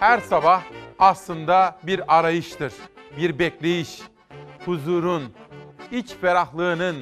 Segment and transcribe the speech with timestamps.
[0.00, 0.62] Her sabah
[0.98, 2.72] aslında bir arayıştır,
[3.16, 4.00] bir bekleyiş.
[4.64, 5.22] Huzurun,
[5.92, 6.96] iç ferahlığının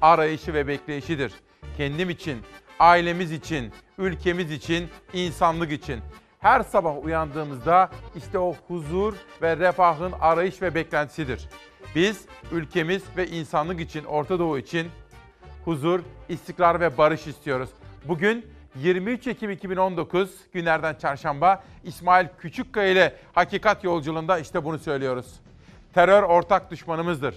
[0.00, 1.32] arayışı ve bekleyişidir.
[1.76, 2.38] Kendim için,
[2.78, 6.00] ailemiz için, ülkemiz için, insanlık için.
[6.38, 11.48] Her sabah uyandığımızda işte o huzur ve refahın arayış ve beklentisidir.
[11.94, 14.88] Biz ülkemiz ve insanlık için, Orta Doğu için
[15.64, 17.70] huzur, istikrar ve barış istiyoruz.
[18.04, 25.40] Bugün 23 Ekim 2019 günlerden çarşamba İsmail Küçükkaya ile Hakikat Yolculuğunda işte bunu söylüyoruz.
[25.94, 27.34] Terör ortak düşmanımızdır.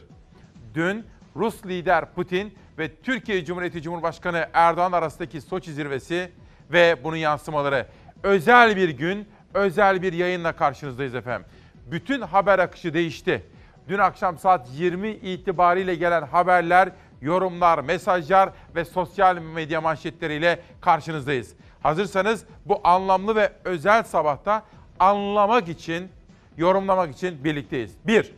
[0.74, 6.32] Dün Rus lider Putin ve Türkiye Cumhuriyeti Cumhurbaşkanı Erdoğan arasındaki Soçi zirvesi
[6.72, 7.88] ve bunun yansımaları.
[8.24, 11.48] Özel bir gün, özel bir yayınla karşınızdayız efendim.
[11.92, 13.44] Bütün haber akışı değişti.
[13.88, 16.90] Dün akşam saat 20 itibariyle gelen haberler,
[17.22, 21.54] yorumlar, mesajlar ve sosyal medya manşetleriyle karşınızdayız.
[21.84, 24.64] Hazırsanız bu anlamlı ve özel sabahta
[25.00, 26.10] anlamak için,
[26.58, 27.96] yorumlamak için birlikteyiz.
[28.08, 28.34] 1.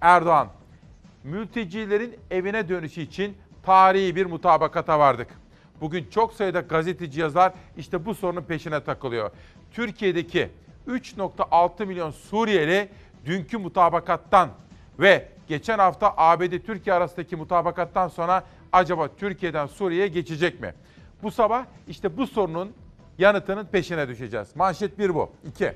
[0.00, 0.48] Erdoğan,
[1.24, 5.28] mültecilerin evine dönüşü için tarihi bir mutabakata vardık.
[5.80, 9.30] Bugün çok sayıda gazeteci yazar işte bu sorunun peşine takılıyor.
[9.72, 10.50] Türkiye'deki
[10.88, 12.88] 3.6 milyon Suriyeli
[13.24, 14.50] dünkü mutabakattan
[14.98, 20.74] ve geçen hafta ABD-Türkiye arasındaki mutabakattan sonra acaba Türkiye'den Suriye'ye geçecek mi?
[21.22, 22.72] Bu sabah işte bu sorunun
[23.18, 24.56] yanıtının peşine düşeceğiz.
[24.56, 25.30] Manşet bir bu.
[25.44, 25.72] İki.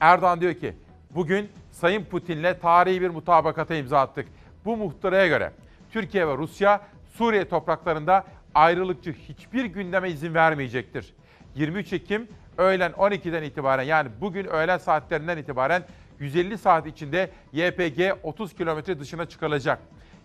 [0.00, 0.74] Erdoğan diyor ki
[1.10, 4.28] bugün Sayın Putin'le tarihi bir mutabakata imza attık.
[4.64, 5.52] Bu muhtıraya göre
[5.92, 6.80] Türkiye ve Rusya
[7.14, 11.14] Suriye topraklarında ayrılıkçı hiçbir gündeme izin vermeyecektir.
[11.54, 12.28] 23 Ekim
[12.58, 15.82] öğlen 12'den itibaren yani bugün öğlen saatlerinden itibaren
[16.20, 19.78] 150 saat içinde YPG 30 kilometre dışına çıkarılacak.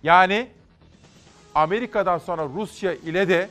[0.03, 0.47] Yani
[1.55, 3.49] Amerika'dan sonra Rusya ile de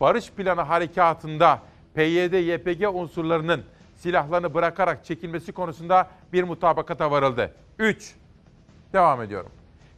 [0.00, 1.60] barış planı harekatında
[1.96, 3.64] PYD-YPG unsurlarının
[3.96, 7.54] silahlarını bırakarak çekilmesi konusunda bir mutabakata varıldı.
[7.78, 8.14] 3.
[8.92, 9.50] Devam ediyorum.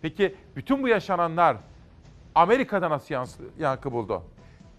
[0.03, 1.57] Peki bütün bu yaşananlar
[2.35, 3.15] Amerika'da nasıl
[3.59, 4.23] yankı buldu?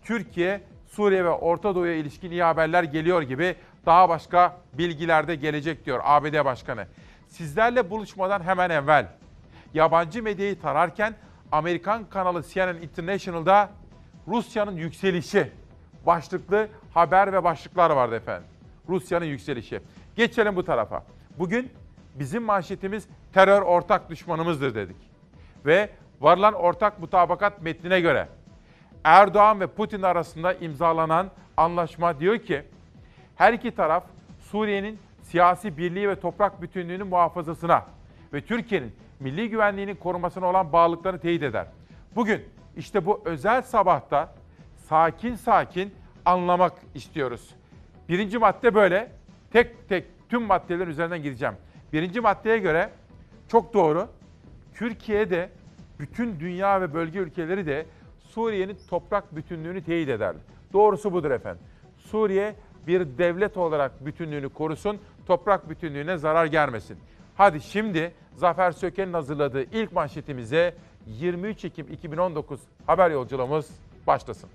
[0.04, 5.86] Türkiye, Suriye ve Orta Doğu'ya ilişkin iyi haberler geliyor gibi daha başka bilgiler de gelecek
[5.86, 6.88] diyor ABD Başkanı.
[7.28, 9.08] Sizlerle buluşmadan hemen evvel
[9.74, 11.16] yabancı medyayı tararken
[11.52, 13.70] Amerikan kanalı CNN International'da
[14.28, 15.52] Rusya'nın yükselişi
[16.06, 18.48] başlıklı haber ve başlıklar vardı efendim.
[18.90, 19.82] Rusya'nın yükselişi.
[20.16, 21.04] Geçelim bu tarafa.
[21.40, 21.72] Bugün
[22.16, 24.96] bizim manşetimiz terör ortak düşmanımızdır dedik.
[25.66, 25.90] Ve
[26.22, 28.28] varılan ortak mutabakat metnine göre
[29.04, 32.64] Erdoğan ve Putin arasında imzalanan anlaşma diyor ki
[33.40, 34.04] her iki taraf
[34.40, 37.86] Suriye'nin siyasi birliği ve toprak bütünlüğünün muhafazasına
[38.34, 41.66] ve Türkiye'nin milli güvenliğinin korumasına olan bağlılıklarını teyit eder.
[42.16, 42.46] Bugün
[42.78, 44.34] işte bu özel sabahta
[44.88, 45.94] sakin sakin
[46.26, 47.50] anlamak istiyoruz.
[48.10, 49.12] Birinci madde böyle.
[49.52, 51.56] Tek tek tüm maddelerin üzerinden gideceğim.
[51.94, 52.90] Birinci maddeye göre
[53.48, 54.08] çok doğru.
[54.74, 55.50] Türkiye'de
[56.00, 57.86] bütün dünya ve bölge ülkeleri de
[58.20, 60.36] Suriye'nin toprak bütünlüğünü teyit eder.
[60.74, 61.62] Doğrusu budur efendim.
[61.98, 62.56] Suriye
[62.88, 64.98] bir devlet olarak bütünlüğünü korusun,
[65.28, 66.98] toprak bütünlüğüne zarar gelmesin.
[67.36, 70.76] Hadi şimdi Zafer Söken'in hazırladığı ilk manşetimize
[71.08, 73.66] 23 Ekim 2019 haber yolculuğumuz
[74.08, 74.50] başlasın.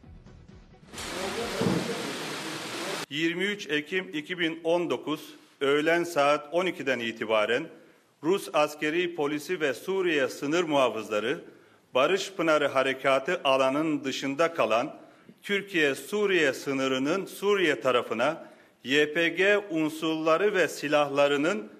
[3.10, 7.66] 23 Ekim 2019 öğlen saat 12'den itibaren
[8.22, 11.44] Rus askeri polisi ve Suriye sınır muhafızları
[11.94, 14.96] Barış Pınarı Harekatı alanının dışında kalan
[15.44, 18.46] Türkiye-Suriye sınırının Suriye tarafına
[18.84, 19.40] YPG
[19.70, 21.72] unsurları ve silahlarının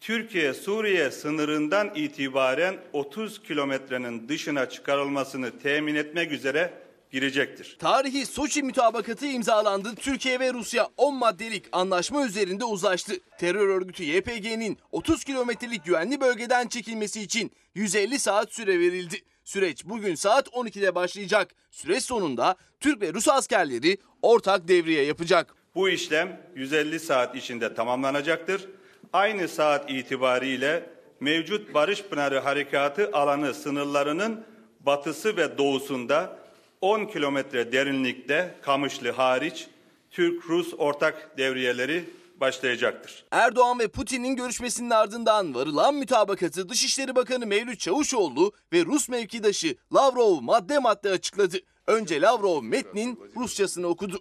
[0.00, 6.72] Türkiye-Suriye sınırından itibaren 30 kilometrenin dışına çıkarılmasını temin etmek üzere
[7.12, 7.76] girecektir.
[7.78, 9.94] Tarihi Soçi mütabakatı imzalandı.
[9.94, 13.12] Türkiye ve Rusya 10 maddelik anlaşma üzerinde uzlaştı.
[13.38, 19.16] Terör örgütü YPG'nin 30 kilometrelik güvenli bölgeden çekilmesi için 150 saat süre verildi.
[19.44, 21.54] Süreç bugün saat 12'de başlayacak.
[21.70, 25.54] Süreç sonunda Türk ve Rus askerleri ortak devriye yapacak.
[25.74, 28.68] Bu işlem 150 saat içinde tamamlanacaktır.
[29.12, 34.44] Aynı saat itibariyle mevcut Barış Pınarı Harekatı alanı sınırlarının
[34.80, 36.38] batısı ve doğusunda
[36.80, 39.66] 10 kilometre derinlikte Kamışlı hariç
[40.10, 42.04] Türk-Rus ortak devriyeleri
[42.44, 43.24] başlayacaktır.
[43.30, 50.40] Erdoğan ve Putin'in görüşmesinin ardından varılan mütabakatı Dışişleri Bakanı Mevlüt Çavuşoğlu ve Rus mevkidaşı Lavrov
[50.40, 51.56] madde madde açıkladı.
[51.86, 54.20] Önce Lavrov metnin Rusçasını okudu.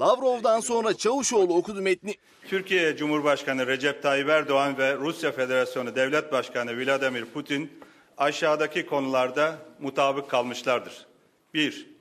[0.00, 2.14] Lavrov'dan sonra Çavuşoğlu okudu metni.
[2.48, 7.70] Türkiye Cumhurbaşkanı Recep Tayyip Erdoğan ve Rusya Federasyonu Devlet Başkanı Vladimir Putin
[8.18, 11.06] aşağıdaki konularda mutabık kalmışlardır.
[11.54, 11.97] 1.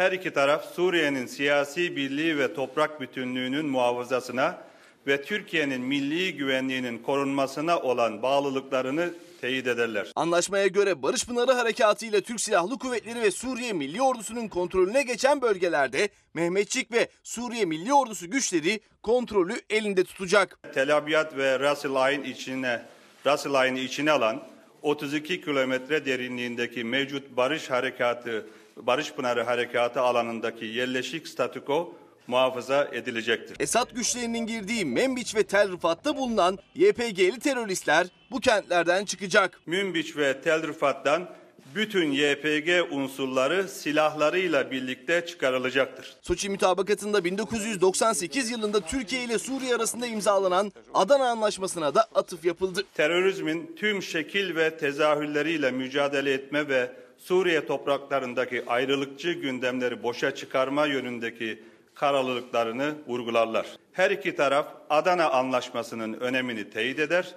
[0.00, 4.58] Her iki taraf Suriye'nin siyasi birliği ve toprak bütünlüğünün muhafazasına
[5.06, 9.10] ve Türkiye'nin milli güvenliğinin korunmasına olan bağlılıklarını
[9.40, 10.12] teyit ederler.
[10.16, 15.42] Anlaşmaya göre Barış Pınarı Harekatı ile Türk Silahlı Kuvvetleri ve Suriye Milli Ordusu'nun kontrolüne geçen
[15.42, 20.58] bölgelerde Mehmetçik ve Suriye Milli Ordusu güçleri kontrolü elinde tutacak.
[20.74, 22.82] Tel Abyad ve Ras el içine
[23.26, 24.42] Ras el içine alan
[24.82, 28.46] 32 kilometre derinliğindeki mevcut Barış Harekatı
[28.86, 31.94] Barış Pınarı Harekatı alanındaki yerleşik statüko
[32.26, 33.56] muhafaza edilecektir.
[33.60, 39.60] Esad güçlerinin girdiği Membiç ve Tel Rıfat'ta bulunan YPG'li teröristler bu kentlerden çıkacak.
[39.66, 41.28] Münbiç ve Tel Rifat'tan
[41.74, 46.16] bütün YPG unsurları silahlarıyla birlikte çıkarılacaktır.
[46.22, 52.84] Soçi mütabakatında 1998 yılında Türkiye ile Suriye arasında imzalanan Adana Anlaşması'na da atıf yapıldı.
[52.94, 61.62] Terörizmin tüm şekil ve tezahürleriyle mücadele etme ve Suriye topraklarındaki ayrılıkçı gündemleri boşa çıkarma yönündeki
[61.94, 63.66] kararlılıklarını vurgularlar.
[63.92, 67.34] Her iki taraf Adana Anlaşması'nın önemini teyit eder.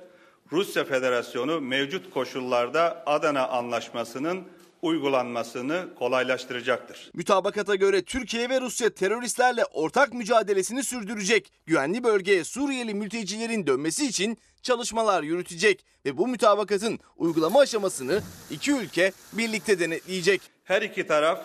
[0.52, 4.44] Rusya Federasyonu mevcut koşullarda Adana Anlaşması'nın
[4.84, 7.12] uygulanmasını kolaylaştıracaktır.
[7.14, 11.52] Mütabakata göre Türkiye ve Rusya teröristlerle ortak mücadelesini sürdürecek.
[11.66, 18.22] Güvenli bölgeye Suriyeli mültecilerin dönmesi için çalışmalar yürütecek ve bu mütabakatın uygulama aşamasını
[18.52, 20.42] iki ülke birlikte denetleyecek.
[20.64, 21.40] Her iki taraf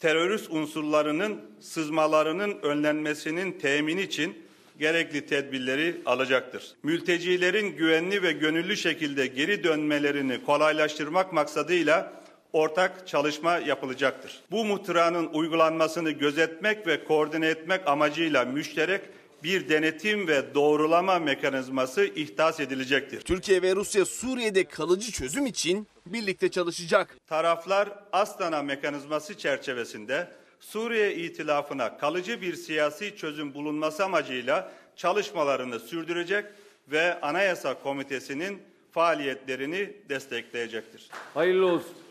[0.00, 4.46] terörist unsurlarının sızmalarının önlenmesinin temini için
[4.78, 6.74] gerekli tedbirleri alacaktır.
[6.82, 12.12] Mültecilerin güvenli ve gönüllü şekilde geri dönmelerini kolaylaştırmak maksadıyla
[12.56, 14.40] ortak çalışma yapılacaktır.
[14.50, 19.00] Bu muhtıranın uygulanmasını gözetmek ve koordine etmek amacıyla müşterek
[19.42, 23.20] bir denetim ve doğrulama mekanizması ihdas edilecektir.
[23.20, 27.16] Türkiye ve Rusya Suriye'de kalıcı çözüm için birlikte çalışacak.
[27.26, 30.28] Taraflar Astana mekanizması çerçevesinde
[30.60, 36.44] Suriye itilafına kalıcı bir siyasi çözüm bulunması amacıyla çalışmalarını sürdürecek
[36.88, 38.62] ve Anayasa Komitesi'nin
[38.92, 41.08] faaliyetlerini destekleyecektir.
[41.34, 42.05] Hayırlı olsun.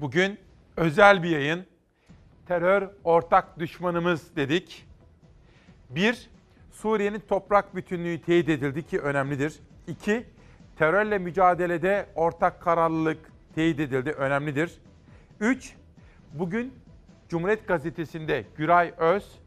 [0.00, 0.38] Bugün
[0.76, 1.66] özel bir yayın.
[2.46, 4.86] Terör ortak düşmanımız dedik.
[5.90, 6.30] Bir,
[6.72, 9.60] Suriye'nin toprak bütünlüğü teyit edildi ki önemlidir.
[9.86, 10.26] İki,
[10.78, 13.18] terörle mücadelede ortak kararlılık
[13.54, 14.72] teyit edildi, önemlidir.
[15.40, 15.74] Üç,
[16.32, 16.74] bugün
[17.28, 19.38] Cumhuriyet Gazetesi'nde Güray Öz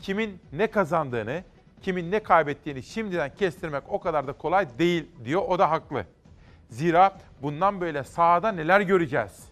[0.00, 1.44] kimin ne kazandığını,
[1.82, 5.42] kimin ne kaybettiğini şimdiden kestirmek o kadar da kolay değil diyor.
[5.48, 6.04] O da haklı.
[6.70, 9.47] Zira bundan böyle sahada neler göreceğiz?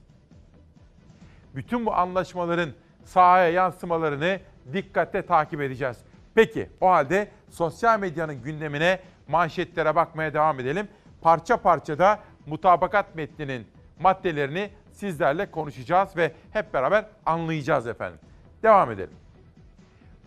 [1.57, 2.71] Bütün bu anlaşmaların
[3.05, 4.41] sahaya yansımalarını
[4.73, 5.97] dikkatle takip edeceğiz.
[6.35, 10.89] Peki o halde sosyal medyanın gündemine manşetlere bakmaya devam edelim.
[11.23, 13.67] Parça parça da mutabakat metninin
[14.01, 18.19] maddelerini sizlerle konuşacağız ve hep beraber anlayacağız efendim.
[18.63, 19.17] Devam edelim.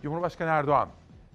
[0.02, 0.88] Cumhurbaşkanı Erdoğan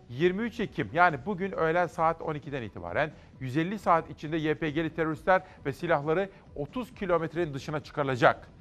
[0.09, 6.30] 23 Ekim yani bugün öğlen saat 12'den itibaren 150 saat içinde YPG'li teröristler ve silahları
[6.56, 8.55] 30 kilometrenin dışına çıkarılacak.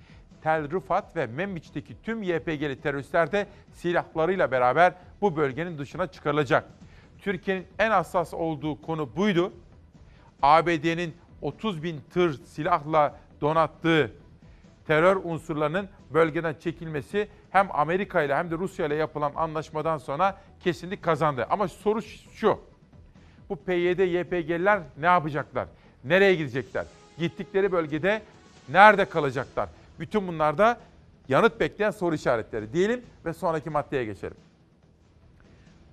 [0.44, 6.64] Tel Rifat ve Membiç'teki tüm YPG'li teröristler de silahlarıyla beraber bu bölgenin dışına çıkarılacak.
[7.18, 9.52] Türkiye'nin en hassas olduğu konu buydu.
[10.42, 14.12] ABD'nin 30 bin tır silahla donattığı
[14.86, 21.02] terör unsurlarının bölgeden çekilmesi hem Amerika ile hem de Rusya ile yapılan anlaşmadan sonra kesinlik
[21.02, 21.46] kazandı.
[21.50, 22.60] Ama soru şu.
[23.48, 25.68] Bu PYD, YPG'liler ne yapacaklar?
[26.04, 26.86] Nereye gidecekler?
[27.18, 28.22] Gittikleri bölgede
[28.68, 29.68] nerede kalacaklar?
[29.98, 30.80] Bütün bunlarda
[31.28, 34.36] yanıt bekleyen soru işaretleri diyelim ve sonraki maddeye geçelim.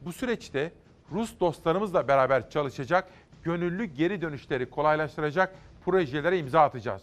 [0.02, 0.72] Bu süreçte
[1.12, 3.08] Rus dostlarımızla beraber çalışacak,
[3.44, 5.56] gönüllü geri dönüşleri kolaylaştıracak
[5.86, 7.02] projelere imza atacağız.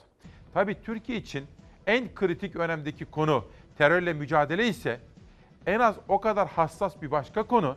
[0.55, 1.47] Tabii Türkiye için
[1.87, 3.45] en kritik önemdeki konu
[3.79, 5.01] terörle mücadele ise
[5.67, 7.77] en az o kadar hassas bir başka konu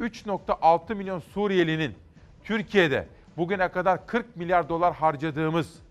[0.00, 1.94] 3.6 milyon Suriyelinin
[2.44, 5.82] Türkiye'de bugüne kadar 40 milyar dolar harcadığımız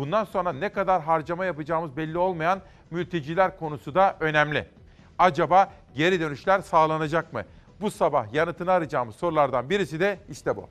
[0.00, 4.66] bundan sonra ne kadar harcama yapacağımız belli olmayan mülteciler konusu da önemli.
[5.18, 7.44] Acaba geri dönüşler sağlanacak mı?
[7.80, 10.68] Bu sabah yanıtını arayacağımız sorulardan birisi de işte bu.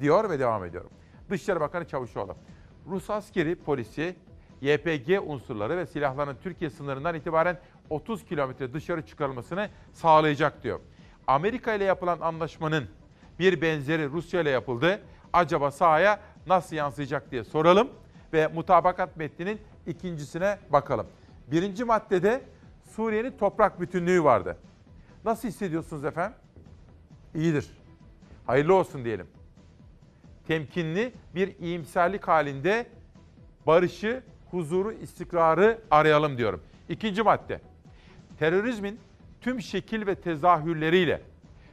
[0.00, 0.90] Diyor ve devam ediyorum.
[1.30, 2.34] Dışişleri Bakanı Çavuşoğlu.
[2.86, 4.16] Rus askeri polisi
[4.60, 7.58] YPG unsurları ve silahların Türkiye sınırından itibaren
[7.90, 10.80] 30 kilometre dışarı çıkarılmasını sağlayacak diyor.
[11.26, 12.88] Amerika ile yapılan anlaşmanın
[13.38, 15.00] bir benzeri Rusya ile yapıldı.
[15.32, 17.88] Acaba sahaya nasıl yansıyacak diye soralım
[18.36, 21.06] ve mutabakat metninin ikincisine bakalım.
[21.46, 22.40] Birinci maddede
[22.84, 24.56] Suriye'nin toprak bütünlüğü vardı.
[25.24, 26.36] Nasıl hissediyorsunuz efendim?
[27.34, 27.70] İyidir.
[28.46, 29.26] Hayırlı olsun diyelim.
[30.46, 32.86] Temkinli bir iyimserlik halinde
[33.66, 36.62] barışı, huzuru, istikrarı arayalım diyorum.
[36.88, 37.60] İkinci madde.
[38.38, 39.00] terörizmin
[39.40, 41.22] tüm şekil ve tezahürleriyle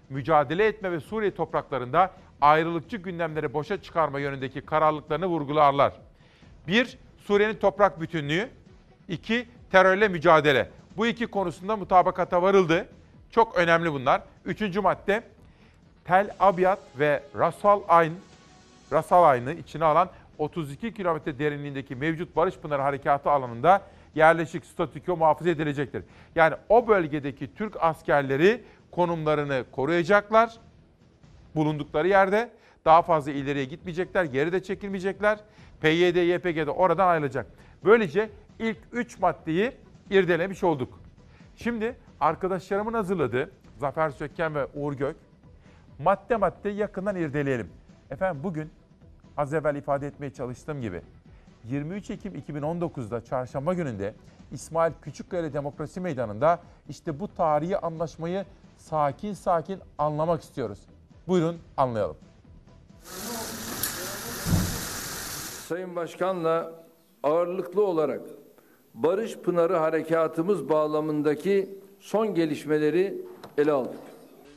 [0.09, 5.93] mücadele etme ve Suriye topraklarında ayrılıkçı gündemleri boşa çıkarma yönündeki kararlılıklarını vurgularlar.
[6.67, 8.49] Bir, Suriye'nin toprak bütünlüğü.
[9.07, 10.69] iki terörle mücadele.
[10.97, 12.87] Bu iki konusunda mutabakata varıldı.
[13.31, 14.21] Çok önemli bunlar.
[14.45, 15.23] Üçüncü madde,
[16.05, 18.13] Tel Abyad ve Rasal Ayn,
[18.91, 23.81] Rasal Ayn'ı içine alan 32 kilometre derinliğindeki mevcut Barış Pınarı Harekatı alanında
[24.15, 26.03] yerleşik statüko muhafaza edilecektir.
[26.35, 30.53] Yani o bölgedeki Türk askerleri konumlarını koruyacaklar.
[31.55, 32.49] Bulundukları yerde
[32.85, 35.39] daha fazla ileriye gitmeyecekler, geri de çekilmeyecekler.
[35.83, 37.45] PYD, YPG de oradan ayrılacak.
[37.85, 39.71] Böylece ilk 3 maddeyi
[40.09, 40.99] irdelemiş olduk.
[41.55, 45.15] Şimdi arkadaşlarımın hazırladığı Zafer Sökken ve Uğur Gök
[45.99, 47.69] madde madde yakından irdeleyelim.
[48.11, 48.69] Efendim bugün
[49.37, 51.01] az evvel ifade etmeye çalıştığım gibi
[51.63, 54.13] 23 Ekim 2019'da çarşamba gününde
[54.51, 56.59] İsmail Küçükkaya Demokrasi Meydanı'nda
[56.89, 58.45] işte bu tarihi anlaşmayı
[58.77, 60.79] sakin sakin anlamak istiyoruz.
[61.27, 62.17] Buyurun anlayalım.
[65.67, 66.83] Sayın Başkan'la
[67.23, 68.21] ağırlıklı olarak
[68.93, 73.21] Barış Pınarı Harekatımız bağlamındaki son gelişmeleri
[73.57, 73.99] ele aldık.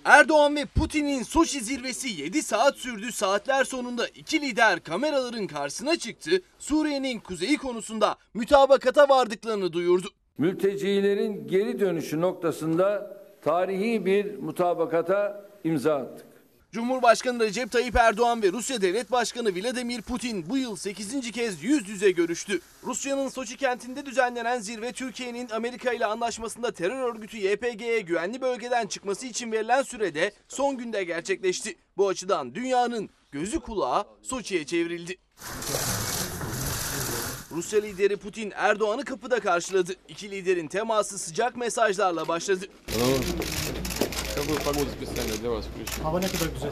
[0.05, 3.13] Erdoğan ve Putin'in Soçi zirvesi 7 saat sürdü.
[3.13, 6.31] Saatler sonunda iki lider kameraların karşısına çıktı.
[6.59, 10.09] Suriye'nin kuzeyi konusunda mütabakata vardıklarını duyurdu.
[10.39, 16.36] Mültecilerin geri dönüşü noktasında tarihi bir mutabakata imza attık.
[16.73, 21.31] Cumhurbaşkanı Recep Tayyip Erdoğan ve Rusya Devlet Başkanı Vladimir Putin bu yıl 8.
[21.31, 22.61] kez yüz yüze görüştü.
[22.85, 29.27] Rusya'nın Soçi kentinde düzenlenen zirve Türkiye'nin Amerika ile anlaşmasında terör örgütü YPG'ye güvenli bölgeden çıkması
[29.27, 31.77] için verilen sürede son günde gerçekleşti.
[31.97, 35.17] Bu açıdan dünyanın gözü kulağı Soçi'ye çevrildi.
[37.51, 39.93] Rusya lideri Putin Erdoğan'ı kapıda karşıladı.
[40.09, 42.67] İki liderin teması sıcak mesajlarla başladı
[44.46, 46.04] Какую погоду специально для вас включил?
[46.04, 46.72] Hava ne kadar güzel.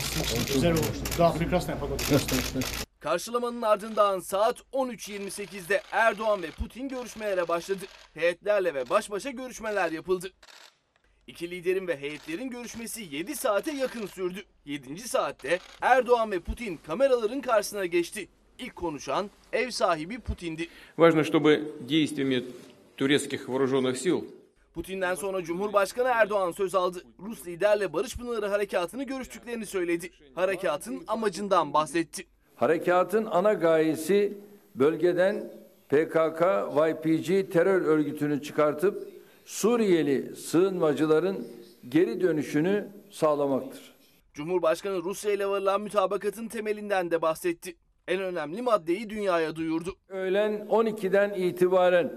[0.53, 0.97] Güzel olmuş.
[1.17, 2.03] Daha прекрасная погода.
[2.99, 7.85] Karşılamanın ardından saat 13.28'de Erdoğan ve Putin görüşmelere başladı.
[8.13, 10.31] Heyetlerle ve baş başa görüşmeler yapıldı.
[11.27, 14.43] İki liderin ve heyetlerin görüşmesi 7 saate yakın sürdü.
[14.65, 14.99] 7.
[14.99, 18.27] saatte Erdoğan ve Putin kameraların karşısına geçti.
[18.59, 20.67] İlk konuşan ev sahibi Putin'di.
[20.97, 22.43] Важно, чтобы действиями
[22.97, 24.23] турецких вооруженных сил
[24.74, 27.02] Putin'den sonra Cumhurbaşkanı Erdoğan söz aldı.
[27.26, 30.10] Rus liderle Barış Pınarı Harekatı'nı görüştüklerini söyledi.
[30.34, 32.26] Harekatın amacından bahsetti.
[32.56, 34.38] Harekatın ana gayesi
[34.74, 35.52] bölgeden
[35.88, 36.42] PKK,
[36.76, 39.08] YPG terör örgütünü çıkartıp
[39.44, 41.46] Suriyeli sığınmacıların
[41.88, 43.94] geri dönüşünü sağlamaktır.
[44.34, 47.76] Cumhurbaşkanı Rusya ile varılan mütabakatın temelinden de bahsetti.
[48.08, 49.96] En önemli maddeyi dünyaya duyurdu.
[50.08, 52.12] Öğlen 12'den itibaren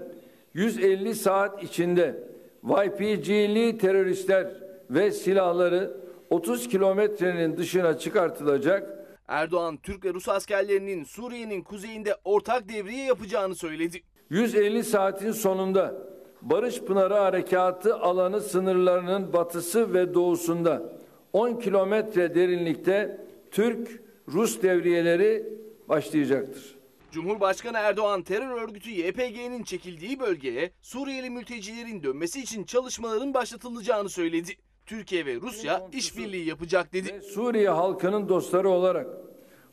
[0.54, 2.28] 150 saat içinde
[2.64, 4.46] YPG'li teröristler
[4.90, 5.96] ve silahları
[6.30, 8.98] 30 kilometrenin dışına çıkartılacak.
[9.28, 14.02] Erdoğan, Türk ve Rus askerlerinin Suriye'nin kuzeyinde ortak devriye yapacağını söyledi.
[14.30, 15.94] 150 saatin sonunda
[16.42, 20.92] Barış Pınarı Harekatı alanı sınırlarının batısı ve doğusunda
[21.32, 26.77] 10 kilometre derinlikte Türk-Rus devriyeleri başlayacaktır.
[27.10, 34.52] Cumhurbaşkanı Erdoğan terör örgütü YPG'nin çekildiği bölgeye Suriyeli mültecilerin dönmesi için çalışmaların başlatılacağını söyledi.
[34.86, 37.20] Türkiye ve Rusya işbirliği yapacak dedi.
[37.22, 39.06] Suriye halkının dostları olarak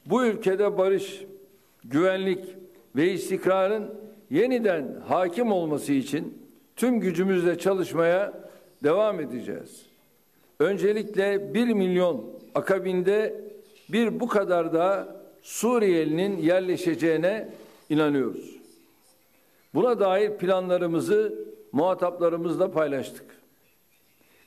[0.05, 1.21] bu ülkede barış,
[1.83, 2.45] güvenlik
[2.95, 3.93] ve istikrarın
[4.29, 8.33] yeniden hakim olması için tüm gücümüzle çalışmaya
[8.83, 9.85] devam edeceğiz.
[10.59, 13.41] Öncelikle 1 milyon akabinde
[13.89, 17.49] bir bu kadar daha Suriyelinin yerleşeceğine
[17.89, 18.55] inanıyoruz.
[19.73, 23.25] Buna dair planlarımızı muhataplarımızla paylaştık.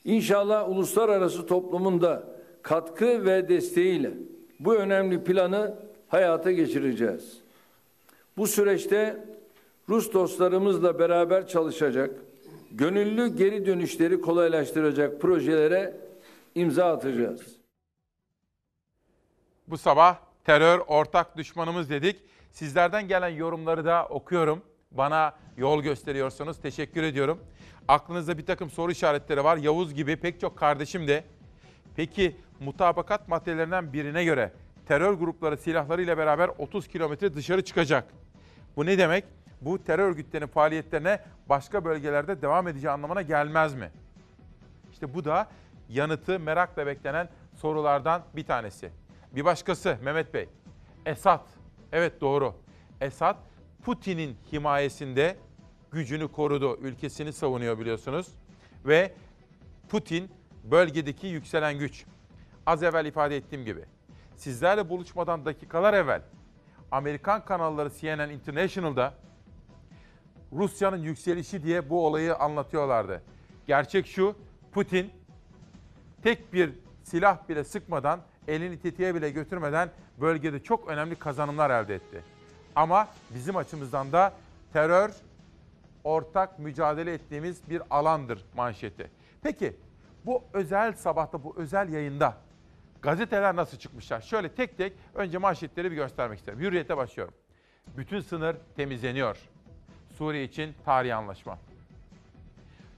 [0.05, 2.23] İnşallah uluslararası toplumun da
[2.61, 4.11] katkı ve desteğiyle
[4.59, 5.75] bu önemli planı
[6.07, 7.37] hayata geçireceğiz.
[8.37, 9.25] Bu süreçte
[9.89, 12.11] Rus dostlarımızla beraber çalışacak,
[12.71, 15.97] gönüllü geri dönüşleri kolaylaştıracak projelere
[16.55, 17.41] imza atacağız.
[19.67, 22.19] Bu sabah terör ortak düşmanımız dedik.
[22.51, 24.61] Sizlerden gelen yorumları da okuyorum.
[24.91, 26.61] Bana yol gösteriyorsunuz.
[26.61, 27.39] Teşekkür ediyorum.
[27.87, 29.57] Aklınızda bir takım soru işaretleri var.
[29.57, 31.23] Yavuz gibi pek çok kardeşim de.
[31.95, 34.51] Peki mutabakat maddelerinden birine göre
[34.87, 38.05] terör grupları silahlarıyla beraber 30 kilometre dışarı çıkacak.
[38.75, 39.25] Bu ne demek?
[39.61, 43.91] Bu terör örgütlerinin faaliyetlerine başka bölgelerde devam edeceği anlamına gelmez mi?
[44.91, 45.47] İşte bu da
[45.89, 48.91] yanıtı merakla beklenen sorulardan bir tanesi.
[49.35, 50.49] Bir başkası Mehmet Bey.
[51.05, 51.45] Esad.
[51.91, 52.55] Evet doğru.
[53.01, 53.37] Esad
[53.83, 55.37] Putin'in himayesinde
[55.91, 56.77] gücünü korudu.
[56.81, 58.27] Ülkesini savunuyor biliyorsunuz.
[58.85, 59.13] ve
[59.89, 60.31] Putin
[60.63, 62.05] bölgedeki yükselen güç.
[62.65, 63.85] Az evvel ifade ettiğim gibi
[64.35, 66.21] sizlerle buluşmadan dakikalar evvel
[66.91, 69.13] Amerikan kanalları CNN International'da
[70.53, 73.23] Rusya'nın yükselişi diye bu olayı anlatıyorlardı.
[73.67, 74.35] Gerçek şu,
[74.71, 75.11] Putin
[76.23, 76.71] tek bir
[77.03, 79.89] silah bile sıkmadan, elini tetiğe bile götürmeden
[80.21, 82.23] bölgede çok önemli kazanımlar elde etti.
[82.75, 84.33] Ama bizim açımızdan da
[84.73, 85.11] terör
[86.03, 89.11] ortak mücadele ettiğimiz bir alandır manşeti.
[89.43, 89.75] Peki
[90.25, 92.37] bu özel sabahta, bu özel yayında
[93.01, 94.21] gazeteler nasıl çıkmışlar?
[94.21, 96.59] Şöyle tek tek önce manşetleri bir göstermek isterim.
[96.59, 97.33] Hürriyete başlıyorum.
[97.97, 99.37] Bütün sınır temizleniyor.
[100.17, 101.57] Suriye için tarihi anlaşma.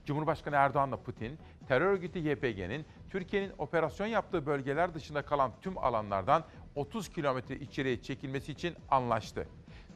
[0.06, 1.38] Cumhurbaşkanı Erdoğan'la Putin,
[1.72, 8.52] terör örgütü YPG'nin Türkiye'nin operasyon yaptığı bölgeler dışında kalan tüm alanlardan 30 kilometre içeriye çekilmesi
[8.52, 9.46] için anlaştı.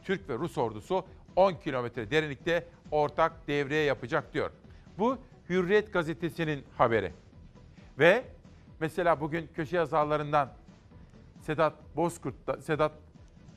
[0.04, 1.04] Türk ve Rus ordusu
[1.37, 4.50] 10 kilometre derinlikte ortak devreye yapacak diyor.
[4.99, 5.18] Bu
[5.49, 7.12] Hürriyet gazetesinin haberi.
[7.99, 8.25] Ve
[8.80, 10.52] mesela bugün köşe yazarlarından
[11.40, 12.92] Sedat Bozkurt, da- Sedat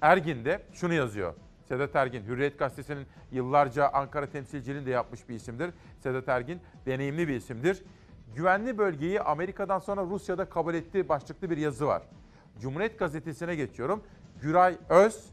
[0.02, 1.34] Ergin de şunu yazıyor.
[1.68, 5.72] Sedat Ergin, Hürriyet Gazetesi'nin yıllarca Ankara temsilciliğini de yapmış bir isimdir.
[6.00, 7.84] Sedat Ergin deneyimli bir isimdir.
[8.36, 12.02] Güvenli bölgeyi Amerika'dan sonra Rusya'da kabul ettiği başlıklı bir yazı var.
[12.60, 14.04] Cumhuriyet Gazetesi'ne geçiyorum.
[14.42, 15.26] Güray Öz,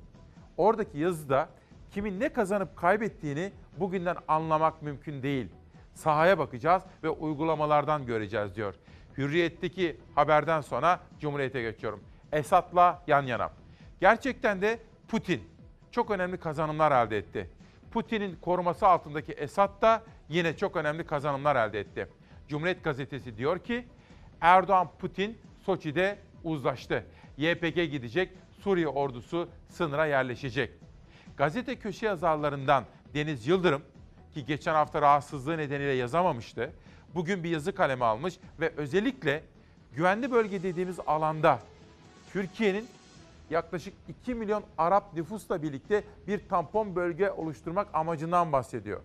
[0.56, 1.48] oradaki yazıda
[1.90, 5.48] kimin ne kazanıp kaybettiğini bugünden anlamak mümkün değil.
[5.94, 8.74] Sahaya bakacağız ve uygulamalardan göreceğiz diyor.
[9.18, 12.00] Hürriyet'teki haberden sonra Cumhuriyet'e geçiyorum.
[12.32, 13.50] Esad'la yan yana.
[14.00, 15.42] Gerçekten de Putin
[15.90, 17.50] çok önemli kazanımlar elde etti.
[17.90, 22.08] Putin'in koruması altındaki Esad da yine çok önemli kazanımlar elde etti.
[22.48, 23.84] Cumhuriyet gazetesi diyor ki
[24.40, 27.04] Erdoğan Putin Soçi'de uzlaştı.
[27.36, 30.70] YPG gidecek, Suriye ordusu sınıra yerleşecek.
[31.36, 32.84] Gazete köşe yazarlarından
[33.14, 33.82] Deniz Yıldırım
[34.34, 36.72] ki geçen hafta rahatsızlığı nedeniyle yazamamıştı.
[37.14, 39.42] Bugün bir yazı kaleme almış ve özellikle
[39.92, 41.60] güvenli bölge dediğimiz alanda
[42.32, 42.88] Türkiye'nin
[43.50, 49.00] yaklaşık 2 milyon Arap nüfusla birlikte bir tampon bölge oluşturmak amacından bahsediyor.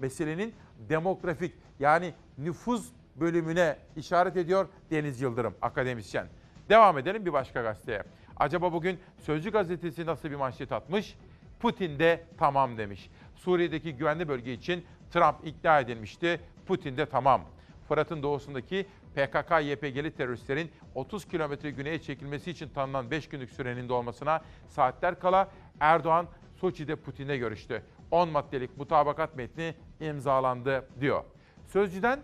[0.00, 6.26] Meselenin demografik yani nüfus bölümüne işaret ediyor Deniz Yıldırım akademisyen.
[6.68, 8.02] Devam edelim bir başka gazeteye.
[8.36, 11.16] Acaba bugün Sözcü gazetesi nasıl bir manşet atmış?
[11.60, 13.10] Putin de tamam demiş.
[13.34, 16.40] Suriye'deki güvenli bölge için Trump ikna edilmişti.
[16.66, 17.44] Putin de tamam.
[17.88, 25.20] Fırat'ın doğusundaki PKK-YPG'li teröristlerin 30 kilometre güneye çekilmesi için tanınan 5 günlük sürenin dolmasına saatler
[25.20, 25.48] kala
[25.80, 27.82] Erdoğan Soçi'de Putin'le görüştü.
[28.14, 31.24] 10 maddelik mutabakat metni imzalandı diyor.
[31.66, 32.20] Sözcüden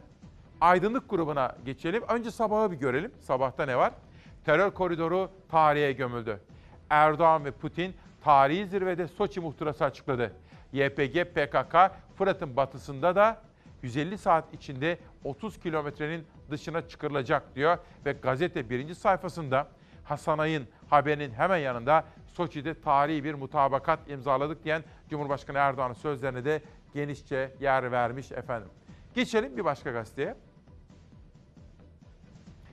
[0.60, 2.02] aydınlık grubuna geçelim.
[2.08, 3.12] Önce sabahı bir görelim.
[3.20, 3.92] Sabahta ne var?
[4.44, 6.40] Terör koridoru tarihe gömüldü.
[6.90, 10.32] Erdoğan ve Putin tarihi zirvede Soçi muhtırası açıkladı.
[10.72, 11.76] YPG PKK
[12.18, 13.42] Fırat'ın batısında da
[13.82, 19.68] 150 saat içinde 30 kilometrenin dışına çıkarılacak diyor ve gazete birinci sayfasında
[20.04, 26.62] Hasan Ay'ın haberinin hemen yanında Soçi'de tarihi bir mutabakat imzaladık diyen Cumhurbaşkanı Erdoğan'ın sözlerine de
[26.94, 28.68] genişçe yer vermiş efendim.
[29.14, 30.34] Geçelim bir başka gazeteye.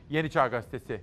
[0.10, 1.02] Yeni Çağ Gazetesi.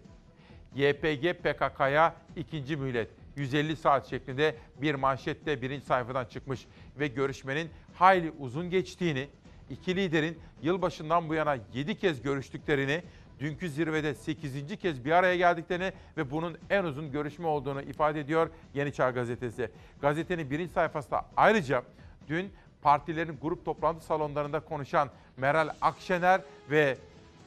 [0.75, 3.11] YPG PKK'ya ikinci mühlet.
[3.37, 6.67] 150 saat şeklinde bir manşette birinci sayfadan çıkmış
[6.99, 9.29] ve görüşmenin hayli uzun geçtiğini,
[9.71, 13.03] iki liderin yılbaşından bu yana 7 kez görüştüklerini,
[13.41, 14.77] dünkü zirvede 8.
[14.77, 19.71] kez bir araya geldiklerini ve bunun en uzun görüşme olduğunu ifade ediyor Yeni Çağ Gazetesi.
[20.01, 21.83] Gazetenin birinci sayfasında ayrıca
[22.29, 26.97] dün partilerin grup toplantı salonlarında konuşan Meral Akşener ve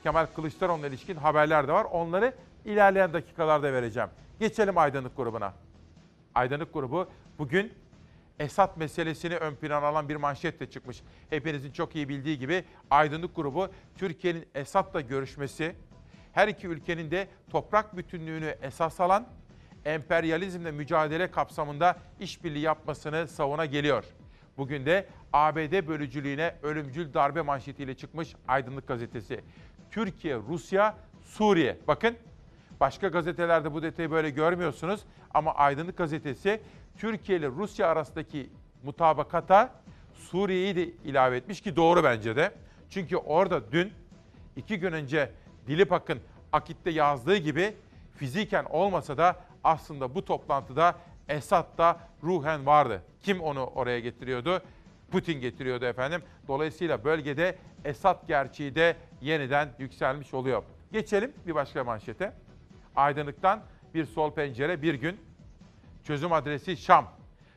[0.04, 1.84] Kemal Kılıçdaroğlu'na ilişkin haberler de var.
[1.84, 2.34] Onları
[2.66, 4.10] ilerleyen dakikalarda vereceğim.
[4.40, 5.54] Geçelim aydınlık grubuna.
[6.36, 7.08] Aydınlık grubu
[7.40, 7.74] bugün
[8.40, 11.02] Esad meselesini ön plana alan bir manşetle çıkmış.
[11.30, 15.76] Hepinizin çok iyi bildiği gibi Aydınlık grubu Türkiye'nin Esad'la görüşmesi,
[16.34, 19.28] her iki ülkenin de toprak bütünlüğünü esas alan
[19.86, 24.04] emperyalizmle mücadele kapsamında işbirliği yapmasını savuna geliyor.
[24.58, 29.42] Bugün de ABD bölücülüğüne ölümcül darbe manşetiyle çıkmış Aydınlık gazetesi.
[29.92, 31.78] Türkiye, Rusya, Suriye.
[31.88, 32.18] Bakın
[32.80, 35.02] Başka gazetelerde bu detayı böyle görmüyorsunuz
[35.34, 36.62] ama Aydınlık gazetesi
[36.98, 38.50] Türkiye ile Rusya arasındaki
[38.84, 39.70] mutabakata
[40.14, 42.52] Suriye'yi de ilave etmiş ki doğru bence de.
[42.90, 43.94] Çünkü orada dün
[44.56, 45.32] iki gün önce
[45.68, 46.20] Dilipak'ın
[46.52, 47.76] Akit'te yazdığı gibi
[48.16, 50.96] fiziken olmasa da aslında bu toplantıda
[51.30, 53.02] Esad da ruhen vardı.
[53.24, 54.62] Kim onu oraya getiriyordu?
[55.12, 56.22] Putin getiriyordu efendim.
[56.48, 60.64] Dolayısıyla bölgede Esad gerçeği de yeniden yükselmiş oluyor.
[60.92, 62.34] Geçelim bir başka manşete.
[62.98, 63.62] Aydınlıktan
[63.94, 65.20] bir sol pencere bir gün.
[66.04, 67.08] Çözüm adresi Şam.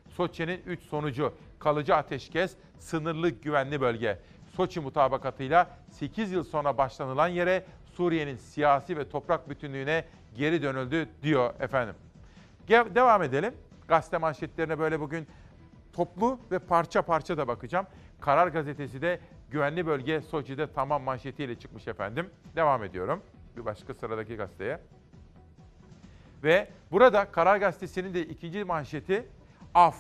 [0.09, 1.35] Soçi'nin 3 sonucu.
[1.59, 4.19] Kalıcı ateşkes, sınırlı güvenli bölge.
[4.57, 11.55] Soçi mutabakatıyla 8 yıl sonra başlanılan yere Suriye'nin siyasi ve toprak bütünlüğüne geri dönüldü diyor
[11.61, 11.95] efendim.
[12.69, 13.55] Devam edelim.
[13.89, 15.27] Gazete manşetlerine böyle bugün
[15.93, 17.87] toplu ve parça parça da bakacağım.
[18.21, 22.31] Karar gazetesi de güvenli bölge Soçi'de tamam manşetiyle çıkmış efendim.
[22.57, 23.23] Devam ediyorum
[23.57, 24.81] bir başka sıradaki gazeteye.
[26.45, 29.27] Ve burada Karar Gazetesi'nin de ikinci manşeti
[29.75, 29.97] af.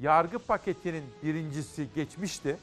[0.00, 2.56] Yargı paketinin birincisi geçmişti.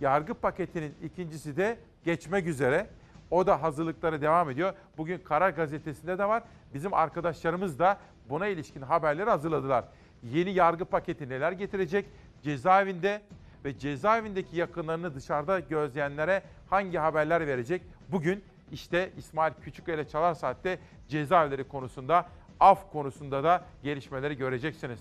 [0.00, 2.86] Yargı paketinin ikincisi de geçmek üzere.
[3.30, 4.72] O da hazırlıkları devam ediyor.
[4.98, 6.42] Bugün Karar Gazetesi'nde de var.
[6.74, 7.98] Bizim arkadaşlarımız da
[8.28, 9.84] buna ilişkin haberleri hazırladılar.
[10.22, 12.06] Yeni yargı paketi neler getirecek?
[12.42, 13.22] Cezaevinde
[13.64, 17.82] ve cezaevindeki yakınlarını dışarıda gözleyenlere hangi haberler verecek?
[18.08, 22.26] Bugün işte İsmail Küçükkaya Çalar Saat'te cezaevleri konusunda,
[22.60, 25.00] af konusunda da gelişmeleri göreceksiniz.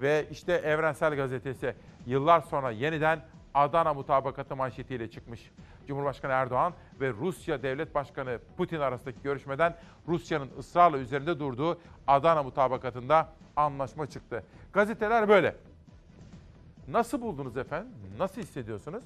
[0.00, 1.74] Ve işte Evrensel Gazetesi
[2.06, 3.20] yıllar sonra yeniden
[3.54, 5.50] Adana mutabakatı manşetiyle çıkmış.
[5.86, 9.76] Cumhurbaşkanı Erdoğan ve Rusya Devlet Başkanı Putin arasındaki görüşmeden
[10.08, 14.44] Rusya'nın ısrarla üzerinde durduğu Adana mutabakatında anlaşma çıktı.
[14.72, 15.56] Gazeteler böyle.
[16.88, 17.92] Nasıl buldunuz efendim?
[18.18, 19.04] Nasıl hissediyorsunuz?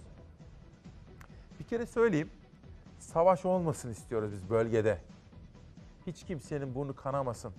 [1.61, 2.31] Bir kere söyleyeyim.
[3.03, 4.99] Savaş olmasın istiyoruz biz bölgede.
[6.07, 7.53] Hiç kimsenin burnu kanamasın.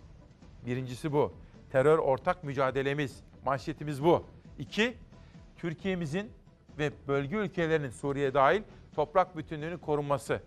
[0.66, 1.34] Birincisi bu.
[1.72, 3.24] Terör ortak mücadelemiz.
[3.46, 4.26] Manşetimiz bu.
[4.60, 4.98] İki,
[5.58, 6.32] Türkiye'mizin
[6.78, 8.64] ve bölge ülkelerinin Suriye dahil
[8.96, 10.42] toprak bütünlüğünün korunması.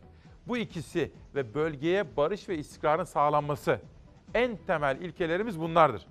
[0.48, 3.80] Bu ikisi ve bölgeye barış ve istikrarın sağlanması.
[4.34, 6.06] En temel ilkelerimiz bunlardır.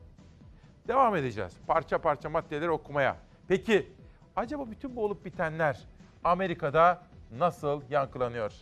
[0.88, 3.18] Devam edeceğiz parça parça maddeleri okumaya.
[3.48, 3.92] Peki
[4.36, 5.80] acaba bütün bu olup bitenler
[6.24, 7.04] Amerika'da
[7.38, 8.54] nasıl yankılanıyor?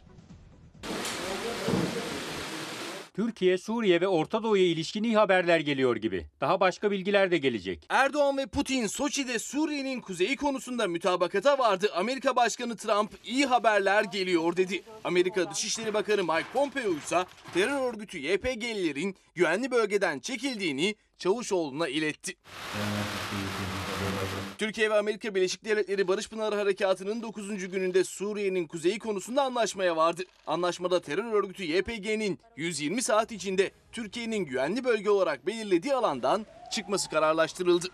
[3.14, 6.26] Türkiye, Suriye ve Orta Doğu'ya ilişkin iyi haberler geliyor gibi.
[6.42, 7.86] Daha başka bilgiler de gelecek.
[7.90, 11.92] Erdoğan ve Putin Soçi'de Suriye'nin kuzeyi konusunda mütabakata vardı.
[11.96, 14.84] Amerika Başkanı Trump iyi haberler geliyor dedi.
[15.04, 22.34] Amerika Dışişleri Bakanı Mike Pompeo ise terör örgütü YPG'lilerin güvenli bölgeden çekildiğini Çavuşoğlu'na iletti.
[24.64, 27.72] Türkiye ve Amerika Birleşik Devletleri Barış Pınarı Harekatı'nın 9.
[27.72, 30.24] gününde Suriye'nin kuzeyi konusunda anlaşmaya vardı.
[30.48, 37.88] Anlaşmada terör örgütü YPG'nin 120 saat içinde Türkiye'nin güvenli bölge olarak belirlediği alandan çıkması kararlaştırıldı.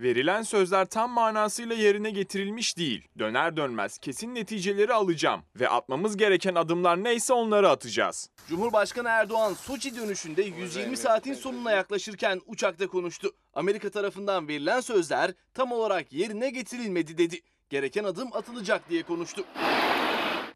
[0.00, 3.08] Verilen sözler tam manasıyla yerine getirilmiş değil.
[3.18, 8.30] Döner dönmez kesin neticeleri alacağım ve atmamız gereken adımlar neyse onları atacağız.
[8.48, 13.32] Cumhurbaşkanı Erdoğan Soçi dönüşünde 120 saatin sonuna yaklaşırken uçakta konuştu.
[13.54, 17.40] Amerika tarafından verilen sözler tam olarak yerine getirilmedi dedi.
[17.70, 19.44] Gereken adım atılacak diye konuştu.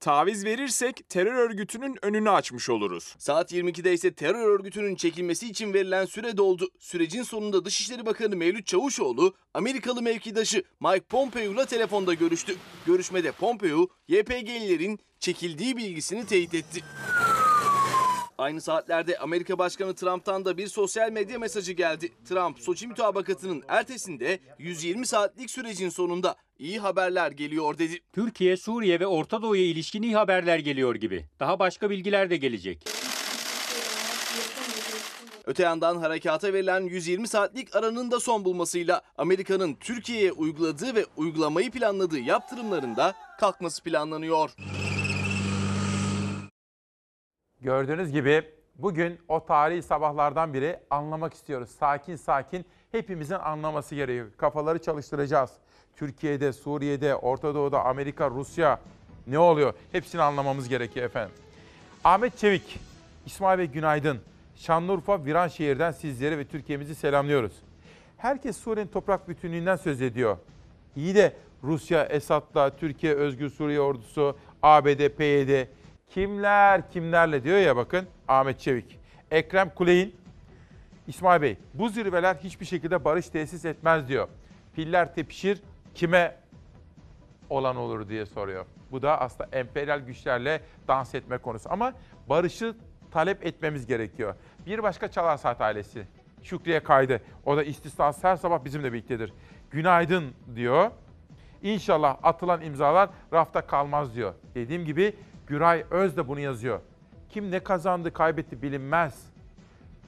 [0.05, 3.15] Taviz verirsek terör örgütünün önünü açmış oluruz.
[3.19, 6.69] Saat 22'de ise terör örgütünün çekilmesi için verilen süre doldu.
[6.79, 12.57] Sürecin sonunda Dışişleri Bakanı Mevlüt Çavuşoğlu, Amerikalı mevkidaşı Mike Pompeo ile telefonda görüştü.
[12.87, 16.81] Görüşmede Pompeo, YPG'lilerin çekildiği bilgisini teyit etti.
[18.39, 22.13] Aynı saatlerde Amerika Başkanı Trump'tan da bir sosyal medya mesajı geldi.
[22.29, 28.01] Trump, Soçi mütabakatının ertesinde 120 saatlik sürecin sonunda iyi haberler geliyor dedi.
[28.13, 31.27] Türkiye, Suriye ve Orta Doğu'ya ilişkin iyi haberler geliyor gibi.
[31.41, 32.85] Daha başka bilgiler de gelecek.
[35.47, 41.71] Öte yandan harekata verilen 120 saatlik aranın da son bulmasıyla Amerika'nın Türkiye'ye uyguladığı ve uygulamayı
[41.71, 44.51] planladığı yaptırımlarında kalkması planlanıyor.
[47.65, 48.43] Gördüğünüz gibi
[48.79, 51.71] bugün o tarihi sabahlardan biri anlamak istiyoruz.
[51.71, 54.27] Sakin sakin hepimizin anlaması gerekiyor.
[54.37, 55.51] Kafaları çalıştıracağız.
[55.97, 58.81] Türkiye'de, Suriye'de, Orta Doğu'da, Amerika, Rusya
[59.27, 59.75] ne oluyor?
[59.93, 61.35] Hepsini anlamamız gerekiyor efendim.
[62.05, 62.79] Ahmet Çevik,
[63.27, 64.21] İsmail Bey günaydın.
[64.57, 67.53] Şanlıurfa Viranşehir'den sizleri ve Türkiye'mizi selamlıyoruz.
[68.17, 70.37] Herkes Suriye'nin toprak bütünlüğünden söz ediyor.
[70.97, 75.67] İyi de Rusya, Esad'la, Türkiye Özgür Suriye Ordusu, ABD, PYD
[76.09, 78.99] kimler kimlerle diyor ya bakın Ahmet Çevik.
[79.31, 80.17] Ekrem Kuley'in
[81.07, 84.29] İsmail Bey bu zirveler hiçbir şekilde barış tesis etmez diyor.
[84.75, 85.63] Piller tepişir
[85.95, 86.37] kime
[87.51, 88.67] olan olur diye soruyor.
[88.91, 91.73] Bu da aslında emperyal güçlerle dans etme konusu.
[91.73, 91.93] Ama
[92.29, 92.75] barışı
[93.11, 94.35] talep etmemiz gerekiyor.
[94.67, 96.07] Bir başka Çalar Saat ailesi.
[96.43, 97.21] Şükriye Kaydı.
[97.45, 99.33] O da istisnasız her sabah bizimle birliktedir.
[99.71, 100.91] Günaydın diyor.
[101.63, 104.35] İnşallah atılan imzalar rafta kalmaz diyor.
[104.55, 105.15] Dediğim gibi
[105.47, 106.81] Güray Öz de bunu yazıyor.
[107.29, 109.27] Kim ne kazandı, kaybetti bilinmez.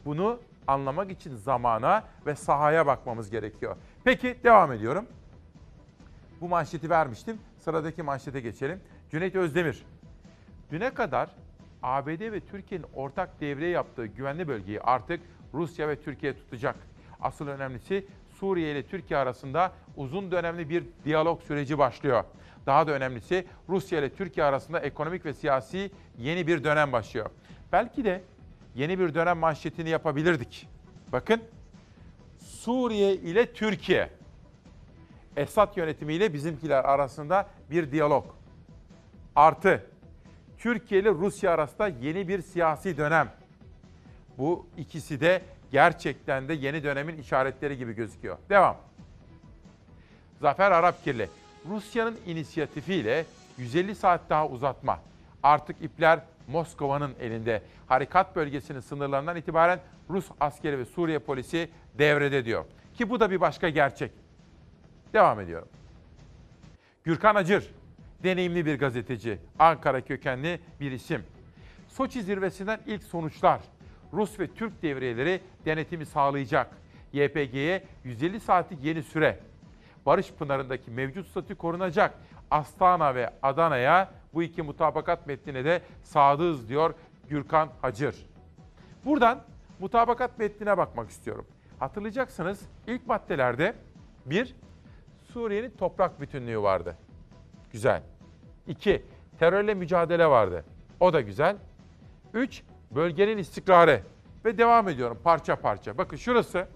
[0.04, 3.76] Bunu anlamak için zamana ve sahaya bakmamız gerekiyor.
[4.04, 5.06] Peki devam ediyorum.
[6.40, 7.38] Bu manşeti vermiştim.
[7.58, 8.80] Sıradaki manşete geçelim.
[9.10, 9.86] Cüneyt Özdemir.
[10.70, 11.30] Düne kadar
[11.82, 15.20] ABD ve Türkiye'nin ortak devreye yaptığı güvenli bölgeyi artık
[15.54, 16.76] Rusya ve Türkiye tutacak.
[17.20, 18.06] Asıl önemlisi
[18.40, 22.24] Suriye ile Türkiye arasında uzun dönemli bir diyalog süreci başlıyor.
[22.66, 27.30] Daha da önemlisi Rusya ile Türkiye arasında ekonomik ve siyasi yeni bir dönem başlıyor.
[27.72, 28.22] Belki de
[28.74, 30.68] yeni bir dönem manşetini yapabilirdik.
[31.12, 31.42] Bakın
[32.38, 34.10] Suriye ile Türkiye.
[35.36, 38.24] Esad yönetimiyle bizimkiler arasında bir diyalog.
[39.36, 39.86] Artı
[40.58, 43.32] Türkiye ile Rusya arasında yeni bir siyasi dönem.
[44.38, 48.38] Bu ikisi de gerçekten de yeni dönemin işaretleri gibi gözüküyor.
[48.50, 48.76] Devam.
[50.40, 51.28] Zafer Arapkirli.
[51.70, 53.26] Rusya'nın inisiyatifiyle
[53.58, 55.00] 150 saat daha uzatma.
[55.42, 57.62] Artık ipler Moskova'nın elinde.
[57.86, 62.64] Harekat bölgesinin sınırlarından itibaren Rus askeri ve Suriye polisi devrede diyor.
[62.94, 64.12] Ki bu da bir başka gerçek.
[65.12, 65.68] Devam ediyorum.
[67.04, 67.70] Gürkan Acır,
[68.22, 71.22] deneyimli bir gazeteci, Ankara kökenli bir isim.
[71.88, 73.60] Soçi zirvesinden ilk sonuçlar.
[74.12, 76.70] Rus ve Türk devriyeleri denetimi sağlayacak.
[77.12, 79.38] YPG'ye 150 saatlik yeni süre.
[80.06, 82.14] Barış Pınarı'ndaki mevcut statü korunacak.
[82.50, 86.94] Astana ve Adana'ya bu iki mutabakat metnine de sadığız diyor
[87.28, 88.26] Gürkan Hacır.
[89.04, 89.40] Buradan
[89.80, 91.46] mutabakat metnine bakmak istiyorum.
[91.78, 93.74] Hatırlayacaksınız ilk maddelerde
[94.26, 94.54] bir,
[95.32, 96.96] Suriye'nin toprak bütünlüğü vardı.
[97.72, 98.02] Güzel.
[98.66, 99.02] İki,
[99.38, 100.64] terörle mücadele vardı.
[101.00, 101.56] O da güzel.
[102.34, 104.02] Üç, bölgenin istikrarı.
[104.44, 105.98] Ve devam ediyorum parça parça.
[105.98, 106.66] Bakın şurası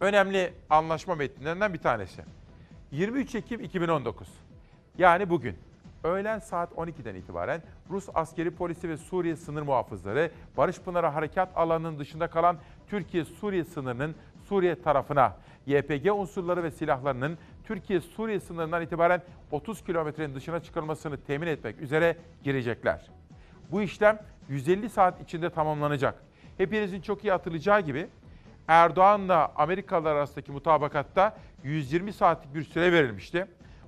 [0.00, 2.22] önemli anlaşma metnlerinden bir tanesi.
[2.90, 4.28] 23 Ekim 2019.
[4.98, 5.56] Yani bugün.
[6.04, 11.98] Öğlen saat 12'den itibaren Rus askeri polisi ve Suriye sınır muhafızları Barış Pınarı harekat alanının
[11.98, 12.58] dışında kalan
[12.88, 14.14] Türkiye-Suriye sınırının
[14.48, 15.36] Suriye tarafına
[15.66, 23.10] YPG unsurları ve silahlarının Türkiye-Suriye sınırından itibaren 30 kilometrenin dışına çıkarılmasını temin etmek üzere girecekler.
[23.70, 26.22] Bu işlem 150 saat içinde tamamlanacak.
[26.58, 28.08] Hepinizin çok iyi hatırlayacağı gibi
[28.70, 33.46] Erdoğan'la Amerikalılar arasındaki mutabakatta 120 saatlik bir süre verilmişti.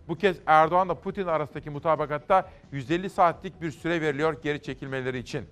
[0.09, 5.45] Bu kez Erdoğan'la Putin arasındaki mutabakatta 150 saatlik bir süre veriliyor geri çekilmeleri için.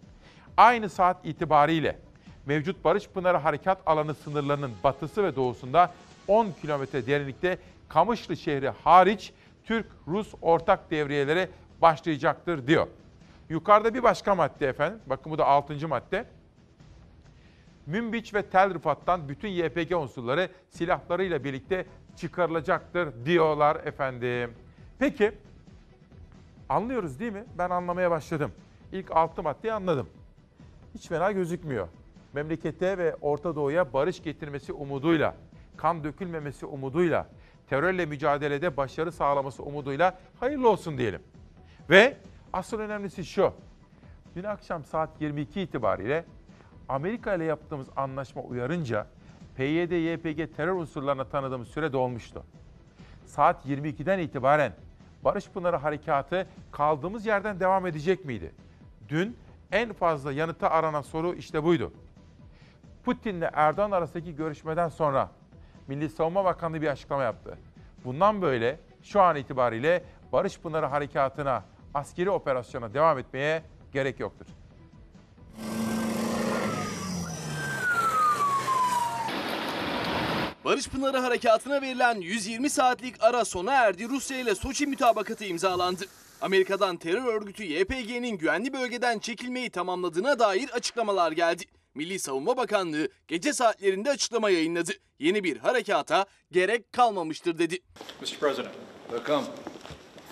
[0.56, 1.98] Aynı saat itibariyle
[2.46, 5.92] mevcut Barış Pınarı Harekat Alanı sınırlarının batısı ve doğusunda
[6.28, 9.32] 10 kilometre derinlikte Kamışlı şehri hariç
[9.64, 11.48] Türk-Rus ortak devriyeleri
[11.82, 12.86] başlayacaktır diyor.
[13.48, 14.98] Yukarıda bir başka madde efendim.
[15.06, 15.88] Bakın bu da 6.
[15.88, 16.24] madde.
[17.90, 24.54] Münbiç ve Tel Rifat'tan bütün YPG unsurları silahlarıyla birlikte çıkarılacaktır diyorlar efendim.
[24.98, 25.32] Peki
[26.68, 27.44] anlıyoruz değil mi?
[27.58, 28.52] Ben anlamaya başladım.
[28.92, 30.08] İlk altı maddeyi anladım.
[30.94, 31.88] Hiç fena gözükmüyor.
[32.32, 35.36] Memlekete ve Orta Doğu'ya barış getirmesi umuduyla,
[35.76, 37.26] kan dökülmemesi umuduyla,
[37.68, 41.22] terörle mücadelede başarı sağlaması umuduyla hayırlı olsun diyelim.
[41.90, 42.16] Ve
[42.52, 43.52] asıl önemlisi şu.
[44.36, 46.24] Dün akşam saat 22 itibariyle
[46.90, 49.06] Amerika ile yaptığımız anlaşma uyarınca
[49.56, 52.42] PYD, YPG terör unsurlarına tanıdığımız süre dolmuştu.
[53.26, 54.72] Saat 22'den itibaren
[55.24, 58.52] Barış Pınarı Harekatı kaldığımız yerden devam edecek miydi?
[59.08, 59.36] Dün
[59.72, 61.92] en fazla yanıta aranan soru işte buydu.
[63.04, 65.30] Putin'le Erdoğan arasındaki görüşmeden sonra
[65.88, 67.58] Milli Savunma Bakanlığı bir açıklama yaptı.
[68.04, 74.46] Bundan böyle şu an itibariyle Barış Pınarı Harekatı'na, askeri operasyona devam etmeye gerek yoktur.
[80.64, 84.08] Barış Pınarı Harekatı'na verilen 120 saatlik ara sona erdi.
[84.08, 86.04] Rusya ile Soçi mütabakatı imzalandı.
[86.40, 91.64] Amerika'dan terör örgütü YPG'nin güvenli bölgeden çekilmeyi tamamladığına dair açıklamalar geldi.
[91.94, 94.92] Milli Savunma Bakanlığı gece saatlerinde açıklama yayınladı.
[95.18, 97.78] Yeni bir harekata gerek kalmamıştır dedi.
[98.20, 98.38] Mr.
[98.40, 98.74] President.
[99.10, 99.46] Welcome.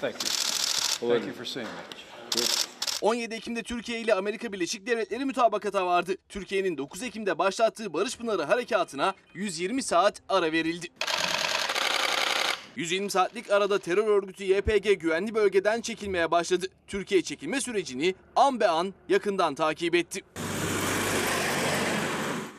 [0.01, 1.11] Thank you.
[1.11, 2.78] Thank you for seeing me.
[3.01, 6.17] 17 Ekim'de Türkiye ile Amerika Birleşik Devletleri mütabakata vardı.
[6.29, 10.87] Türkiye'nin 9 Ekim'de başlattığı Barış Pınarı Harekatı'na 120 saat ara verildi.
[12.77, 16.67] 120 saatlik arada terör örgütü YPG güvenli bölgeden çekilmeye başladı.
[16.87, 20.21] Türkiye çekilme sürecini an be an yakından takip etti.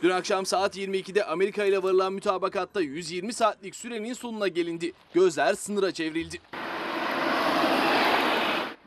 [0.02, 4.92] Dün akşam saat 22'de Amerika ile varılan mütabakatta 120 saatlik sürenin sonuna gelindi.
[5.14, 6.42] Gözler sınıra çevrildi.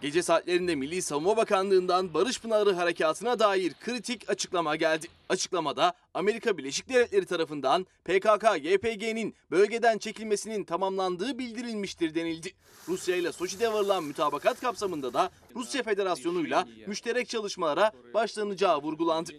[0.03, 5.07] Gece saatlerinde Milli Savunma Bakanlığı'ndan Barış Pınarı Harekatı'na dair kritik açıklama geldi.
[5.29, 12.53] Açıklamada Amerika Birleşik Devletleri tarafından PKK-YPG'nin bölgeden çekilmesinin tamamlandığı bildirilmiştir denildi.
[12.89, 19.33] Rusya ile Soçi'de varılan mütabakat kapsamında da Rusya Federasyonu'yla müşterek çalışmalara başlanacağı vurgulandı.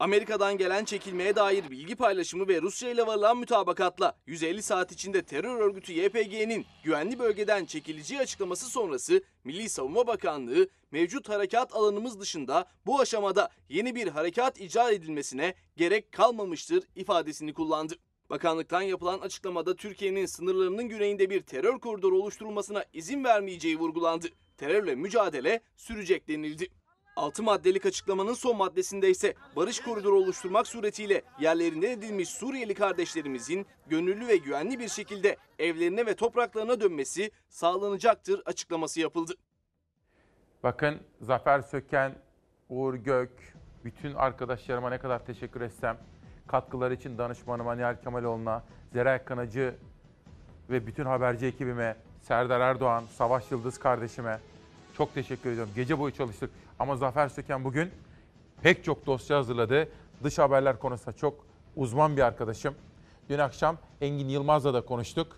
[0.00, 5.60] Amerika'dan gelen çekilmeye dair bilgi paylaşımı ve Rusya ile varılan mütabakatla 150 saat içinde terör
[5.60, 13.00] örgütü YPG'nin güvenli bölgeden çekileceği açıklaması sonrası Milli Savunma Bakanlığı mevcut harekat alanımız dışında bu
[13.00, 17.94] aşamada yeni bir harekat icra edilmesine gerek kalmamıştır ifadesini kullandı.
[18.30, 24.26] Bakanlıktan yapılan açıklamada Türkiye'nin sınırlarının güneyinde bir terör koridoru oluşturulmasına izin vermeyeceği vurgulandı.
[24.56, 26.68] Terörle mücadele sürecek denildi.
[27.18, 34.28] 6 maddelik açıklamanın son maddesinde ise barış koridoru oluşturmak suretiyle yerlerinden edilmiş Suriyeli kardeşlerimizin gönüllü
[34.28, 39.34] ve güvenli bir şekilde evlerine ve topraklarına dönmesi sağlanacaktır açıklaması yapıldı.
[40.62, 42.14] Bakın Zafer Söken,
[42.68, 43.30] Uğur Gök,
[43.84, 45.98] bütün arkadaşlarıma ne kadar teşekkür etsem,
[46.46, 49.74] katkıları için danışmanıma Nihal Kemaloğlu'na, Zeray Kanacı
[50.70, 54.40] ve bütün haberci ekibime, Serdar Erdoğan, Savaş Yıldız kardeşime
[54.96, 55.72] çok teşekkür ediyorum.
[55.76, 57.90] Gece boyu çalıştık ama Zafer Söken bugün
[58.62, 59.88] pek çok dosya hazırladı.
[60.24, 62.74] Dış haberler konusunda çok uzman bir arkadaşım.
[63.28, 65.36] Dün akşam Engin Yılmaz'la da konuştuk.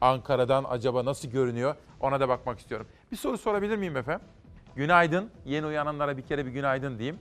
[0.00, 2.86] Ankara'dan acaba nasıl görünüyor ona da bakmak istiyorum.
[3.12, 4.26] Bir soru sorabilir miyim efendim?
[4.76, 5.30] Günaydın.
[5.44, 7.18] Yeni uyananlara bir kere bir günaydın diyeyim.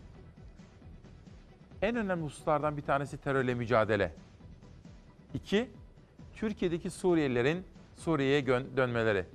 [1.81, 4.11] En önemli hususlardan bir tanesi terörle mücadele.
[5.33, 5.69] İki,
[6.35, 7.63] Türkiye'deki Suriyelilerin
[7.95, 9.25] Suriye'ye dönmeleri.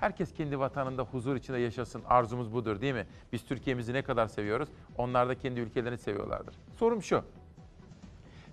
[0.00, 2.02] Herkes kendi vatanında huzur içinde yaşasın.
[2.08, 3.06] Arzumuz budur değil mi?
[3.32, 4.68] Biz Türkiye'mizi ne kadar seviyoruz?
[4.98, 6.54] Onlar da kendi ülkelerini seviyorlardır.
[6.76, 7.24] Sorum şu.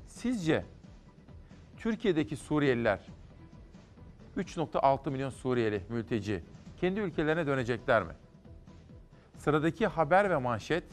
[0.08, 0.65] Sizce
[1.77, 2.99] Türkiye'deki Suriyeliler
[4.38, 6.43] 3.6 milyon Suriyeli mülteci
[6.82, 8.13] kendi ülkelerine dönecekler mi?
[9.38, 10.84] Sıradaki haber ve manşet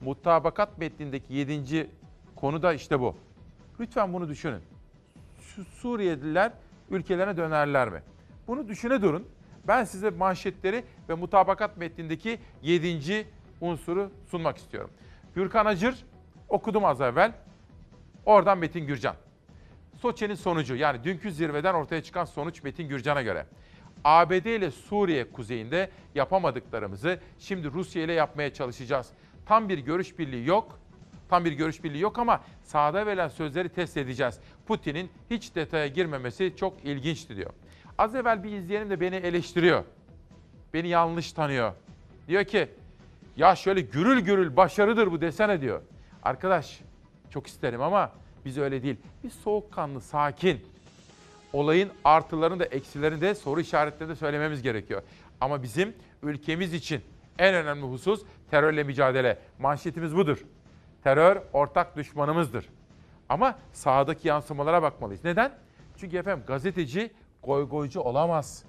[0.00, 1.90] mutabakat metnindeki 7.
[2.36, 3.16] konu da işte bu.
[3.80, 4.60] Lütfen bunu düşünün.
[5.74, 6.52] Suriyeliler
[6.90, 8.02] ülkelerine dönerler mi?
[8.48, 9.28] Bunu düşüne durun.
[9.68, 13.26] Ben size manşetleri ve mutabakat metnindeki 7.
[13.60, 14.90] unsuru sunmak istiyorum.
[15.34, 16.04] Gürkan Acır
[16.48, 17.32] okudum az evvel.
[18.26, 19.16] Oradan Metin Gürcan.
[20.00, 23.46] Soçi'nin sonucu yani dünkü zirveden ortaya çıkan sonuç Metin Gürcan'a göre.
[24.04, 29.08] ABD ile Suriye kuzeyinde yapamadıklarımızı şimdi Rusya ile yapmaya çalışacağız.
[29.46, 30.78] Tam bir görüş birliği yok.
[31.28, 34.40] Tam bir görüş birliği yok ama sahada verilen sözleri test edeceğiz.
[34.66, 37.50] Putin'in hiç detaya girmemesi çok ilginçti diyor.
[37.98, 39.84] Az evvel bir izleyenim de beni eleştiriyor.
[40.74, 41.72] Beni yanlış tanıyor.
[42.28, 42.68] Diyor ki
[43.36, 45.82] ya şöyle gürül gürül başarıdır bu desene diyor.
[46.22, 46.80] Arkadaş
[47.30, 48.12] çok isterim ama
[48.44, 48.96] biz öyle değil.
[49.24, 50.60] Biz soğukkanlı, sakin.
[51.52, 55.02] Olayın artılarını da eksilerini de soru işaretleri de söylememiz gerekiyor.
[55.40, 57.00] Ama bizim ülkemiz için
[57.38, 59.38] en önemli husus terörle mücadele.
[59.58, 60.44] Manşetimiz budur.
[61.04, 62.68] Terör ortak düşmanımızdır.
[63.28, 65.24] Ama sahadaki yansımalara bakmalıyız.
[65.24, 65.52] Neden?
[65.96, 67.10] Çünkü efendim gazeteci
[67.46, 68.64] goygoycu olamaz.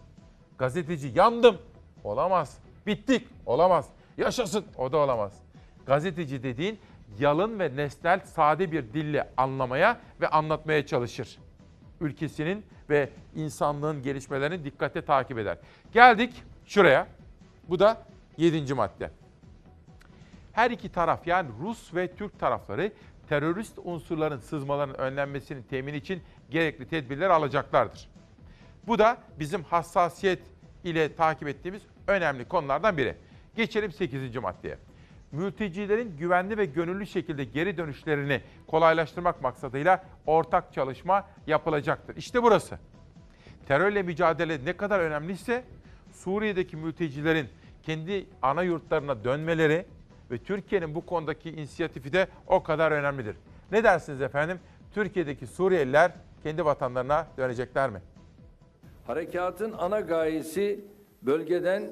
[0.58, 1.58] Gazeteci yandım
[2.04, 2.58] olamaz.
[2.88, 3.90] Bittik olamaz.
[4.18, 5.34] Yaşasın o da olamaz.
[5.86, 6.80] Gazeteci dediğin
[7.20, 11.40] yalın ve nesnel sade bir dille anlamaya ve anlatmaya çalışır.
[12.02, 15.58] Ülkesinin ve insanlığın gelişmelerini dikkate takip eder.
[15.94, 17.08] Geldik şuraya.
[17.70, 18.02] Bu da
[18.38, 18.74] 7.
[18.74, 19.12] madde.
[20.54, 22.92] Her iki taraf yani Rus ve Türk tarafları
[23.30, 28.10] terörist unsurların sızmalarının önlenmesini temin için gerekli tedbirler alacaklardır.
[28.88, 30.40] Bu da bizim hassasiyet
[30.84, 33.16] ile takip ettiğimiz önemli konulardan biri.
[33.56, 34.36] Geçelim 8.
[34.36, 34.78] maddeye.
[35.32, 42.16] Mültecilerin güvenli ve gönüllü şekilde geri dönüşlerini kolaylaştırmak maksadıyla ortak çalışma yapılacaktır.
[42.16, 42.80] İşte burası.
[43.68, 45.64] Terörle mücadele ne kadar önemliyse
[46.14, 47.50] Suriye'deki mültecilerin
[47.84, 49.86] kendi ana yurtlarına dönmeleri
[50.32, 53.36] ve Türkiye'nin bu konudaki inisiyatifi de o kadar önemlidir.
[53.72, 54.60] Ne dersiniz efendim?
[54.94, 56.12] Türkiye'deki Suriyeliler
[56.44, 58.02] kendi vatanlarına dönecekler mi?
[59.08, 60.80] Harekatın ana gayesi
[61.22, 61.84] bölgeden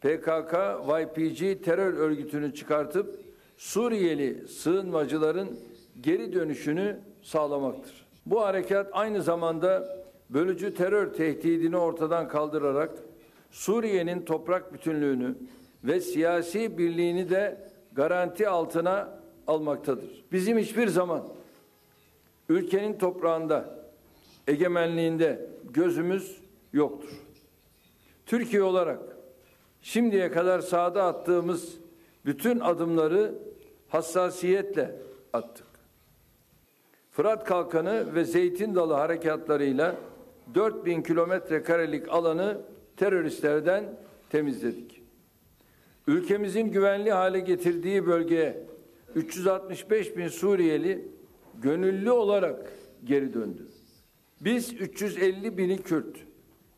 [0.00, 0.54] PKK,
[0.88, 3.20] YPG terör örgütünü çıkartıp
[3.56, 5.58] Suriyeli sığınmacıların
[6.00, 8.06] geri dönüşünü sağlamaktır.
[8.26, 9.98] Bu harekat aynı zamanda
[10.30, 12.90] bölücü terör tehdidini ortadan kaldırarak
[13.50, 15.34] Suriye'nin toprak bütünlüğünü
[15.84, 20.24] ve siyasi birliğini de garanti altına almaktadır.
[20.32, 21.28] Bizim hiçbir zaman
[22.48, 23.78] ülkenin toprağında,
[24.48, 26.41] egemenliğinde gözümüz
[26.72, 27.10] yoktur.
[28.26, 29.00] Türkiye olarak
[29.82, 31.78] şimdiye kadar sahada attığımız
[32.24, 33.34] bütün adımları
[33.88, 34.96] hassasiyetle
[35.32, 35.66] attık.
[37.10, 39.96] Fırat Kalkanı ve Zeytin Dalı harekatlarıyla
[40.54, 42.60] 4000 kilometre karelik alanı
[42.96, 43.84] teröristlerden
[44.30, 45.02] temizledik.
[46.06, 48.66] Ülkemizin güvenli hale getirdiği bölgeye
[49.14, 51.08] 365 bin Suriyeli
[51.62, 52.72] gönüllü olarak
[53.04, 53.68] geri döndü.
[54.40, 56.16] Biz 350 bini Kürt,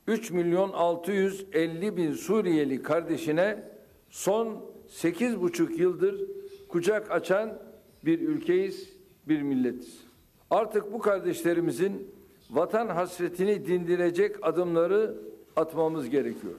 [0.07, 3.63] 3 milyon 650 bin Suriyeli kardeşine
[4.11, 6.21] son 8,5 yıldır
[6.69, 7.59] kucak açan
[8.05, 8.89] bir ülkeyiz
[9.29, 10.01] bir milletiz.
[10.51, 12.15] Artık bu kardeşlerimizin
[12.51, 15.17] vatan hasretini dindirecek adımları
[15.57, 16.55] atmamız gerekiyor.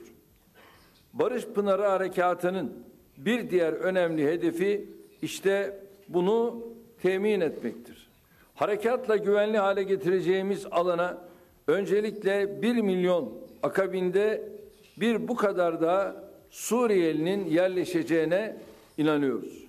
[1.14, 2.74] Barış Pınarı Harekatı'nın
[3.18, 4.90] bir diğer önemli hedefi
[5.22, 5.80] işte
[6.10, 6.68] bunu
[7.02, 8.10] temin etmektir.
[8.56, 11.28] Harekatla güvenli hale getireceğimiz alana
[11.68, 14.50] öncelikle 1 milyon akabinde
[14.98, 18.58] bir bu kadar da Suriyelinin yerleşeceğine
[18.98, 19.66] inanıyoruz.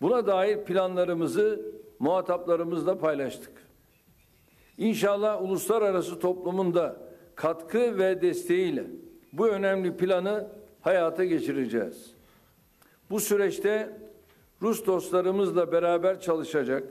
[0.00, 3.52] Buna dair planlarımızı muhataplarımızla paylaştık.
[4.78, 6.96] İnşallah uluslararası toplumun da
[7.34, 8.84] katkı ve desteğiyle
[9.32, 10.48] bu önemli planı
[10.80, 12.14] hayata geçireceğiz.
[13.10, 13.98] Bu süreçte
[14.62, 16.84] Rus dostlarımızla beraber çalışacak,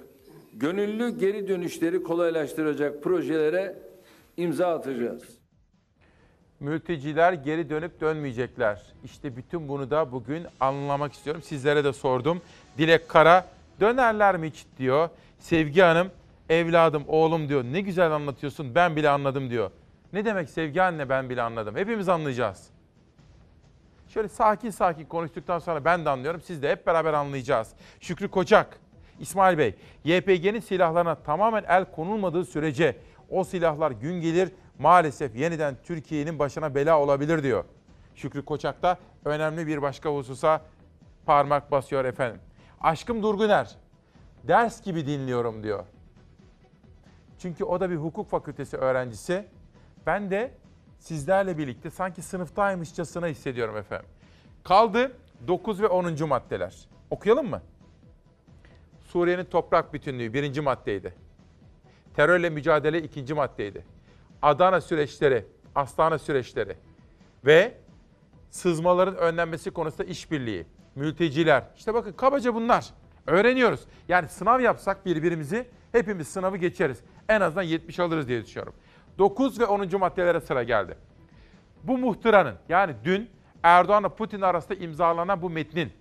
[0.53, 3.75] gönüllü geri dönüşleri kolaylaştıracak projelere
[4.37, 5.23] imza atacağız.
[6.59, 8.81] Mülteciler geri dönüp dönmeyecekler.
[9.03, 11.41] İşte bütün bunu da bugün anlamak istiyorum.
[11.41, 12.41] Sizlere de sordum.
[12.77, 13.47] Dilek Kara
[13.79, 15.09] dönerler mi hiç diyor.
[15.39, 16.11] Sevgi Hanım
[16.49, 17.63] evladım oğlum diyor.
[17.63, 19.71] Ne güzel anlatıyorsun ben bile anladım diyor.
[20.13, 21.75] Ne demek Sevgi anne ben bile anladım.
[21.75, 22.69] Hepimiz anlayacağız.
[24.09, 26.41] Şöyle sakin sakin konuştuktan sonra ben de anlıyorum.
[26.41, 27.73] Siz de hep beraber anlayacağız.
[27.99, 28.79] Şükrü Kocak,
[29.19, 32.97] İsmail Bey, YPG'nin silahlarına tamamen el konulmadığı sürece
[33.29, 37.65] o silahlar gün gelir maalesef yeniden Türkiye'nin başına bela olabilir diyor.
[38.15, 40.61] Şükrü Koçak da önemli bir başka hususa
[41.25, 42.41] parmak basıyor efendim.
[42.81, 43.75] Aşkım Durguner,
[44.43, 45.85] ders gibi dinliyorum diyor.
[47.39, 49.45] Çünkü o da bir hukuk fakültesi öğrencisi.
[50.05, 50.51] Ben de
[50.99, 54.05] sizlerle birlikte sanki sınıftaymışçasına hissediyorum efendim.
[54.63, 55.11] Kaldı
[55.47, 56.27] 9 ve 10.
[56.27, 56.87] maddeler.
[57.09, 57.61] Okuyalım mı?
[59.13, 61.13] Suriye'nin toprak bütünlüğü birinci maddeydi.
[62.15, 63.85] Terörle mücadele ikinci maddeydi.
[64.41, 65.45] Adana süreçleri,
[65.75, 66.77] Astana süreçleri
[67.45, 67.77] ve
[68.49, 71.63] sızmaların önlenmesi konusunda işbirliği, mülteciler.
[71.77, 72.85] İşte bakın kabaca bunlar.
[73.27, 73.79] Öğreniyoruz.
[74.07, 77.01] Yani sınav yapsak birbirimizi hepimiz sınavı geçeriz.
[77.29, 78.73] En azından 70 alırız diye düşünüyorum.
[79.17, 79.99] 9 ve 10.
[79.99, 80.97] maddelere sıra geldi.
[81.83, 83.29] Bu muhtıranın yani dün
[83.63, 85.91] Erdoğan'la Putin arasında imzalanan bu metnin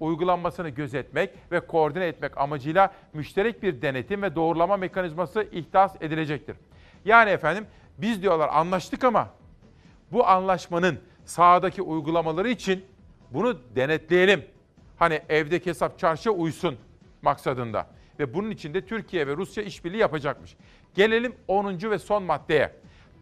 [0.00, 6.56] uygulanmasını gözetmek ve koordine etmek amacıyla müşterek bir denetim ve doğrulama mekanizması ihdas edilecektir.
[7.04, 7.66] Yani efendim
[7.98, 9.28] biz diyorlar anlaştık ama
[10.12, 12.84] bu anlaşmanın sahadaki uygulamaları için
[13.30, 14.44] bunu denetleyelim.
[14.98, 16.76] Hani evdeki hesap çarşıya uysun
[17.22, 17.86] maksadında.
[18.18, 20.56] Ve bunun için de Türkiye ve Rusya işbirliği yapacakmış.
[20.94, 21.90] Gelelim 10.
[21.90, 22.72] ve son maddeye.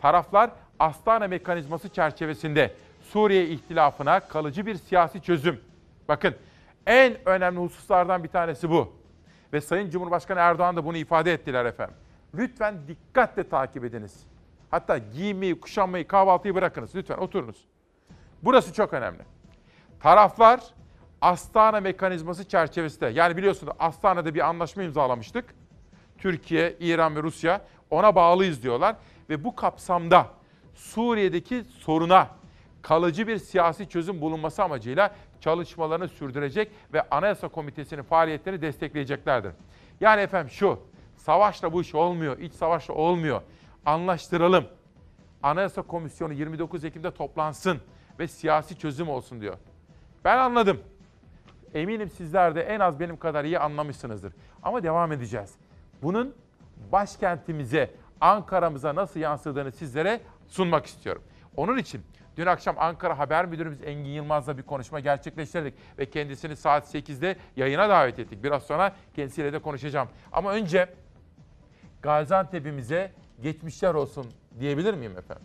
[0.00, 5.60] Taraflar Astana mekanizması çerçevesinde Suriye ihtilafına kalıcı bir siyasi çözüm.
[6.08, 6.34] Bakın
[6.86, 8.92] en önemli hususlardan bir tanesi bu.
[9.52, 11.96] Ve Sayın Cumhurbaşkanı Erdoğan da bunu ifade ettiler efendim.
[12.34, 14.26] Lütfen dikkatle takip ediniz.
[14.70, 16.94] Hatta giymeyi, kuşanmayı, kahvaltıyı bırakınız.
[16.94, 17.64] Lütfen oturunuz.
[18.42, 19.22] Burası çok önemli.
[20.00, 20.60] Taraflar
[21.20, 25.44] Astana mekanizması çerçevesinde yani biliyorsunuz Astana'da bir anlaşma imzalamıştık.
[26.18, 27.60] Türkiye, İran ve Rusya
[27.90, 28.96] ona bağlıyız diyorlar
[29.30, 30.26] ve bu kapsamda
[30.74, 32.28] Suriye'deki soruna
[32.82, 39.52] kalıcı bir siyasi çözüm bulunması amacıyla çalışmalarını sürdürecek ve Anayasa Komitesi'nin faaliyetlerini destekleyeceklerdir.
[40.00, 40.78] Yani efendim şu,
[41.16, 43.42] savaşla bu iş olmuyor, iç savaşla olmuyor.
[43.86, 44.64] Anlaştıralım.
[45.42, 47.80] Anayasa Komisyonu 29 Ekim'de toplansın
[48.18, 49.56] ve siyasi çözüm olsun diyor.
[50.24, 50.80] Ben anladım.
[51.74, 54.32] Eminim sizler de en az benim kadar iyi anlamışsınızdır.
[54.62, 55.54] Ama devam edeceğiz.
[56.02, 56.34] Bunun
[56.92, 57.90] başkentimize,
[58.20, 61.22] Ankara'mıza nasıl yansıdığını sizlere sunmak istiyorum.
[61.56, 62.02] Onun için
[62.36, 67.88] dün akşam Ankara Haber Müdürümüz Engin Yılmaz'la bir konuşma gerçekleştirdik ve kendisini saat 8'de yayına
[67.88, 68.44] davet ettik.
[68.44, 70.08] Biraz sonra kendisiyle de konuşacağım.
[70.32, 70.88] Ama önce
[72.02, 73.12] Gaziantep'imize
[73.42, 74.26] geçmişler olsun
[74.60, 75.44] diyebilir miyim efendim?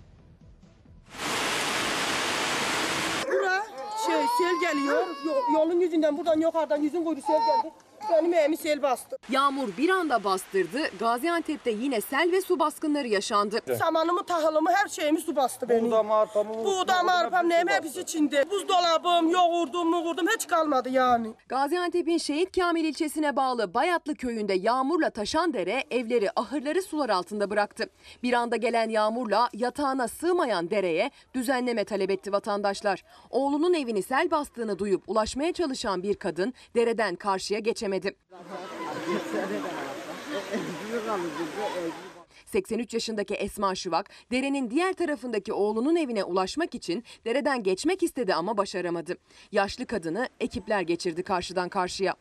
[3.28, 3.64] Bura
[4.06, 5.08] şey sel geliyor.
[5.26, 7.74] Yo- yolun yüzünden buradan yukarıdan yüzün kuyruğu sel geldi.
[8.12, 9.18] Benim evimi sel bastı.
[9.30, 10.80] Yağmur bir anda bastırdı.
[11.00, 13.60] Gaziantep'te yine sel ve su baskınları yaşandı.
[13.80, 15.86] Samanımı, tahılımı, her şeyimi su bastı benim.
[15.86, 18.50] Buğdam, arpamı, Buğdam, arpam, neyim hepsi içinde.
[18.52, 21.28] Buzdolabım, yoğurdum, muğurdum hiç kalmadı yani.
[21.50, 27.90] Gaziantep'in Şehit Kamil ilçesine bağlı Bayatlı köyünde yağmurla taşan dere evleri, ahırları sular altında bıraktı.
[28.24, 33.04] Bir anda gelen yağmurla yatağına sığmayan dereye düzenleme talep etti vatandaşlar.
[33.30, 37.97] Oğlunun evini sel bastığını duyup ulaşmaya çalışan bir kadın dereden karşıya geçemedi.
[42.46, 48.58] 83 yaşındaki Esma Şıvak, derenin diğer tarafındaki oğlunun evine ulaşmak için dereden geçmek istedi ama
[48.58, 49.18] başaramadı.
[49.52, 52.16] Yaşlı kadını ekipler geçirdi karşıdan karşıya.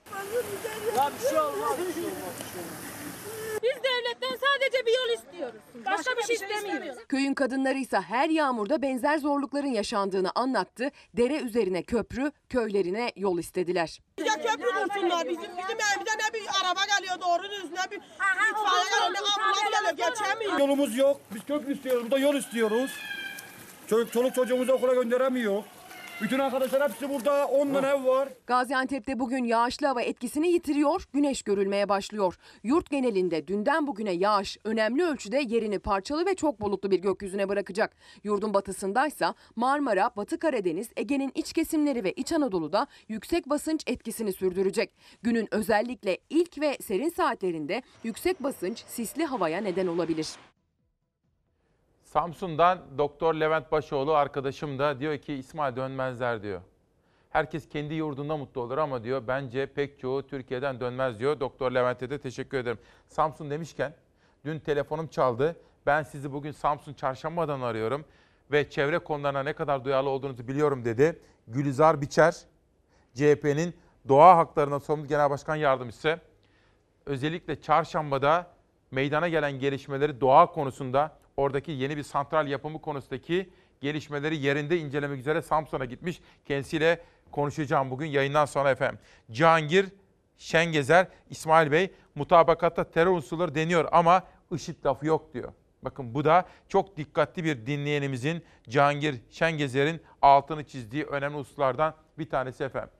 [3.77, 5.61] Biz devletten sadece bir yol istiyoruz.
[5.87, 6.99] Başka, bir şey istemiyoruz.
[7.09, 10.91] Köyün kadınları ise her yağmurda benzer zorlukların yaşandığını anlattı.
[11.17, 14.01] Dere üzerine köprü, köylerine yol istediler.
[14.19, 15.29] Ya köprü kursunlar.
[15.29, 17.97] Bizim bizim evimize ne bir araba geliyor doğru düz ne bir
[18.51, 20.59] itfaiye geliyor ne ambulans geliyor geçemiyor.
[20.59, 21.21] Yolumuz yok.
[21.35, 22.03] Biz köprü istiyoruz.
[22.03, 22.91] Burada yol istiyoruz.
[23.91, 25.63] Çocuk, çoluk çocuğumuzu okula gönderemiyor.
[26.23, 27.47] Bütün arkadaşlar hepsi burada.
[27.47, 28.29] 10 tane ev var.
[28.47, 32.39] Gaziantep'te bugün yağışlı hava etkisini yitiriyor, güneş görülmeye başlıyor.
[32.63, 37.97] Yurt genelinde dünden bugüne yağış önemli ölçüde yerini parçalı ve çok bulutlu bir gökyüzüne bırakacak.
[38.25, 44.93] Yurdun batısındaysa Marmara, Batı Karadeniz, Ege'nin iç kesimleri ve İç Anadolu'da yüksek basınç etkisini sürdürecek.
[45.23, 50.29] Günün özellikle ilk ve serin saatlerinde yüksek basınç sisli havaya neden olabilir.
[52.17, 56.61] Samsun'dan Doktor Levent Başoğlu arkadaşım da diyor ki İsmail dönmezler diyor.
[57.31, 61.41] Herkes kendi yurdunda mutlu olur ama diyor bence pek çoğu Türkiye'den dönmez diyor.
[61.41, 62.79] Doktor Levent'e de teşekkür ederim.
[63.09, 63.95] Samsun demişken
[64.45, 65.57] dün telefonum çaldı.
[65.87, 68.05] Ben sizi bugün Samsun Çarşamba'dan arıyorum
[68.53, 71.21] ve çevre konularına ne kadar duyarlı olduğunuzu biliyorum dedi.
[71.49, 72.37] Gülizar Biçer,
[73.15, 73.77] CHP'nin
[74.09, 76.21] Doğa Haklarına Sorumlu Genel Başkan Yardımcısı.
[77.07, 78.47] Özellikle Çarşamba'da
[78.91, 85.43] meydana gelen gelişmeleri doğa konusunda oradaki yeni bir santral yapımı konusundaki gelişmeleri yerinde incelemek üzere
[85.43, 86.21] Samsun'a gitmiş.
[86.45, 88.99] Kendisiyle konuşacağım bugün yayından sonra efendim.
[89.31, 89.87] Cihangir
[90.39, 94.23] Şengezer, İsmail Bey mutabakatta terör unsurları deniyor ama
[94.53, 95.53] IŞİD lafı yok diyor.
[95.83, 102.65] Bakın bu da çok dikkatli bir dinleyenimizin Cihangir Şengezer'in altını çizdiği önemli hususlardan bir tanesi
[102.65, 102.91] efendim.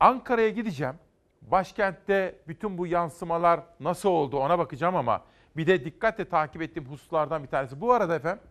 [0.00, 0.94] Ankara'ya gideceğim.
[1.42, 5.24] Başkentte bütün bu yansımalar nasıl oldu ona bakacağım ama
[5.56, 7.80] bir de dikkatle takip ettiğim hususlardan bir tanesi.
[7.80, 8.42] Bu arada efendim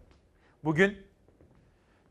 [0.63, 0.97] bugün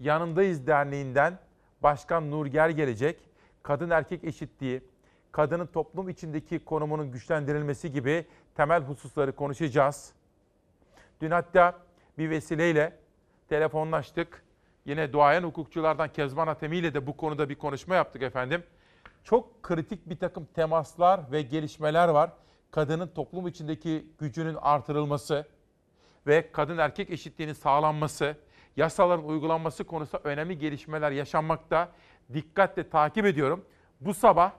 [0.01, 1.39] Yanındayız Derneği'nden
[1.83, 3.21] Başkan Nurger gelecek.
[3.63, 4.83] Kadın erkek eşitliği,
[5.33, 10.13] kadının toplum içindeki konumunun güçlendirilmesi gibi temel hususları konuşacağız.
[11.21, 11.79] Dün hatta
[12.19, 12.97] bir vesileyle
[13.49, 14.43] telefonlaştık.
[14.85, 18.63] Yine duayen hukukçulardan Kezban Atemi ile de bu konuda bir konuşma yaptık efendim.
[19.25, 22.31] Çok kritik bir takım temaslar ve gelişmeler var.
[22.71, 25.47] Kadının toplum içindeki gücünün artırılması
[26.27, 28.37] ve kadın erkek eşitliğinin sağlanması,
[28.77, 31.89] yasaların uygulanması konusunda önemli gelişmeler yaşanmakta.
[32.35, 33.65] Dikkatle takip ediyorum.
[34.01, 34.53] Bu sabah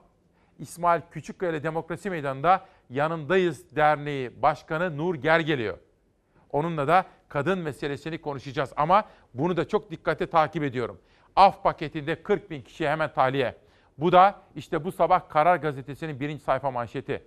[0.60, 5.78] İsmail Küçükkaya Demokrasi Meydanı'nda Yanındayız Derneği Başkanı Nur Ger geliyor.
[6.52, 9.04] Onunla da kadın meselesini konuşacağız ama
[9.34, 11.00] bunu da çok dikkatle takip ediyorum.
[11.36, 13.56] Af paketinde 40 bin kişiye hemen tahliye.
[13.98, 17.24] Bu da işte bu sabah Karar Gazetesi'nin birinci sayfa manşeti.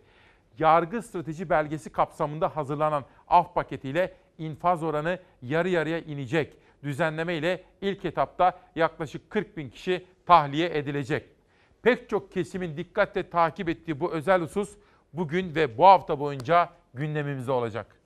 [0.59, 6.57] Yargı strateji belgesi kapsamında hazırlanan af paketiyle infaz oranı yarı yarıya inecek.
[6.83, 11.29] Düzenleme ile ilk etapta yaklaşık 40 bin kişi tahliye edilecek.
[11.83, 14.77] Pek çok kesimin dikkatle takip ettiği bu özel husus
[15.13, 18.02] bugün ve bu hafta boyunca gündemimizde olacak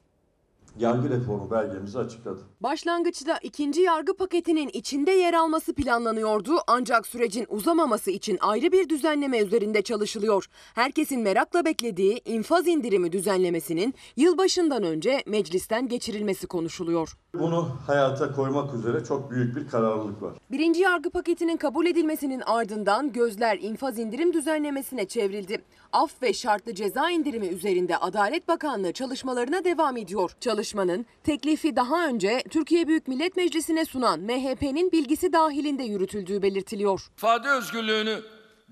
[0.78, 2.40] yargı reformu belgemizi açıkladı.
[2.60, 9.38] Başlangıçta ikinci yargı paketinin içinde yer alması planlanıyordu ancak sürecin uzamaması için ayrı bir düzenleme
[9.38, 10.46] üzerinde çalışılıyor.
[10.74, 17.16] Herkesin merakla beklediği infaz indirimi düzenlemesinin yılbaşından önce meclisten geçirilmesi konuşuluyor.
[17.38, 20.32] Bunu hayata koymak üzere çok büyük bir kararlılık var.
[20.50, 25.62] Birinci yargı paketinin kabul edilmesinin ardından gözler infaz indirim düzenlemesine çevrildi.
[25.92, 30.30] Af ve şartlı ceza indirimi üzerinde Adalet Bakanlığı çalışmalarına devam ediyor.
[30.40, 37.10] Çalışmanın teklifi daha önce Türkiye Büyük Millet Meclisi'ne sunan MHP'nin bilgisi dahilinde yürütüldüğü belirtiliyor.
[37.16, 38.20] İfade özgürlüğünü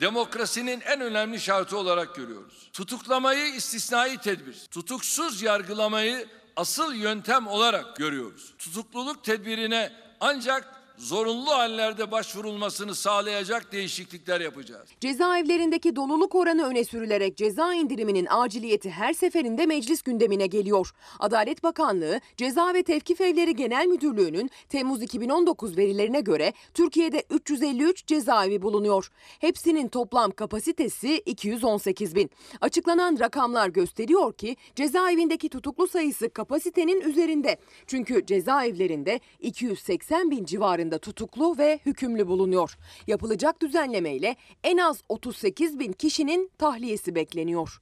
[0.00, 2.70] demokrasinin en önemli şartı olarak görüyoruz.
[2.72, 6.26] Tutuklamayı istisnai tedbir, tutuksuz yargılamayı
[6.56, 8.54] asıl yöntem olarak görüyoruz.
[8.58, 14.88] Tutukluluk tedbirine ancak zorunlu hallerde başvurulmasını sağlayacak değişiklikler yapacağız.
[15.00, 20.90] Cezaevlerindeki doluluk oranı öne sürülerek ceza indiriminin aciliyeti her seferinde meclis gündemine geliyor.
[21.18, 28.62] Adalet Bakanlığı, Ceza ve Tevkif Evleri Genel Müdürlüğü'nün Temmuz 2019 verilerine göre Türkiye'de 353 cezaevi
[28.62, 29.08] bulunuyor.
[29.38, 32.30] Hepsinin toplam kapasitesi 218 bin.
[32.60, 37.56] Açıklanan rakamlar gösteriyor ki cezaevindeki tutuklu sayısı kapasitenin üzerinde.
[37.86, 42.76] Çünkü cezaevlerinde 280 bin civarında tutuklu ve hükümlü bulunuyor.
[43.06, 47.80] Yapılacak düzenlemeyle en az 38 bin kişinin tahliyesi bekleniyor.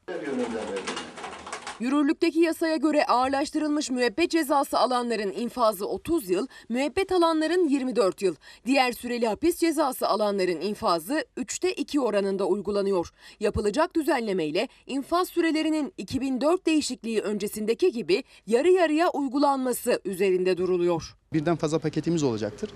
[1.83, 8.35] Yürürlükteki yasaya göre ağırlaştırılmış müebbet cezası alanların infazı 30 yıl, müebbet alanların 24 yıl.
[8.66, 13.11] Diğer süreli hapis cezası alanların infazı 3'te 2 oranında uygulanıyor.
[13.41, 21.16] Yapılacak düzenlemeyle infaz sürelerinin 2004 değişikliği öncesindeki gibi yarı yarıya uygulanması üzerinde duruluyor.
[21.33, 22.70] Birden fazla paketimiz olacaktır.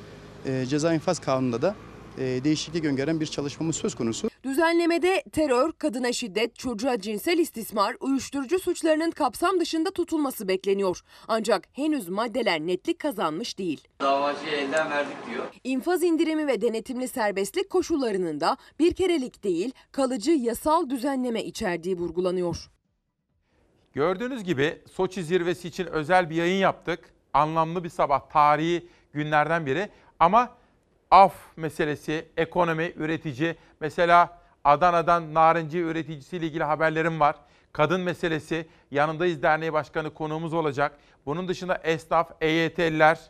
[0.46, 1.76] E, ceza infaz kanununda da
[2.18, 4.28] e, değişiklik öngören bir çalışmamız söz konusu.
[4.46, 11.00] Düzenlemede terör, kadına şiddet, çocuğa cinsel istismar, uyuşturucu suçlarının kapsam dışında tutulması bekleniyor.
[11.28, 13.88] Ancak henüz maddeler netlik kazanmış değil.
[14.00, 15.46] Davacıya elden verdik diyor.
[15.64, 22.70] İnfaz indirimi ve denetimli serbestlik koşullarının da bir kerelik değil, kalıcı yasal düzenleme içerdiği vurgulanıyor.
[23.92, 27.10] Gördüğünüz gibi Soçi zirvesi için özel bir yayın yaptık.
[27.32, 29.88] Anlamlı bir sabah, tarihi günlerden biri.
[30.20, 30.56] Ama
[31.10, 37.36] af meselesi, ekonomi, üretici, mesela Adana'dan narinci üreticisiyle ilgili haberlerim var.
[37.72, 40.98] Kadın meselesi, yanındayız derneği başkanı konuğumuz olacak.
[41.26, 43.20] Bunun dışında esnaf, EYT'liler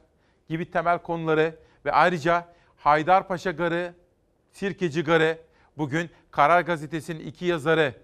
[0.49, 1.55] gibi temel konuları
[1.85, 2.45] ve ayrıca
[2.77, 3.95] Haydarpaşa Garı,
[4.53, 5.39] Sirkeci Garı,
[5.79, 7.95] bugün Karar Gazetesi'nin iki yazarı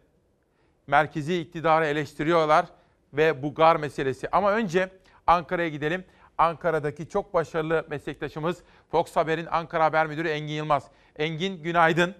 [0.86, 2.66] merkezi iktidarı eleştiriyorlar
[3.12, 4.28] ve bu gar meselesi.
[4.32, 4.90] Ama önce
[5.26, 6.04] Ankara'ya gidelim.
[6.42, 10.84] Ankara'daki çok başarılı meslektaşımız Fox Haber'in Ankara Haber Müdürü Engin Yılmaz.
[11.16, 12.14] Engin günaydın.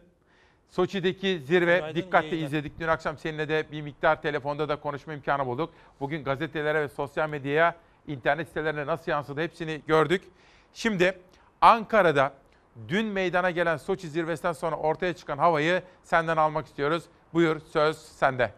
[0.69, 2.47] Soçi'deki zirve Günaydın, dikkatle yayınlar.
[2.47, 2.81] izledik.
[2.81, 5.71] Dün akşam seninle de bir miktar telefonda da konuşma imkanı bulduk.
[6.01, 10.23] Bugün gazetelere ve sosyal medyaya, internet sitelerine nasıl yansıdı hepsini gördük.
[10.75, 11.19] Şimdi
[11.61, 12.33] Ankara'da
[12.89, 17.05] dün meydana gelen Soçi zirvesinden sonra ortaya çıkan havayı senden almak istiyoruz.
[17.35, 18.53] Buyur söz sende.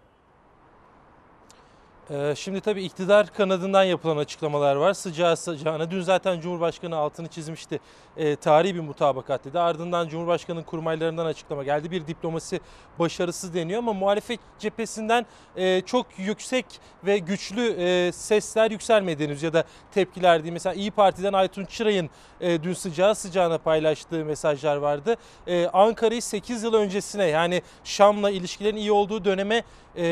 [2.11, 4.93] Ee, Şimdi tabii iktidar kanadından yapılan açıklamalar var.
[4.95, 5.91] Sıcağı sıcağına.
[5.91, 7.81] Dün zaten Cumhurbaşkanı altını çizmişti.
[8.17, 9.59] Ee, tarihi bir mutabakat dedi.
[9.59, 11.91] Ardından Cumhurbaşkanı'nın kurmaylarından açıklama geldi.
[11.91, 12.61] Bir diplomasi
[12.99, 15.27] başarısız deniyor ama muhalefet cephesinden
[15.57, 16.67] e, çok yüksek
[17.05, 20.53] ve güçlü e, sesler yükselmedi henüz ya da tepkiler değil.
[20.53, 25.17] Mesela İyi Parti'den Aytun Çıray'ın e, dün sıcağı sıcağına paylaştığı mesajlar vardı.
[25.47, 29.63] E, Ankara'yı 8 yıl öncesine yani Şam'la ilişkilerin iyi olduğu döneme
[29.97, 30.03] e,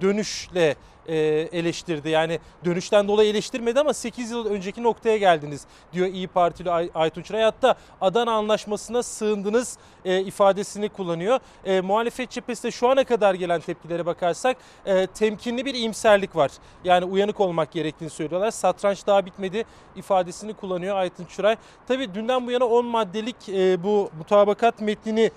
[0.00, 0.76] dönüşle
[1.06, 1.16] e,
[1.52, 2.08] eleştirdi.
[2.08, 7.22] Yani dönüşten dolayı eleştirmedi ama 8 yıl önceki noktaya geldiniz diyor İyi Partili Ay- Aytun
[7.22, 7.42] Çıray.
[7.42, 11.40] Hatta Adana Anlaşması'na sığındınız e, ifadesini kullanıyor.
[11.64, 16.50] E, muhalefet cephesinde şu ana kadar gelen tepkilere bakarsak e, temkinli bir iyimserlik var.
[16.84, 18.50] Yani uyanık olmak gerektiğini söylüyorlar.
[18.50, 19.64] Satranç daha bitmedi
[19.96, 21.56] ifadesini kullanıyor Aytun Çıray.
[21.88, 23.36] Tabii dünden bu yana 10 maddelik
[23.84, 25.30] bu mutabakat metnini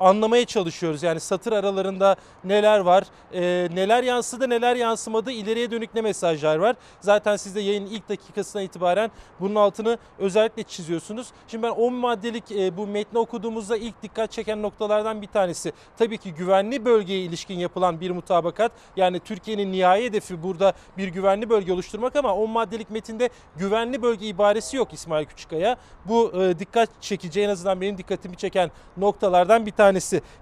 [0.00, 1.02] anlamaya çalışıyoruz.
[1.02, 3.40] Yani satır aralarında neler var, e,
[3.74, 6.76] neler yansıdı, neler yansımadı, ileriye dönük ne mesajlar var.
[7.00, 11.28] Zaten siz de yayının ilk dakikasına itibaren bunun altını özellikle çiziyorsunuz.
[11.48, 15.72] Şimdi ben 10 maddelik e, bu metni okuduğumuzda ilk dikkat çeken noktalardan bir tanesi.
[15.98, 18.72] Tabii ki güvenli bölgeye ilişkin yapılan bir mutabakat.
[18.96, 24.26] Yani Türkiye'nin nihai hedefi burada bir güvenli bölge oluşturmak ama 10 maddelik metinde güvenli bölge
[24.26, 25.76] ibaresi yok İsmail Küçükaya.
[26.04, 29.85] Bu e, dikkat çekici en azından benim dikkatimi çeken noktalardan bir tanesi.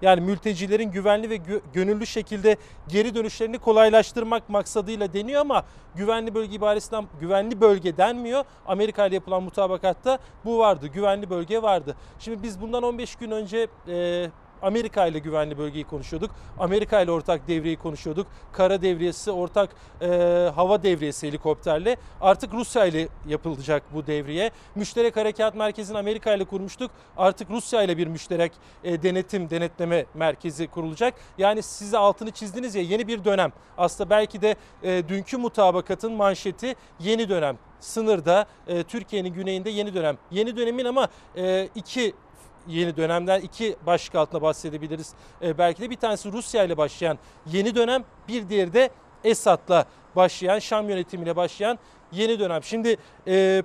[0.03, 2.57] Yani mültecilerin güvenli ve gö- gönüllü şekilde
[2.88, 5.64] geri dönüşlerini kolaylaştırmak maksadıyla deniyor ama
[5.95, 8.45] güvenli bölge ibaresinden güvenli bölge denmiyor.
[8.66, 10.86] Amerika ile yapılan mutabakatta bu vardı.
[10.86, 11.97] Güvenli bölge vardı.
[12.18, 14.26] Şimdi biz bundan 15 gün önce e,
[14.64, 16.30] Amerika ile güvenli bölgeyi konuşuyorduk.
[16.58, 18.26] Amerika ile ortak devriyeyi konuşuyorduk.
[18.52, 20.06] Kara devriyesi, ortak e,
[20.54, 21.96] hava devriyesi helikopterle.
[22.20, 24.50] Artık Rusya ile yapılacak bu devriye.
[24.74, 26.90] Müşterek Harekat Merkezi'ni Amerika ile kurmuştuk.
[27.16, 28.52] Artık Rusya ile bir müşterek
[28.84, 31.14] e, denetim, denetleme merkezi kurulacak.
[31.38, 33.52] Yani size altını çizdiniz ya yeni bir dönem.
[33.78, 37.58] Aslında belki de e, dünkü mutabakatın manşeti yeni dönem.
[37.80, 40.18] Sınırda e, Türkiye'nin güneyinde yeni dönem.
[40.30, 42.14] Yeni dönemin ama e, iki
[42.68, 45.12] yeni dönemden iki başlık altında bahsedebiliriz.
[45.42, 48.90] Ee, belki de bir tanesi Rusya ile başlayan yeni dönem, bir diğeri de
[49.24, 49.86] Esad'la
[50.16, 51.78] başlayan, Şam yönetimiyle başlayan
[52.12, 52.62] yeni dönem.
[52.62, 52.96] Şimdi
[53.26, 53.62] e,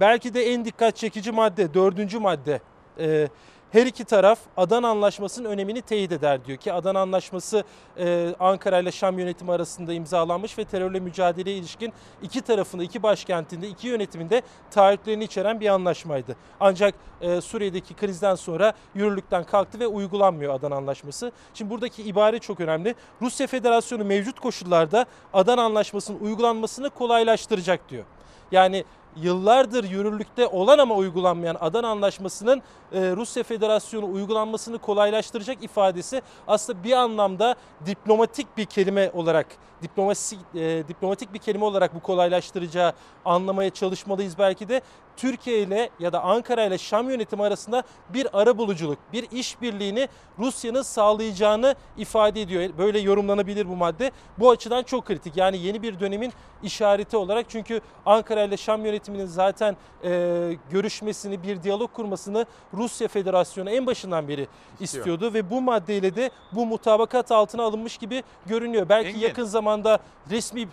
[0.00, 2.60] belki de en dikkat çekici madde, dördüncü madde.
[2.98, 3.28] E,
[3.72, 7.64] her iki taraf Adana Anlaşması'nın önemini teyit eder diyor ki Adana Anlaşması
[7.98, 11.92] e, Ankara ile Şam yönetimi arasında imzalanmış ve terörle mücadeleye ilişkin
[12.22, 16.36] iki tarafında, iki başkentinde, iki yönetiminde taahhütlerini içeren bir anlaşmaydı.
[16.60, 21.32] Ancak e, Suriye'deki krizden sonra yürürlükten kalktı ve uygulanmıyor Adana Anlaşması.
[21.54, 22.94] Şimdi buradaki ibare çok önemli.
[23.22, 28.04] Rusya Federasyonu mevcut koşullarda Adana Anlaşması'nın uygulanmasını kolaylaştıracak diyor.
[28.52, 28.84] Yani
[29.22, 32.62] yıllardır yürürlükte olan ama uygulanmayan Adana Anlaşması'nın
[32.92, 37.54] e, Rusya Federasyonu uygulanmasını kolaylaştıracak ifadesi aslında bir anlamda
[37.86, 39.46] diplomatik bir kelime olarak
[39.82, 42.92] diplomasi e, diplomatik bir kelime olarak bu kolaylaştıracağı
[43.24, 44.82] anlamaya çalışmalıyız belki de.
[45.16, 50.08] Türkiye ile ya da Ankara ile Şam yönetimi arasında bir arabuluculuk, bir işbirliğini
[50.38, 52.70] Rusya'nın sağlayacağını ifade ediyor.
[52.78, 54.10] Böyle yorumlanabilir bu madde.
[54.38, 55.36] Bu açıdan çok kritik.
[55.36, 61.62] Yani yeni bir dönemin işareti olarak çünkü Ankara ile Şam yönetiminin zaten e, görüşmesini, bir
[61.62, 64.48] diyalog kurmasını Rusya Federasyonu en başından beri
[64.80, 65.04] İstiyor.
[65.04, 68.88] istiyordu ve bu maddeyle de bu mutabakat altına alınmış gibi görünüyor.
[68.88, 69.20] Belki Engin.
[69.20, 69.98] yakın zamanda
[70.30, 70.68] resmi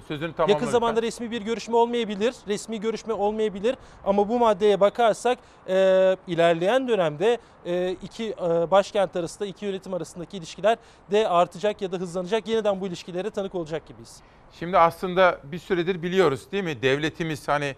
[0.00, 1.06] Sözünü tamamla Yakın zamanda lütfen.
[1.06, 5.38] resmi bir görüşme olmayabilir, resmi görüşme olmayabilir ama bu maddeye bakarsak
[5.68, 10.78] e, ilerleyen dönemde e, iki e, başkent arasında, iki yönetim arasındaki ilişkiler
[11.10, 12.48] de artacak ya da hızlanacak.
[12.48, 14.20] Yeniden bu ilişkilere tanık olacak gibiyiz.
[14.58, 16.82] Şimdi aslında bir süredir biliyoruz değil mi?
[16.82, 17.76] Devletimiz hani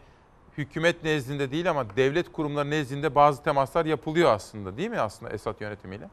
[0.59, 5.61] hükümet nezdinde değil ama devlet kurumları nezdinde bazı temaslar yapılıyor aslında değil mi aslında Esad
[5.61, 6.09] yönetimiyle?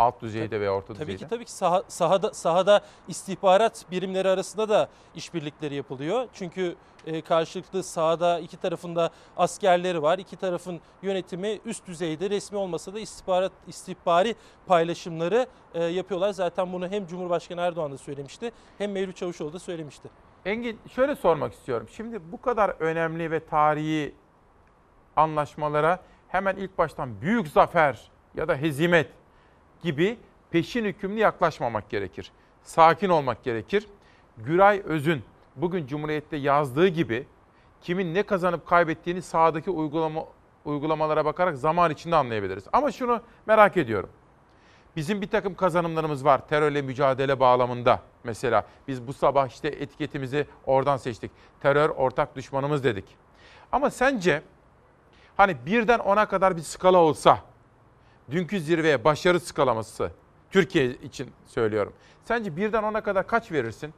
[0.00, 1.24] Alt düzeyde veya orta Tabii düzeyde.
[1.24, 6.28] ki tabii ki saha, sahada sahada istihbarat birimleri arasında da işbirlikleri yapılıyor.
[6.34, 6.76] Çünkü
[7.06, 10.18] e, karşılıklı sahada iki tarafında askerleri var.
[10.18, 14.34] İki tarafın yönetimi üst düzeyde resmi olmasa da istihbarat istihbari
[14.66, 16.32] paylaşımları e, yapıyorlar.
[16.32, 20.08] Zaten bunu hem Cumhurbaşkanı Erdoğan da söylemişti hem Mevlüt Çavuşoğlu da söylemişti.
[20.44, 21.86] Engin şöyle sormak istiyorum.
[21.96, 24.14] Şimdi bu kadar önemli ve tarihi
[25.16, 29.19] anlaşmalara hemen ilk baştan büyük zafer ya da hezimet
[29.82, 30.18] gibi
[30.50, 32.32] peşin hükümlü yaklaşmamak gerekir.
[32.62, 33.86] Sakin olmak gerekir.
[34.38, 35.22] Güray Öz'ün
[35.56, 37.26] bugün Cumhuriyet'te yazdığı gibi
[37.80, 40.24] kimin ne kazanıp kaybettiğini sahadaki uygulama,
[40.64, 42.64] uygulamalara bakarak zaman içinde anlayabiliriz.
[42.72, 44.10] Ama şunu merak ediyorum.
[44.96, 48.00] Bizim bir takım kazanımlarımız var terörle mücadele bağlamında.
[48.24, 51.30] Mesela biz bu sabah işte etiketimizi oradan seçtik.
[51.60, 53.04] Terör ortak düşmanımız dedik.
[53.72, 54.42] Ama sence
[55.36, 57.38] hani birden ona kadar bir skala olsa,
[58.30, 60.10] dünkü zirveye başarı skalaması,
[60.50, 61.92] Türkiye için söylüyorum.
[62.24, 63.94] Sence birden ona kadar kaç verirsin?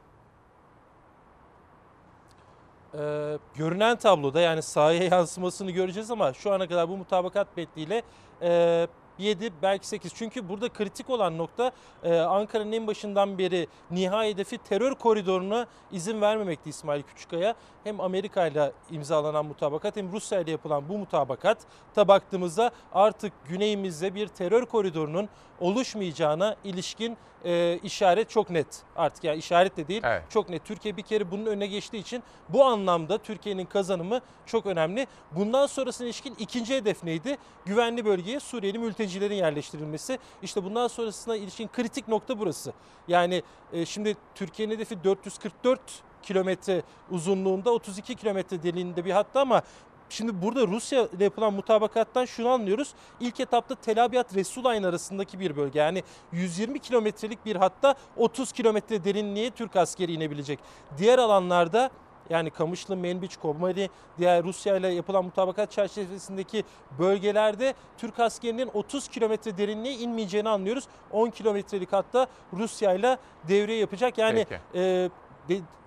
[2.93, 8.01] Ee, görünen tabloda yani sahaya yansımasını göreceğiz ama şu ana kadar bu mutabakat metniyle
[8.41, 10.13] e, 7 belki 8.
[10.13, 11.71] Çünkü burada kritik olan nokta
[12.03, 17.55] e, Ankara'nın en başından beri nihai hedefi terör koridoruna izin vermemekti İsmail Küçükkaya.
[17.83, 21.57] Hem Amerika ile imzalanan mutabakat hem Rusya ile yapılan bu mutabakat
[21.95, 28.67] ta baktığımızda artık güneyimizde bir terör koridorunun oluşmayacağına ilişkin e, işaret çok net.
[28.95, 30.23] Artık yani işaret de değil Evet.
[30.29, 30.65] çok net.
[30.65, 35.07] Türkiye bir kere bunun önüne geçtiği için bu anlamda Türkiye'nin kazanımı çok önemli.
[35.31, 37.37] Bundan sonrasına ilişkin ikinci hedef neydi?
[37.65, 40.19] Güvenli bölgeye Suriyeli mültecilerin yerleştirilmesi.
[40.41, 42.73] İşte bundan sonrasına ilişkin kritik nokta burası.
[43.07, 45.79] Yani e, şimdi Türkiye'nin hedefi 444
[46.23, 46.81] kilometre
[47.11, 49.61] uzunluğunda 32 kilometre derinliğinde bir hatta ama
[50.09, 52.93] Şimdi burada Rusya ile yapılan mutabakattan şunu anlıyoruz.
[53.19, 55.79] İlk etapta Tel Abyad Resulayn arasındaki bir bölge.
[55.79, 60.59] Yani 120 kilometrelik bir hatta 30 kilometre derinliğe Türk askeri inebilecek.
[60.97, 61.89] Diğer alanlarda
[62.29, 66.63] yani Kamışlı, Menbiç, Kobmari, diğer Rusya ile yapılan mutabakat çerçevesindeki
[66.99, 70.87] bölgelerde Türk askerinin 30 kilometre derinliğe inmeyeceğini anlıyoruz.
[71.11, 74.17] 10 kilometrelik hatta Rusya ile devreye yapacak.
[74.17, 74.61] Yani Peki.
[74.75, 75.09] e,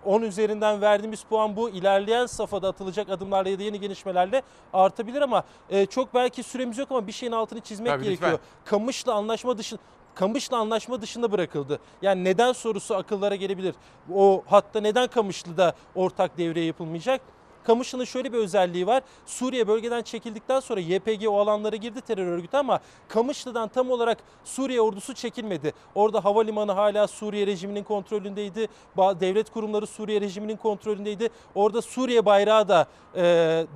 [0.04, 1.70] 10 üzerinden verdiğimiz puan bu.
[1.70, 4.42] İlerleyen safhada atılacak adımlarla ya da yeni gelişmelerle
[4.72, 8.32] artabilir ama e, çok belki süremiz yok ama bir şeyin altını çizmek Tabii, gerekiyor.
[8.32, 8.46] lütfen.
[8.64, 9.78] Kamışlı anlaşma dışı
[10.14, 11.80] Kamışlı anlaşma dışında bırakıldı.
[12.02, 13.74] Yani neden sorusu akıllara gelebilir.
[14.14, 17.20] O hatta neden Kamışlı'da ortak devreye yapılmayacak?
[17.66, 19.02] Kamışlı'nın şöyle bir özelliği var.
[19.26, 24.80] Suriye bölgeden çekildikten sonra YPG o alanlara girdi terör örgütü ama Kamışlı'dan tam olarak Suriye
[24.80, 25.72] ordusu çekilmedi.
[25.94, 28.68] Orada havalimanı hala Suriye rejiminin kontrolündeydi.
[28.96, 31.28] Devlet kurumları Suriye rejiminin kontrolündeydi.
[31.54, 32.86] Orada Suriye bayrağı da
[33.16, 33.22] e,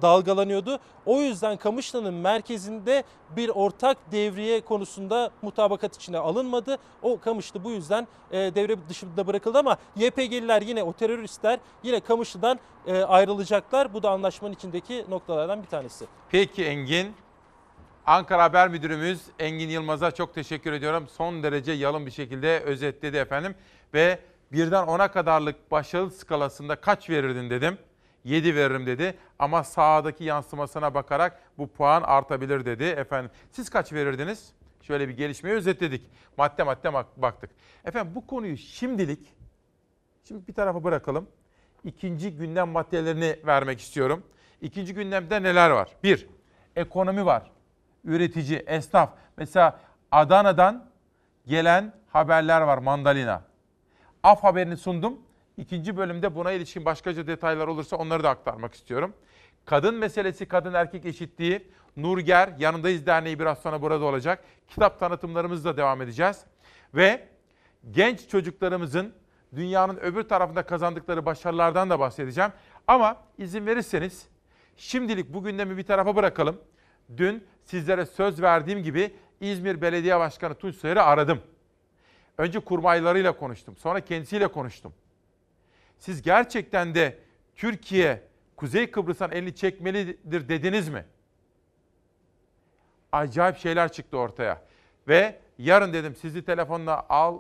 [0.03, 0.78] dalgalanıyordu.
[1.07, 3.05] O yüzden Kamışlı'nın merkezinde
[3.36, 6.78] bir ortak devriye konusunda mutabakat içine alınmadı.
[7.03, 12.59] O Kamışlı bu yüzden e, devre dışında bırakıldı ama YPG'liler yine o teröristler yine Kamışlı'dan
[12.86, 13.80] e, ayrılacaklar.
[13.95, 16.07] Bu da anlaşmanın içindeki noktalardan bir tanesi.
[16.31, 17.14] Peki Engin.
[18.07, 21.09] Ankara Haber Müdürümüz Engin Yılmaz'a çok teşekkür ediyorum.
[21.09, 23.55] Son derece yalın bir şekilde özetledi efendim.
[23.95, 24.18] Ve
[24.53, 27.78] birden 10'a kadarlık başarı skalasında kaç verirdin dedim.
[28.24, 33.31] 7 veririm dedi ama sahadaki yansımasına bakarak bu puan artabilir dedi efendim.
[33.51, 34.53] Siz kaç verirdiniz?
[34.83, 36.07] Şöyle bir gelişmeyi özetledik.
[36.37, 37.51] Madde madde bak- baktık.
[37.85, 39.35] Efendim bu konuyu şimdilik
[40.24, 41.28] Şimdi bir tarafa bırakalım.
[41.85, 44.22] İkinci gündem maddelerini vermek istiyorum.
[44.61, 45.89] İkinci gündemde neler var?
[46.03, 46.26] Bir,
[46.76, 47.51] ekonomi var.
[48.05, 49.11] Üretici, esnaf.
[49.37, 49.81] Mesela
[50.12, 50.91] Adana'dan
[51.47, 53.43] gelen haberler var mandalina.
[54.22, 55.20] Af haberini sundum.
[55.57, 59.14] İkinci bölümde buna ilişkin başkaca detaylar olursa onları da aktarmak istiyorum.
[59.64, 61.68] Kadın meselesi, kadın erkek eşitliği.
[61.97, 64.45] Nurger, Yanındayız Derneği biraz sonra burada olacak.
[64.68, 66.45] Kitap tanıtımlarımızla devam edeceğiz.
[66.95, 67.28] Ve
[67.91, 69.14] genç çocuklarımızın
[69.57, 72.53] dünyanın öbür tarafında kazandıkları başarılardan da bahsedeceğim.
[72.86, 74.28] Ama izin verirseniz
[74.76, 76.61] şimdilik bu gündemi bir tarafa bırakalım.
[77.16, 81.40] Dün sizlere söz verdiğim gibi İzmir Belediye Başkanı Tunç Soyer'i aradım.
[82.38, 83.76] Önce kurmaylarıyla konuştum.
[83.76, 84.92] Sonra kendisiyle konuştum.
[85.98, 87.18] Siz gerçekten de
[87.57, 88.22] Türkiye
[88.57, 91.05] Kuzey Kıbrıs'tan elini çekmelidir dediniz mi?
[93.12, 94.62] Acayip şeyler çıktı ortaya.
[95.09, 97.38] Ve yarın dedim sizi telefonla al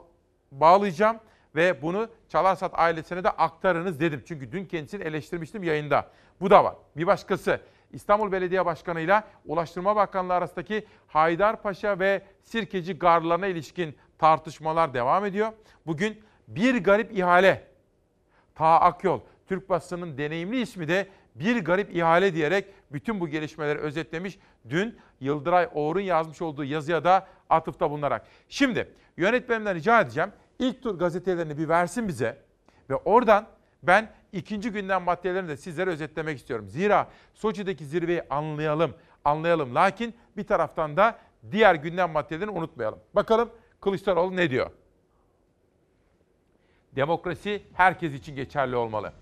[0.52, 1.20] bağlayacağım
[1.54, 4.22] Ve bunu Çalarsat ailesine de aktarınız dedim.
[4.26, 6.10] Çünkü dün kendisini eleştirmiştim yayında.
[6.40, 6.74] Bu da var.
[6.96, 7.60] Bir başkası
[7.92, 15.52] İstanbul Belediye Başkanı ile Ulaştırma Bakanlığı arasındaki Haydarpaşa ve Sirkeci garlarına ilişkin tartışmalar devam ediyor.
[15.86, 17.66] Bugün bir garip ihale.
[18.54, 24.38] Ta Akyol, Türk basının deneyimli ismi de bir garip ihale diyerek bütün bu gelişmeleri özetlemiş.
[24.68, 28.26] Dün Yıldıray Oğur'un yazmış olduğu yazıya da atıfta bulunarak.
[28.48, 30.32] Şimdi yönetmenimden rica edeceğim.
[30.60, 32.38] İlk tur gazetelerini bir versin bize
[32.90, 33.46] ve oradan
[33.82, 36.68] ben ikinci gündem maddelerini de sizlere özetlemek istiyorum.
[36.68, 38.94] Zira Soçi'deki zirveyi anlayalım,
[39.24, 39.74] anlayalım.
[39.74, 41.18] Lakin bir taraftan da
[41.50, 42.98] diğer gündem maddelerini unutmayalım.
[43.14, 43.50] Bakalım
[43.80, 44.70] Kılıçdaroğlu ne diyor?
[46.96, 49.12] Demokrasi herkes için geçerli olmalı.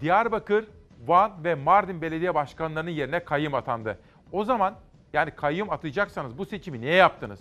[0.00, 0.68] Diyarbakır,
[1.06, 3.98] Van ve Mardin belediye başkanlarının yerine kayyım atandı.
[4.32, 4.74] O zaman
[5.12, 7.40] yani kayyım atayacaksanız bu seçimi niye yaptınız?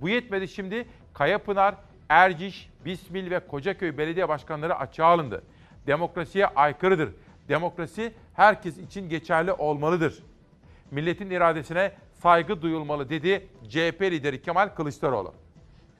[0.00, 1.74] Bu yetmedi şimdi Kayapınar,
[2.08, 5.42] Erciş, Bismil ve Kocaköy belediye başkanları açığa alındı.
[5.86, 7.12] Demokrasiye aykırıdır.
[7.48, 10.22] Demokrasi herkes için geçerli olmalıdır.
[10.90, 15.34] Milletin iradesine saygı duyulmalı dedi CHP lideri Kemal Kılıçdaroğlu.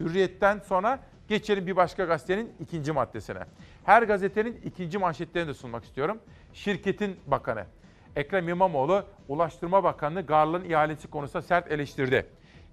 [0.01, 3.41] Hürriyetten sonra geçelim bir başka gazetenin ikinci maddesine.
[3.85, 6.19] Her gazetenin ikinci manşetlerini de sunmak istiyorum.
[6.53, 7.65] Şirketin bakanı
[8.17, 12.27] Ekrem İmamoğlu Ulaştırma Bakanlığı Garlı'nın ihalesi konusunda sert eleştirdi.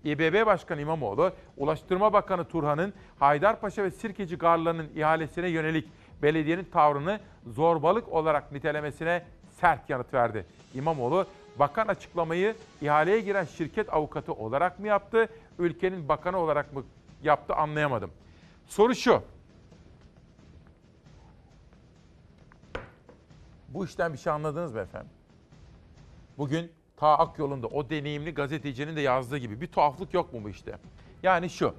[0.06, 5.90] İBB Başkanı İmamoğlu, Ulaştırma Bakanı Turhan'ın Haydarpaşa ve Sirkeci Garlı'nın ihalesine yönelik
[6.22, 10.46] belediyenin tavrını zorbalık olarak nitelemesine sert yanıt verdi.
[10.74, 11.28] İmamoğlu,
[11.60, 15.28] bakan açıklamayı ihaleye giren şirket avukatı olarak mı yaptı,
[15.60, 16.84] ülkenin bakanı olarak mı
[17.24, 18.12] yaptı anlayamadım.
[18.68, 19.24] Soru şu.
[23.70, 25.10] Bu işten bir şey anladınız mı efendim?
[26.38, 30.78] Bugün ta Akyol'unda o deneyimli gazetecinin de yazdığı gibi bir tuhaflık yok mu bu işte?
[31.24, 31.76] Yani şu.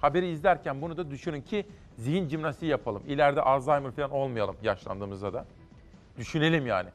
[0.00, 1.66] Haberi izlerken bunu da düşünün ki
[1.98, 3.02] zihin jimnastiği yapalım.
[3.06, 5.46] İleride Alzheimer falan olmayalım yaşlandığımızda da.
[6.18, 6.88] Düşünelim yani.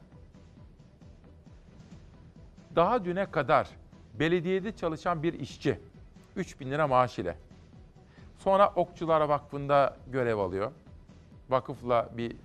[2.76, 3.68] Daha düne kadar
[4.14, 5.78] belediyede çalışan bir işçi
[6.36, 7.36] 3 bin lira maaş ile
[8.38, 10.72] sonra Okçular Vakfı'nda görev alıyor.
[11.50, 12.36] Vakıfla bir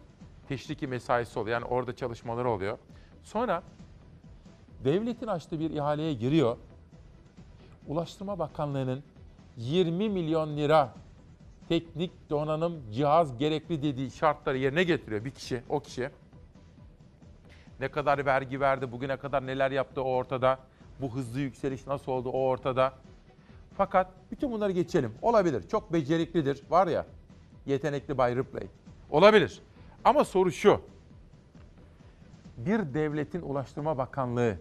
[0.48, 1.54] teşriki mesaisi oluyor.
[1.62, 2.78] Yani orada çalışmaları oluyor.
[3.24, 3.64] Sonra
[4.84, 6.58] devletin açtığı bir ihaleye giriyor.
[7.88, 9.04] Ulaştırma Bakanlığı'nın
[9.58, 10.94] 20 milyon lira
[11.70, 16.10] teknik donanım cihaz gerekli dediği şartları yerine getiriyor bir kişi, o kişi.
[17.80, 20.60] Ne kadar vergi verdi, bugüne kadar neler yaptı o ortada.
[21.02, 22.94] Bu hızlı yükseliş nasıl oldu o ortada.
[23.78, 25.14] Fakat bütün bunları geçelim.
[25.22, 25.68] Olabilir.
[25.68, 26.64] Çok beceriklidir.
[26.70, 27.06] Var ya
[27.66, 28.68] yetenekli Bay Ripley.
[29.12, 29.62] Olabilir.
[30.04, 30.82] Ama soru şu.
[32.58, 34.58] Bir devletin Ulaştırma Bakanlığı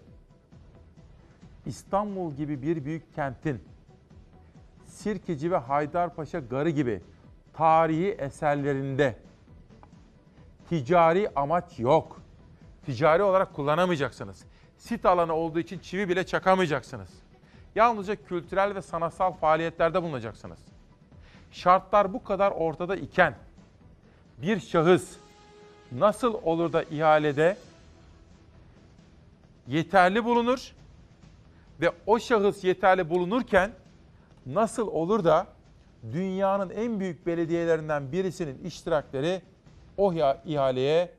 [1.66, 3.62] İstanbul gibi bir büyük kentin
[4.84, 7.00] Sirkeci ve Haydarpaşa Garı gibi
[7.52, 9.16] tarihi eserlerinde
[10.68, 12.20] ticari amaç yok.
[12.86, 14.44] Ticari olarak kullanamayacaksınız.
[14.78, 17.08] Sit alanı olduğu için çivi bile çakamayacaksınız.
[17.74, 20.58] Yalnızca kültürel ve sanatsal faaliyetlerde bulunacaksınız.
[21.50, 23.34] Şartlar bu kadar ortada iken
[24.38, 25.16] bir şahıs
[25.92, 27.56] nasıl olur da ihalede
[29.66, 30.72] yeterli bulunur
[31.80, 33.72] ve o şahıs yeterli bulunurken
[34.46, 35.46] nasıl olur da
[36.12, 39.42] dünyanın en büyük belediyelerinden birisinin iştirakleri
[39.96, 40.12] o
[40.44, 41.10] ihaleye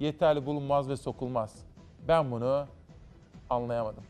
[0.00, 1.54] yeterli bulunmaz ve sokulmaz.
[2.08, 2.66] Ben bunu
[3.50, 4.04] anlayamadım.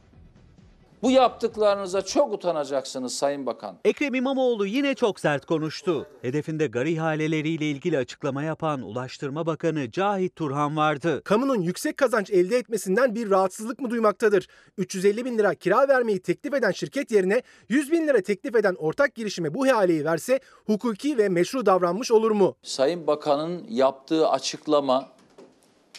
[1.03, 3.77] Bu yaptıklarınıza çok utanacaksınız Sayın Bakan.
[3.85, 6.07] Ekrem İmamoğlu yine çok sert konuştu.
[6.23, 11.23] Hedefinde gar ihaleleriyle ilgili açıklama yapan Ulaştırma Bakanı Cahit Turhan vardı.
[11.25, 14.49] Kamunun yüksek kazanç elde etmesinden bir rahatsızlık mı duymaktadır?
[14.79, 19.15] 350 bin lira kira vermeyi teklif eden şirket yerine 100 bin lira teklif eden ortak
[19.15, 22.57] girişime bu ihaleyi verse hukuki ve meşru davranmış olur mu?
[22.63, 25.09] Sayın Bakan'ın yaptığı açıklama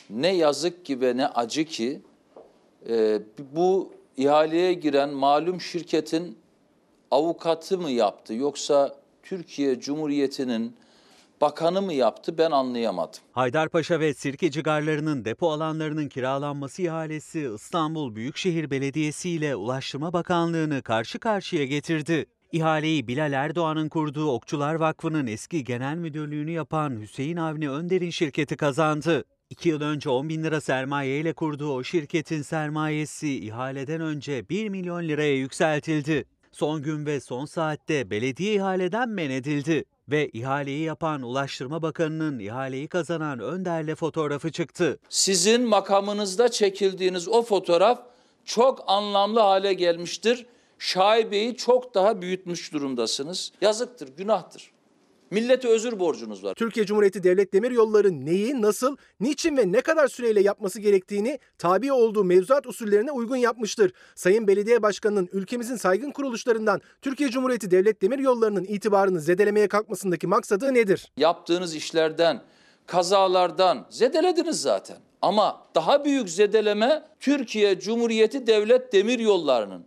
[0.10, 2.02] ne yazık ki ve ne acı ki
[2.90, 3.20] e,
[3.56, 6.38] bu ihaleye giren malum şirketin
[7.12, 10.76] avukatı mı yaptı yoksa Türkiye Cumhuriyeti'nin
[11.42, 13.20] bakanı mı yaptı ben anlayamadım.
[13.32, 21.20] Haydarpaşa ve Sirkeci garlarının depo alanlarının kiralanması ihalesi İstanbul Büyükşehir Belediyesi ile Ulaştırma Bakanlığı'nı karşı
[21.20, 22.26] karşıya getirdi.
[22.52, 29.24] İhaleyi Bilal Erdoğan'ın kurduğu Okçular Vakfı'nın eski genel müdürlüğünü yapan Hüseyin Avni Önder'in şirketi kazandı.
[29.60, 34.70] İki yıl önce 10 bin lira sermaye ile kurduğu o şirketin sermayesi ihaleden önce 1
[34.70, 36.26] milyon liraya yükseltildi.
[36.52, 42.88] Son gün ve son saatte belediye ihaleden men edildi ve ihaleyi yapan Ulaştırma Bakanı'nın ihaleyi
[42.88, 45.00] kazanan Önder'le fotoğrafı çıktı.
[45.10, 48.00] Sizin makamınızda çekildiğiniz o fotoğraf
[48.46, 50.46] çok anlamlı hale gelmiştir.
[50.78, 53.52] Şaibeyi çok daha büyütmüş durumdasınız.
[53.62, 54.72] Yazıktır, günahtır.
[55.32, 56.54] Millete özür borcunuz var.
[56.54, 62.24] Türkiye Cumhuriyeti Devlet Demiryolları neyi, nasıl, niçin ve ne kadar süreyle yapması gerektiğini tabi olduğu
[62.24, 63.94] mevzuat usullerine uygun yapmıştır.
[64.16, 71.12] Sayın Belediye Başkanı'nın ülkemizin saygın kuruluşlarından Türkiye Cumhuriyeti Devlet Demiryolları'nın itibarını zedelemeye kalkmasındaki maksadı nedir?
[71.18, 72.42] Yaptığınız işlerden,
[72.86, 74.98] kazalardan zedelediniz zaten.
[75.22, 79.86] Ama daha büyük zedeleme Türkiye Cumhuriyeti Devlet Demiryolları'nın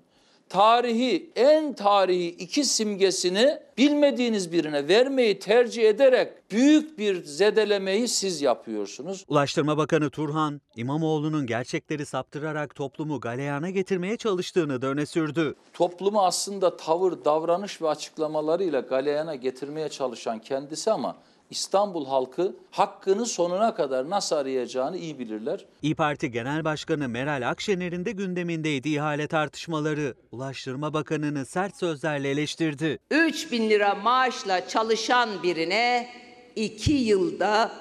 [0.52, 9.24] tarihi, en tarihi iki simgesini bilmediğiniz birine vermeyi tercih ederek büyük bir zedelemeyi siz yapıyorsunuz.
[9.28, 15.54] Ulaştırma Bakanı Turhan, İmamoğlu'nun gerçekleri saptırarak toplumu galeyana getirmeye çalıştığını da öne sürdü.
[15.72, 21.16] Toplumu aslında tavır, davranış ve açıklamalarıyla galeyana getirmeye çalışan kendisi ama
[21.52, 25.64] İstanbul halkı hakkını sonuna kadar nasıl arayacağını iyi bilirler.
[25.82, 30.14] İyi Parti Genel Başkanı Meral Akşener'in de gündemindeydi ihale tartışmaları.
[30.32, 32.98] Ulaştırma Bakanı'nı sert sözlerle eleştirdi.
[33.10, 36.08] 3 bin lira maaşla çalışan birine
[36.56, 37.72] 2 yılda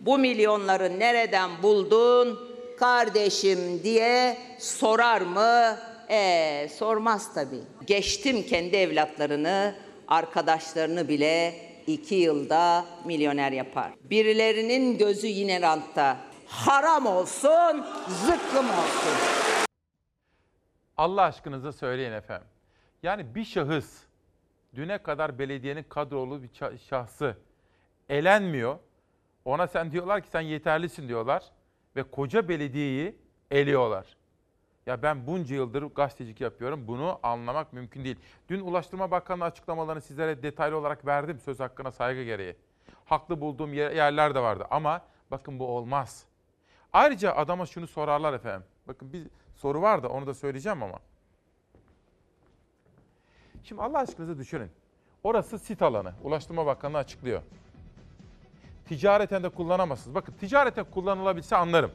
[0.00, 2.38] bu milyonları nereden buldun
[2.78, 5.76] kardeşim diye sorar mı?
[6.10, 7.62] Ee, sormaz tabii.
[7.86, 9.74] Geçtim kendi evlatlarını,
[10.08, 13.92] arkadaşlarını bile iki yılda milyoner yapar.
[14.10, 16.16] Birilerinin gözü yine rantta.
[16.46, 19.14] Haram olsun, zıkkım olsun.
[20.96, 22.48] Allah aşkınıza söyleyin efendim.
[23.02, 24.02] Yani bir şahıs
[24.74, 26.50] düne kadar belediyenin kadrolu bir
[26.88, 27.36] şahsı
[28.08, 28.78] elenmiyor.
[29.44, 31.42] Ona sen diyorlar ki sen yeterlisin diyorlar
[31.96, 33.16] ve koca belediyeyi
[33.50, 34.17] eliyorlar.
[34.88, 36.88] Ya ben bunca yıldır gazetecilik yapıyorum.
[36.88, 38.16] Bunu anlamak mümkün değil.
[38.48, 42.56] Dün Ulaştırma Bakanlığı açıklamalarını sizlere detaylı olarak verdim söz hakkına saygı gereği.
[43.04, 46.24] Haklı bulduğum yer- yerler de vardı ama bakın bu olmaz.
[46.92, 48.66] Ayrıca adama şunu sorarlar efendim.
[48.88, 49.26] Bakın bir
[49.56, 50.98] soru var da onu da söyleyeceğim ama.
[53.64, 54.70] Şimdi Allah aşkınıza düşünün.
[55.22, 56.12] Orası sit alanı.
[56.22, 57.42] Ulaştırma Bakanlığı açıklıyor.
[58.86, 60.14] Ticareten de kullanamazsınız.
[60.14, 61.90] Bakın ticareten kullanılabilse anlarım.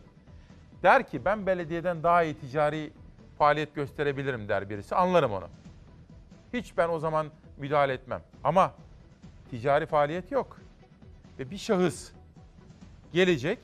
[0.84, 2.92] Der ki ben belediyeden daha iyi ticari
[3.38, 4.96] faaliyet gösterebilirim der birisi.
[4.96, 5.48] Anlarım onu.
[6.54, 7.28] Hiç ben o zaman
[7.58, 8.22] müdahale etmem.
[8.44, 8.74] Ama
[9.50, 10.60] ticari faaliyet yok.
[11.40, 12.12] Ve bir şahıs
[13.14, 13.60] gelecek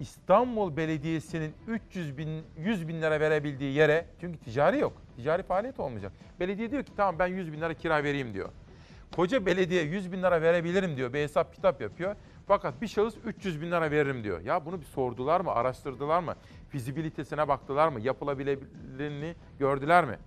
[0.00, 6.12] İstanbul Belediyesi'nin 300 bin, 100 bin lira verebildiği yere, çünkü ticari yok, ticari faaliyet olmayacak.
[6.40, 8.48] Belediye diyor ki tamam ben 100 bin lira kira vereyim diyor.
[9.16, 12.16] Koca belediye 100 bin lira verebilirim diyor, bir hesap kitap yapıyor.
[12.46, 14.40] Fakat bir şahıs 300 bin lira veririm diyor.
[14.40, 16.34] Ya bunu bir sordular mı, araştırdılar mı?
[16.68, 18.00] Fizibilitesine baktılar mı?
[18.00, 20.18] Yapılabilirliğini gördüler mi?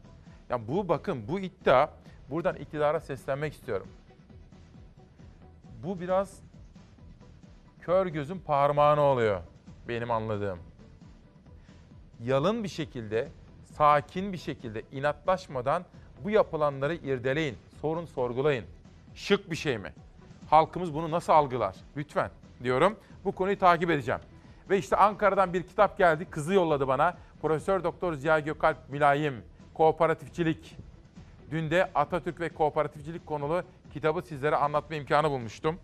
[0.49, 1.89] Ya bu bakın bu iddia,
[2.29, 3.87] buradan iktidara seslenmek istiyorum.
[5.83, 6.39] Bu biraz
[7.81, 9.41] kör gözün parmağını oluyor
[9.87, 10.59] benim anladığım.
[12.23, 13.29] Yalın bir şekilde,
[13.63, 15.85] sakin bir şekilde, inatlaşmadan
[16.23, 18.65] bu yapılanları irdeleyin, sorun sorgulayın.
[19.15, 19.93] Şık bir şey mi?
[20.49, 21.75] Halkımız bunu nasıl algılar?
[21.97, 22.31] Lütfen
[22.63, 22.97] diyorum.
[23.25, 24.21] Bu konuyu takip edeceğim.
[24.69, 26.25] Ve işte Ankara'dan bir kitap geldi.
[26.25, 27.17] Kızı yolladı bana.
[27.41, 29.43] Profesör Doktor Ziya Gökalp Mülayim.
[29.73, 30.75] Kooperatifçilik.
[31.51, 35.79] Dün de Atatürk ve kooperatifçilik konulu kitabı sizlere anlatma imkanı bulmuştum.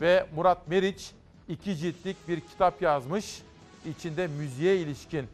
[0.00, 1.12] Ve Murat Meriç
[1.48, 3.42] iki ciltlik bir kitap yazmış.
[3.86, 5.28] İçinde müziğe ilişkin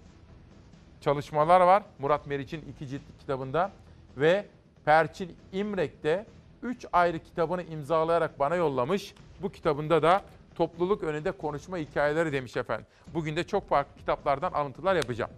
[1.00, 1.82] çalışmalar var.
[1.98, 3.72] Murat Meriç'in iki ciltlik kitabında
[4.16, 4.46] ve
[4.84, 6.26] Perçin İmrek'te
[6.62, 9.14] 3 ayrı kitabını imzalayarak bana yollamış.
[9.42, 10.22] Bu kitabında da
[10.54, 12.86] topluluk önünde konuşma hikayeleri demiş efendim.
[13.14, 15.30] Bugün de çok farklı kitaplardan alıntılar yapacağım.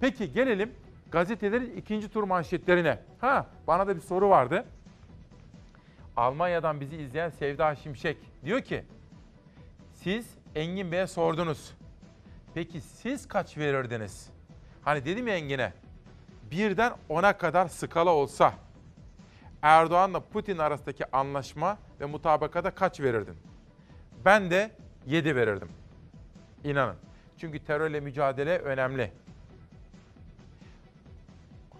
[0.00, 0.72] Peki gelelim
[1.12, 2.98] gazetelerin ikinci tur manşetlerine.
[3.20, 4.64] Ha bana da bir soru vardı.
[6.16, 8.84] Almanya'dan bizi izleyen Sevda Şimşek diyor ki
[9.92, 11.74] siz Engin Bey'e sordunuz.
[12.54, 14.30] Peki siz kaç verirdiniz?
[14.82, 15.72] Hani dedim ya Engin'e
[16.50, 18.54] birden ona kadar skala olsa
[19.64, 23.36] Erdoğan'la Putin arasındaki anlaşma ve mutabakata kaç verirdin?
[24.24, 24.70] Ben de
[25.06, 25.68] 7 verirdim.
[26.64, 26.96] İnanın.
[27.38, 29.12] Çünkü terörle mücadele önemli.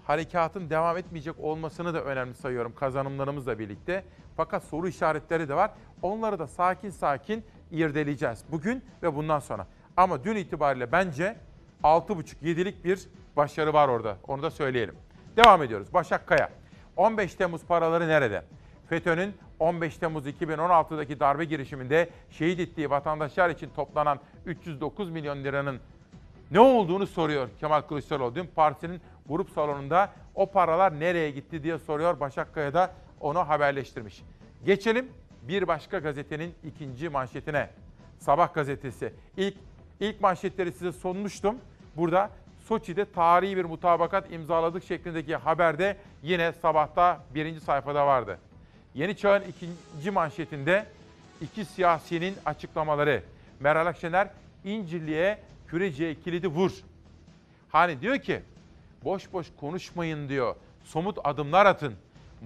[0.05, 4.05] Harekatın devam etmeyecek olmasını da önemli sayıyorum kazanımlarımızla birlikte.
[4.37, 5.71] Fakat soru işaretleri de var.
[6.03, 9.67] Onları da sakin sakin irdeleyeceğiz bugün ve bundan sonra.
[9.97, 11.37] Ama dün itibariyle bence
[11.83, 14.17] 6,5-7'lik bir başarı var orada.
[14.29, 14.95] Onu da söyleyelim.
[15.37, 15.95] Devam ediyoruz.
[15.95, 16.64] Başak Kaya.
[16.97, 18.43] 15 Temmuz paraları nerede?
[18.89, 25.81] FETÖ'nün 15 Temmuz 2016'daki darbe girişiminde şehit ettiği vatandaşlar için toplanan 309 milyon liranın
[26.51, 28.35] ne olduğunu soruyor Kemal Kılıçdaroğlu.
[28.35, 32.21] Dün partinin grup salonunda o paralar nereye gitti diye soruyor.
[32.21, 32.91] Başak Kaya da
[33.21, 34.23] onu haberleştirmiş.
[34.65, 35.09] Geçelim
[35.43, 37.71] bir başka gazetenin ikinci manşetine.
[38.19, 39.13] Sabah gazetesi.
[39.37, 39.55] İlk
[40.01, 41.57] ilk manşetleri size sunmuştum.
[41.97, 42.31] Burada
[42.69, 48.39] Soçi'de tarihi bir mutabakat imzaladık şeklindeki haberde yine sabahta birinci sayfada vardı.
[48.95, 50.87] Yeni Çağ'ın ikinci manşetinde
[51.41, 53.23] iki siyasinin açıklamaları.
[53.61, 54.29] Meral Akşener
[54.65, 56.73] İncirli'ye Küreci'ye kilidi vur.
[57.69, 58.43] Hani diyor ki
[59.05, 60.57] boş boş konuşmayın diyor.
[60.85, 61.95] Somut adımlar atın.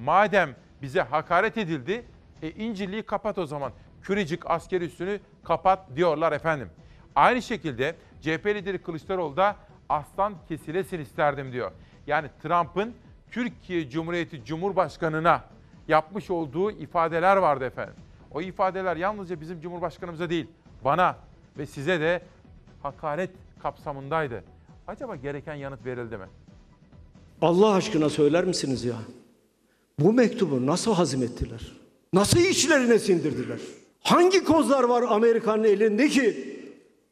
[0.05, 0.51] Madem
[0.83, 2.05] bize hakaret edildi,
[2.43, 3.73] e İncirli'yi kapat o zaman.
[4.03, 6.71] Kürecik askeri üssünü kapat diyorlar efendim.
[7.15, 9.57] Aynı şekilde CHP lideri Kılıçdaroğlu da
[9.89, 11.73] aslan kesilesin isterdim diyor.
[12.07, 12.95] Yani Trump'ın
[13.31, 15.45] Türkiye Cumhuriyeti Cumhurbaşkanı'na
[15.89, 17.95] yapmış olduğu ifadeler vardı efendim.
[18.31, 20.47] O ifadeler yalnızca bizim Cumhurbaşkanımıza değil,
[20.85, 21.17] bana
[21.59, 22.23] ve size de
[22.83, 23.31] hakaret
[23.63, 24.45] kapsamındaydı.
[24.87, 26.27] Acaba gereken yanıt verildi mi?
[27.43, 28.97] Allah aşkına söyler misiniz ya?
[29.99, 31.73] Bu mektubu nasıl hazmettiler?
[32.13, 33.59] Nasıl içlerine sindirdiler?
[34.03, 36.57] Hangi kozlar var Amerika'nın elinde ki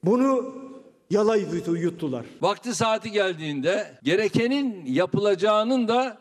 [0.05, 0.56] bunu
[1.11, 2.25] yalayıp yuttular?
[2.41, 6.19] Vakti saati geldiğinde gerekenin yapılacağının da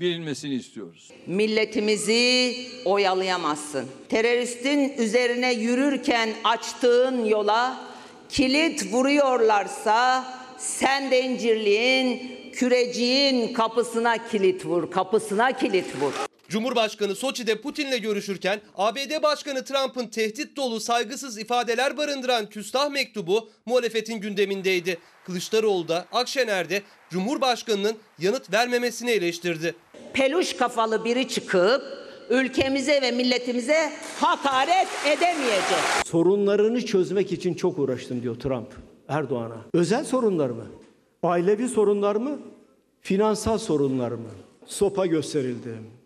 [0.00, 1.10] bilinmesini istiyoruz.
[1.26, 2.54] Milletimizi
[2.84, 3.86] oyalayamazsın.
[4.08, 7.80] Teröristin üzerine yürürken açtığın yola
[8.28, 10.24] kilit vuruyorlarsa
[10.58, 16.12] sen de incirliğin, küreciğin kapısına kilit vur, kapısına kilit vur.
[16.48, 24.20] Cumhurbaşkanı Soçi'de Putin'le görüşürken ABD Başkanı Trump'ın tehdit dolu saygısız ifadeler barındıran küstah mektubu muhalefetin
[24.20, 24.98] gündemindeydi.
[25.26, 29.74] Kılıçdaroğlu da Akşener de Cumhurbaşkanı'nın yanıt vermemesini eleştirdi.
[30.12, 31.82] Peluş kafalı biri çıkıp
[32.30, 35.78] ülkemize ve milletimize hakaret edemeyecek.
[36.06, 38.68] Sorunlarını çözmek için çok uğraştım diyor Trump
[39.08, 39.56] Erdoğan'a.
[39.74, 40.66] Özel sorunlar mı?
[41.22, 42.38] Ailevi sorunlar mı?
[43.00, 44.28] Finansal sorunlar mı?
[44.66, 45.97] Sopa gösterildi.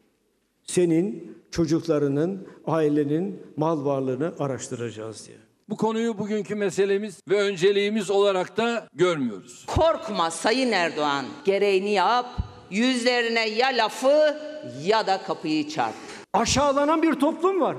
[0.66, 5.36] Senin çocuklarının, ailenin mal varlığını araştıracağız diye.
[5.68, 9.64] Bu konuyu bugünkü meselemiz ve önceliğimiz olarak da görmüyoruz.
[9.66, 11.24] Korkma Sayın Erdoğan.
[11.44, 12.26] Gereğini yap.
[12.70, 14.36] Yüzlerine ya lafı
[14.84, 15.94] ya da kapıyı çarp.
[16.34, 17.76] Aşağılanan bir toplum var.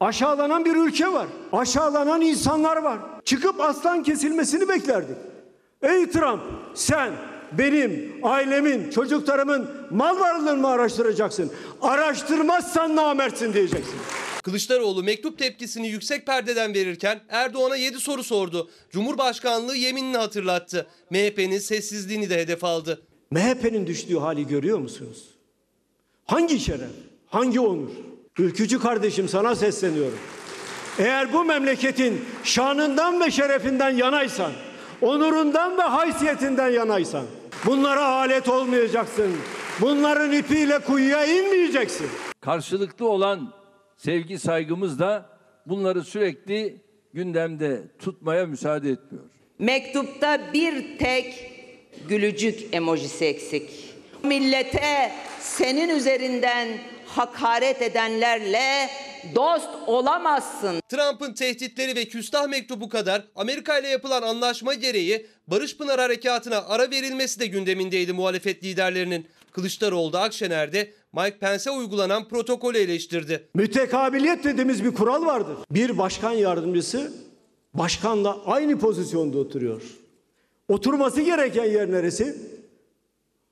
[0.00, 1.26] Aşağılanan bir ülke var.
[1.52, 2.98] Aşağılanan insanlar var.
[3.24, 5.16] Çıkıp aslan kesilmesini beklerdik.
[5.82, 6.42] Ey Trump
[6.74, 7.12] sen
[7.58, 11.52] benim, ailemin, çocuklarımın mal varlığını mı araştıracaksın?
[11.82, 13.94] Araştırmazsan namertsin diyeceksin.
[14.42, 18.70] Kılıçdaroğlu mektup tepkisini yüksek perdeden verirken Erdoğan'a 7 soru sordu.
[18.90, 20.86] Cumhurbaşkanlığı yeminini hatırlattı.
[21.10, 23.02] MHP'nin sessizliğini de hedef aldı.
[23.30, 25.24] MHP'nin düştüğü hali görüyor musunuz?
[26.26, 26.90] Hangi şeref,
[27.26, 27.90] hangi onur?
[28.38, 30.18] Ülkücü kardeşim sana sesleniyorum.
[30.98, 34.52] Eğer bu memleketin şanından ve şerefinden yanaysan,
[35.00, 37.24] onurundan ve haysiyetinden yanaysan,
[37.66, 39.36] bunlara alet olmayacaksın.
[39.80, 42.06] Bunların ipiyle kuyuya inmeyeceksin.
[42.40, 43.52] Karşılıklı olan
[43.96, 45.26] sevgi saygımız da
[45.66, 46.80] bunları sürekli
[47.14, 49.24] gündemde tutmaya müsaade etmiyor.
[49.58, 51.52] Mektupta bir tek
[52.08, 53.70] gülücük emojisi eksik.
[54.24, 56.68] Millete senin üzerinden
[57.06, 58.88] hakaret edenlerle
[59.34, 60.80] dost olamazsın.
[60.88, 66.90] Trump'ın tehditleri ve küstah mektubu kadar Amerika ile yapılan anlaşma gereği Barış Pınar Harekatı'na ara
[66.90, 69.26] verilmesi de gündemindeydi muhalefet liderlerinin.
[69.52, 73.48] Kılıçdaroğlu da Akşener de Mike Pence'e uygulanan protokolü eleştirdi.
[73.54, 75.56] Mütekabiliyet dediğimiz bir kural vardır.
[75.70, 77.12] Bir başkan yardımcısı
[77.74, 79.82] başkanla aynı pozisyonda oturuyor.
[80.68, 82.36] Oturması gereken yer neresi?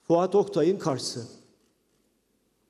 [0.09, 1.27] Fuat Oktay'ın karşısı.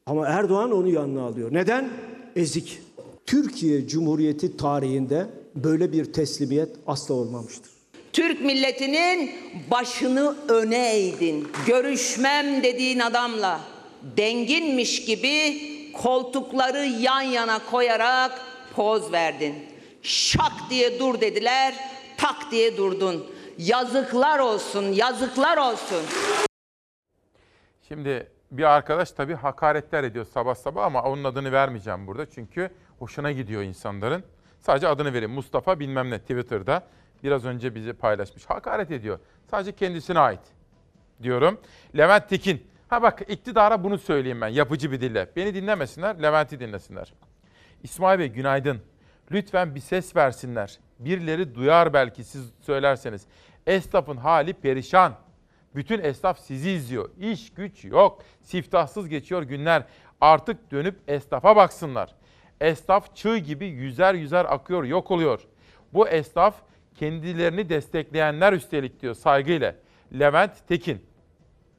[0.06, 1.48] Ama Erdoğan onu yanına alıyor.
[1.52, 1.90] Neden?
[2.36, 2.78] Ezik.
[3.26, 7.70] Türkiye Cumhuriyeti tarihinde böyle bir teslimiyet asla olmamıştır.
[8.12, 9.30] Türk milletinin
[9.70, 11.48] başını öne eğdin.
[11.66, 13.60] Görüşmem dediğin adamla
[14.16, 15.60] denginmiş gibi
[15.92, 18.40] koltukları yan yana koyarak
[18.76, 19.54] poz verdin.
[20.02, 21.74] Şak diye dur dediler,
[22.16, 23.26] tak diye durdun.
[23.58, 26.02] Yazıklar olsun, yazıklar olsun.
[27.88, 32.30] Şimdi bir arkadaş tabii hakaretler ediyor sabah sabah ama onun adını vermeyeceğim burada.
[32.30, 34.24] Çünkü hoşuna gidiyor insanların.
[34.60, 35.30] Sadece adını vereyim.
[35.30, 36.82] Mustafa bilmem ne Twitter'da
[37.22, 38.46] biraz önce bizi paylaşmış.
[38.46, 39.18] Hakaret ediyor.
[39.50, 40.40] Sadece kendisine ait
[41.22, 41.60] diyorum.
[41.98, 42.66] Levent Tekin.
[42.88, 45.28] Ha bak iktidara bunu söyleyeyim ben yapıcı bir dille.
[45.36, 47.12] Beni dinlemesinler, Levent'i dinlesinler.
[47.82, 48.80] İsmail Bey günaydın.
[49.30, 50.78] Lütfen bir ses versinler.
[50.98, 53.26] Birileri duyar belki siz söylerseniz.
[53.66, 55.14] Esnafın hali perişan.
[55.74, 57.10] Bütün esnaf sizi izliyor.
[57.18, 58.22] İş güç yok.
[58.42, 59.84] Siftahsız geçiyor günler.
[60.20, 62.14] Artık dönüp esnafa baksınlar.
[62.60, 65.40] Esnaf çığ gibi yüzer yüzer akıyor, yok oluyor.
[65.92, 66.54] Bu esnaf
[66.94, 69.74] kendilerini destekleyenler üstelik diyor saygıyla.
[70.18, 71.06] Levent Tekin.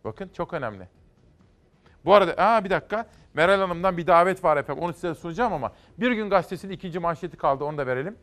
[0.03, 0.87] Bakın çok önemli.
[2.05, 4.83] Bu arada aa bir dakika Meral Hanım'dan bir davet var efendim.
[4.83, 8.17] Onu size sunacağım ama Bir Gün Gazetesi'nin ikinci manşeti kaldı onu da verelim.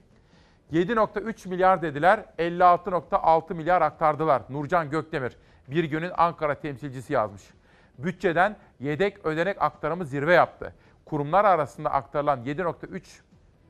[0.73, 4.43] 7.3 milyar dediler, 56.6 milyar aktardılar.
[4.51, 5.37] Nurcan Gökdemir,
[5.69, 7.43] bir günün Ankara temsilcisi yazmış.
[7.99, 10.75] Bütçeden yedek ödenek aktarımı zirve yaptı.
[11.05, 13.03] Kurumlar arasında aktarılan 7.3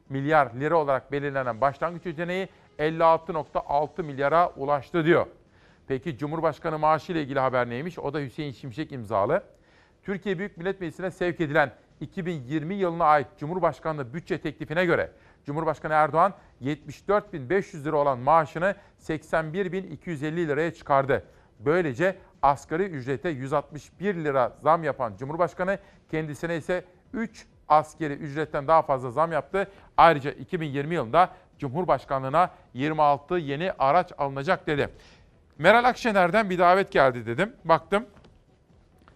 [0.08, 2.48] milyar lira olarak belirlenen başlangıç ödeneği
[2.78, 5.26] 56.6 milyara ulaştı diyor.
[5.88, 7.98] Peki Cumhurbaşkanı maaşı ile ilgili haber neymiş?
[7.98, 9.42] O da Hüseyin Şimşek imzalı.
[10.02, 15.12] Türkiye Büyük Millet Meclisi'ne sevk edilen 2020 yılına ait Cumhurbaşkanlığı bütçe teklifine göre
[15.44, 21.24] Cumhurbaşkanı Erdoğan 74.500 lira olan maaşını 81.250 liraya çıkardı.
[21.58, 25.78] Böylece asgari ücrete 161 lira zam yapan Cumhurbaşkanı
[26.10, 29.68] kendisine ise 3 askeri ücretten daha fazla zam yaptı.
[29.96, 34.88] Ayrıca 2020 yılında Cumhurbaşkanlığına 26 yeni araç alınacak dedi.
[35.58, 37.52] Meral Akşener'den bir davet geldi dedim.
[37.64, 38.06] Baktım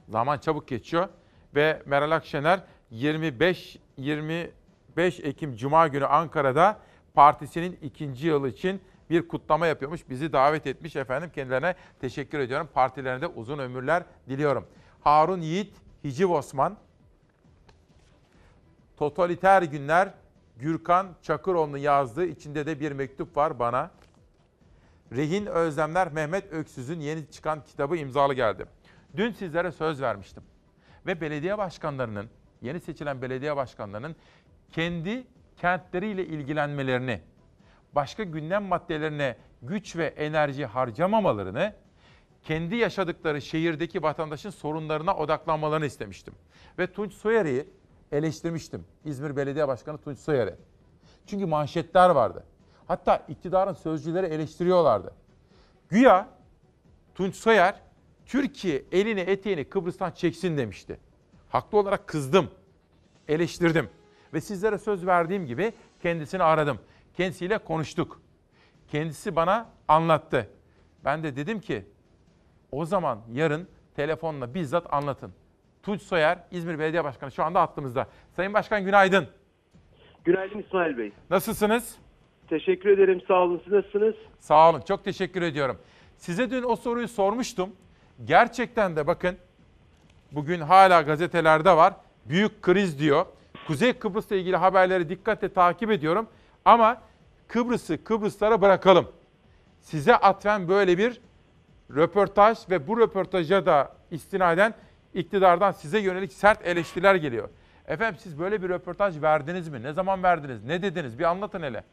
[0.08, 1.08] zaman çabuk geçiyor
[1.54, 2.60] ve Meral Akşener
[2.90, 6.78] 25 25 Ekim Cuma günü Ankara'da
[7.14, 8.80] partisinin ikinci yılı için
[9.12, 10.08] bir kutlama yapıyormuş.
[10.08, 11.30] Bizi davet etmiş efendim.
[11.34, 12.68] Kendilerine teşekkür ediyorum.
[12.74, 14.66] Partilerine de uzun ömürler diliyorum.
[15.00, 15.74] Harun Yiğit,
[16.04, 16.76] Hiciv Osman,
[18.96, 20.14] Totaliter Günler,
[20.56, 23.90] Gürkan Çakıroğlu'nun yazdığı içinde de bir mektup var bana.
[25.12, 28.66] Rehin Özlemler Mehmet Öksüz'ün yeni çıkan kitabı imzalı geldi.
[29.16, 30.42] Dün sizlere söz vermiştim.
[31.06, 32.30] Ve belediye başkanlarının,
[32.62, 34.16] yeni seçilen belediye başkanlarının
[34.70, 35.26] kendi
[35.56, 37.20] kentleriyle ilgilenmelerini,
[37.92, 41.74] başka gündem maddelerine güç ve enerji harcamamalarını,
[42.42, 46.34] kendi yaşadıkları şehirdeki vatandaşın sorunlarına odaklanmalarını istemiştim.
[46.78, 47.68] Ve Tunç Soyer'i
[48.12, 48.84] eleştirmiştim.
[49.04, 50.54] İzmir Belediye Başkanı Tunç Soyer'i.
[51.26, 52.44] Çünkü manşetler vardı.
[52.88, 55.14] Hatta iktidarın sözcüleri eleştiriyorlardı.
[55.88, 56.28] Güya
[57.14, 57.74] Tunç Soyer
[58.26, 61.00] Türkiye elini eteğini Kıbrıs'tan çeksin demişti.
[61.48, 62.50] Haklı olarak kızdım,
[63.28, 63.90] eleştirdim
[64.34, 66.78] ve sizlere söz verdiğim gibi kendisini aradım.
[67.16, 68.20] Kendisiyle konuştuk.
[68.88, 70.48] Kendisi bana anlattı.
[71.04, 71.84] Ben de dedim ki
[72.72, 75.32] o zaman yarın telefonla bizzat anlatın.
[75.82, 78.06] Tunç Soyer, İzmir Belediye Başkanı şu anda hattımızda.
[78.36, 79.28] Sayın Başkan günaydın.
[80.24, 81.12] Günaydın İsmail Bey.
[81.30, 81.96] Nasılsınız?
[82.48, 83.20] Teşekkür ederim.
[83.28, 83.60] Sağ olun.
[83.64, 84.14] Siz nasılsınız?
[84.38, 84.80] Sağ olun.
[84.80, 85.78] Çok teşekkür ediyorum.
[86.16, 87.70] Size dün o soruyu sormuştum.
[88.24, 89.36] Gerçekten de bakın
[90.32, 91.94] bugün hala gazetelerde var.
[92.24, 93.26] Büyük kriz diyor.
[93.66, 96.28] Kuzey Kıbrıs'la ilgili haberleri dikkatle takip ediyorum.
[96.64, 97.02] Ama
[97.48, 99.08] Kıbrıs'ı Kıbrıslara bırakalım.
[99.80, 101.20] Size atfen böyle bir
[101.94, 104.74] röportaj ve bu röportaja da istinaden
[105.14, 107.48] iktidardan size yönelik sert eleştiriler geliyor.
[107.88, 109.82] Efendim siz böyle bir röportaj verdiniz mi?
[109.82, 110.64] Ne zaman verdiniz?
[110.64, 111.18] Ne dediniz?
[111.18, 111.84] Bir anlatın hele.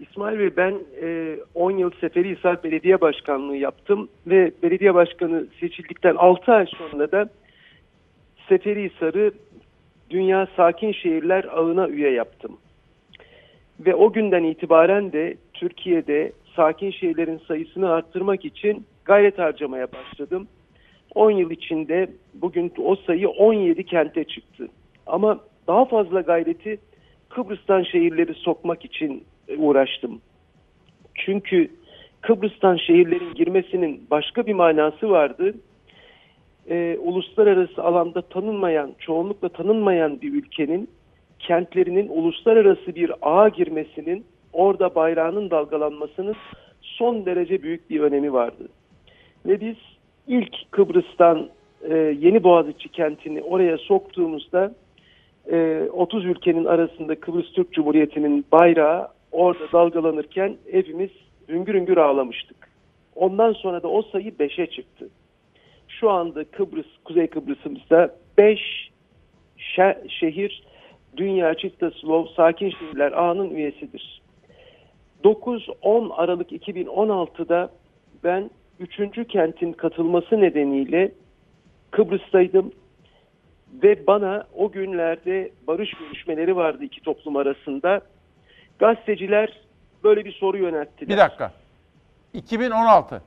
[0.00, 6.52] İsmail Bey ben e, 10 yıl Seferihisar Belediye Başkanlığı yaptım ve belediye başkanı seçildikten 6
[6.52, 7.28] ay sonra da
[8.48, 9.32] Seferihisar'ı
[10.10, 12.58] Dünya Sakin Şehirler Ağı'na üye yaptım.
[13.86, 20.48] Ve o günden itibaren de Türkiye'de sakin şehirlerin sayısını arttırmak için gayret harcamaya başladım.
[21.14, 24.68] 10 yıl içinde bugün o sayı 17 kente çıktı.
[25.06, 26.78] Ama daha fazla gayreti
[27.28, 29.24] Kıbrıs'tan şehirleri sokmak için
[29.58, 30.20] uğraştım.
[31.14, 31.70] Çünkü
[32.20, 35.54] Kıbrıs'tan şehirlerin girmesinin başka bir manası vardı.
[36.68, 40.90] Ee, uluslararası alanda tanınmayan, çoğunlukla tanınmayan bir ülkenin
[41.40, 46.36] kentlerinin uluslararası bir ağa girmesinin, orada bayrağının dalgalanmasının
[46.80, 48.68] son derece büyük bir önemi vardı.
[49.46, 49.76] Ve biz
[50.26, 51.48] ilk Kıbrıs'tan
[51.90, 54.74] e, Yeni Boğaziçi kentini oraya soktuğumuzda
[55.52, 61.10] e, 30 ülkenin arasında Kıbrıs Türk Cumhuriyeti'nin bayrağı orada dalgalanırken hepimiz
[61.48, 62.56] hüngür hüngür ağlamıştık.
[63.16, 65.08] Ondan sonra da o sayı 5'e çıktı.
[65.88, 68.90] Şu anda Kıbrıs, Kuzey Kıbrıs'ımızda 5
[70.08, 70.62] şehir
[71.16, 74.22] Dünya Çittaslov Sakin Şehirler Ağı'nın üyesidir.
[75.24, 77.70] 9-10 Aralık 2016'da
[78.24, 78.50] ben
[78.80, 79.28] 3.
[79.28, 81.12] kentin katılması nedeniyle
[81.90, 82.72] Kıbrıs'taydım
[83.82, 88.00] ve bana o günlerde barış görüşmeleri vardı iki toplum arasında.
[88.78, 89.60] Gazeteciler
[90.04, 91.08] böyle bir soru yönelttiler.
[91.08, 91.52] Bir dakika.
[92.34, 93.22] 2016.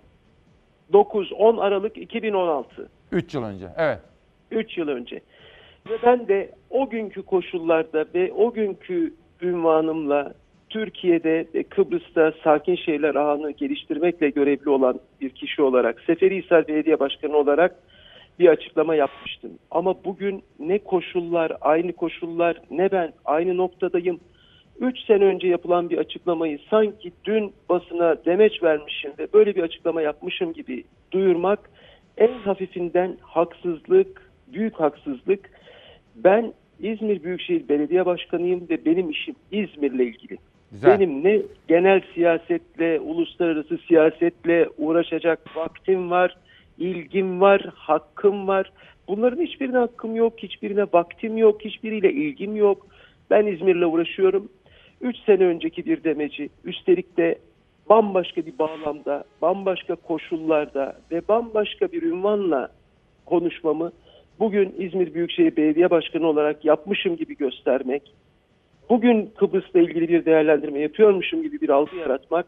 [0.93, 2.89] 9-10 Aralık 2016.
[3.11, 3.99] 3 yıl önce, evet.
[4.51, 5.21] 3 yıl önce.
[5.89, 10.33] Ve ben de o günkü koşullarda ve o günkü ünvanımla
[10.69, 17.37] Türkiye'de ve Kıbrıs'ta sakin şehirler ağını geliştirmekle görevli olan bir kişi olarak, Seferihisar Belediye Başkanı
[17.37, 17.75] olarak
[18.39, 19.51] bir açıklama yapmıştım.
[19.71, 24.19] Ama bugün ne koşullar, aynı koşullar, ne ben aynı noktadayım.
[24.79, 30.01] Üç sene önce yapılan bir açıklamayı sanki dün basına demeç vermişim ve böyle bir açıklama
[30.01, 31.59] yapmışım gibi duyurmak
[32.17, 35.49] en hafifinden haksızlık, büyük haksızlık.
[36.15, 40.37] Ben İzmir Büyükşehir Belediye Başkanıyım ve benim işim İzmir'le ilgili.
[40.71, 40.99] Güzel.
[40.99, 46.37] Benim ne genel siyasetle, uluslararası siyasetle uğraşacak vaktim var,
[46.77, 48.71] ilgim var, hakkım var.
[49.07, 52.87] Bunların hiçbirine hakkım yok, hiçbirine vaktim yok, hiçbiriyle ilgim yok.
[53.29, 54.49] Ben İzmir'le uğraşıyorum.
[55.01, 57.39] Üç sene önceki bir demeci, üstelik de
[57.89, 62.69] bambaşka bir bağlamda, bambaşka koşullarda ve bambaşka bir ünvanla
[63.25, 63.91] konuşmamı
[64.39, 68.13] bugün İzmir Büyükşehir Belediye Başkanı olarak yapmışım gibi göstermek,
[68.89, 72.45] bugün Kıbrıs'la ilgili bir değerlendirme yapıyormuşum gibi bir algı yaratmak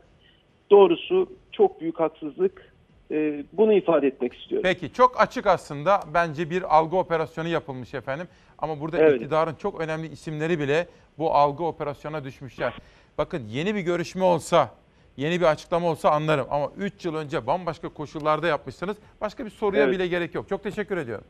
[0.72, 2.76] doğrusu çok büyük haksızlık.
[3.12, 4.64] Ee, bunu ifade etmek istiyorum.
[4.64, 8.28] Peki çok açık aslında bence bir algı operasyonu yapılmış efendim.
[8.58, 9.16] Ama burada Evet.
[9.16, 10.88] iktidarın çok önemli isimleri bile
[11.18, 12.74] bu algı operasyona düşmüşler.
[13.18, 14.70] Bakın yeni bir görüşme olsa,
[15.18, 16.48] yeni bir açıklama olsa anlarım.
[16.50, 18.98] Ama 3 yıl önce bambaşka koşullarda yapmışsınız.
[19.22, 19.94] Başka bir soruya Evet.
[19.94, 20.50] bile gerek yok.
[20.50, 21.26] Çok teşekkür ediyorum.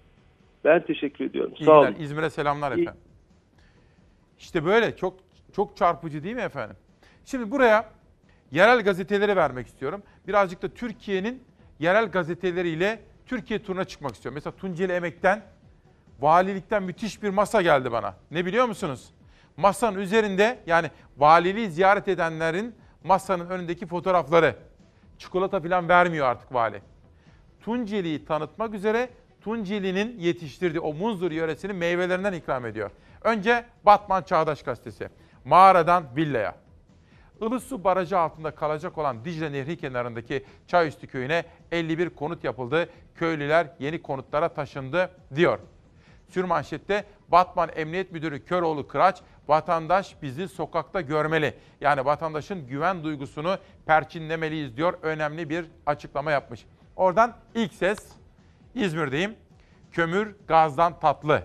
[0.65, 1.53] Ben teşekkür ediyorum.
[1.59, 1.95] İyi Sağ olun.
[1.99, 3.01] İzmir'e selamlar İyi- efendim.
[4.39, 5.19] İşte böyle çok
[5.55, 6.75] çok çarpıcı değil mi efendim?
[7.25, 7.89] Şimdi buraya
[8.51, 10.03] yerel gazeteleri vermek istiyorum.
[10.27, 11.43] Birazcık da Türkiye'nin
[11.79, 14.35] yerel gazeteleriyle Türkiye turuna çıkmak istiyorum.
[14.35, 15.41] Mesela Tunceli Emek'ten
[16.19, 18.15] valilikten müthiş bir masa geldi bana.
[18.31, 19.13] Ne biliyor musunuz?
[19.57, 24.55] Masanın üzerinde yani valiliği ziyaret edenlerin masanın önündeki fotoğrafları.
[25.17, 26.81] Çikolata falan vermiyor artık vali.
[27.61, 29.09] Tunceli'yi tanıtmak üzere
[29.45, 32.91] Tunceli'nin yetiştirdiği o Munzur yöresinin meyvelerinden ikram ediyor.
[33.21, 35.09] Önce Batman Çağdaş Gazetesi.
[35.45, 36.55] Mağaradan villaya.
[37.41, 42.89] Ilısu Barajı altında kalacak olan Dicle Nehri kenarındaki Çayüstü köyüne 51 konut yapıldı.
[43.15, 45.59] Köylüler yeni konutlara taşındı diyor.
[46.29, 51.53] Sürmanşette Batman Emniyet Müdürü Köroğlu Kıraç, vatandaş bizi sokakta görmeli.
[51.81, 54.93] Yani vatandaşın güven duygusunu perçinlemeliyiz diyor.
[55.01, 56.65] Önemli bir açıklama yapmış.
[56.95, 58.15] Oradan ilk ses
[58.75, 59.35] İzmir'deyim.
[59.91, 61.43] Kömür gazdan tatlı.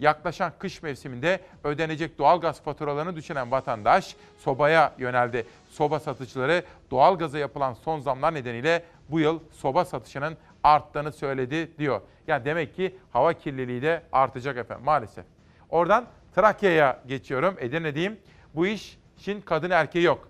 [0.00, 5.46] Yaklaşan kış mevsiminde ödenecek doğalgaz faturalarını düşünen vatandaş sobaya yöneldi.
[5.70, 12.00] Soba satıcıları doğalgaza yapılan son zamlar nedeniyle bu yıl soba satışının arttığını söyledi diyor.
[12.26, 15.24] Yani demek ki hava kirliliği de artacak efendim maalesef.
[15.70, 17.56] Oradan Trakya'ya geçiyorum.
[17.58, 18.16] Edirne'deyim.
[18.54, 20.28] Bu işin kadın erkeği yok.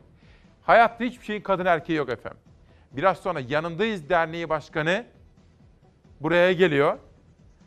[0.62, 2.40] Hayatta hiçbir şeyin kadın erkeği yok efendim.
[2.92, 5.04] Biraz sonra Yanındayız Derneği Başkanı
[6.20, 6.99] buraya geliyor.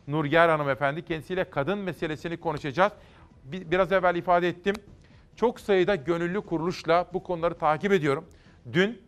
[0.08, 2.92] Nurger Hanımefendi kendisiyle kadın meselesini konuşacağız.
[3.44, 4.74] Bi- Biraz evvel ifade ettim.
[5.36, 8.24] Çok sayıda gönüllü kuruluşla bu konuları takip ediyorum.
[8.72, 9.02] Dün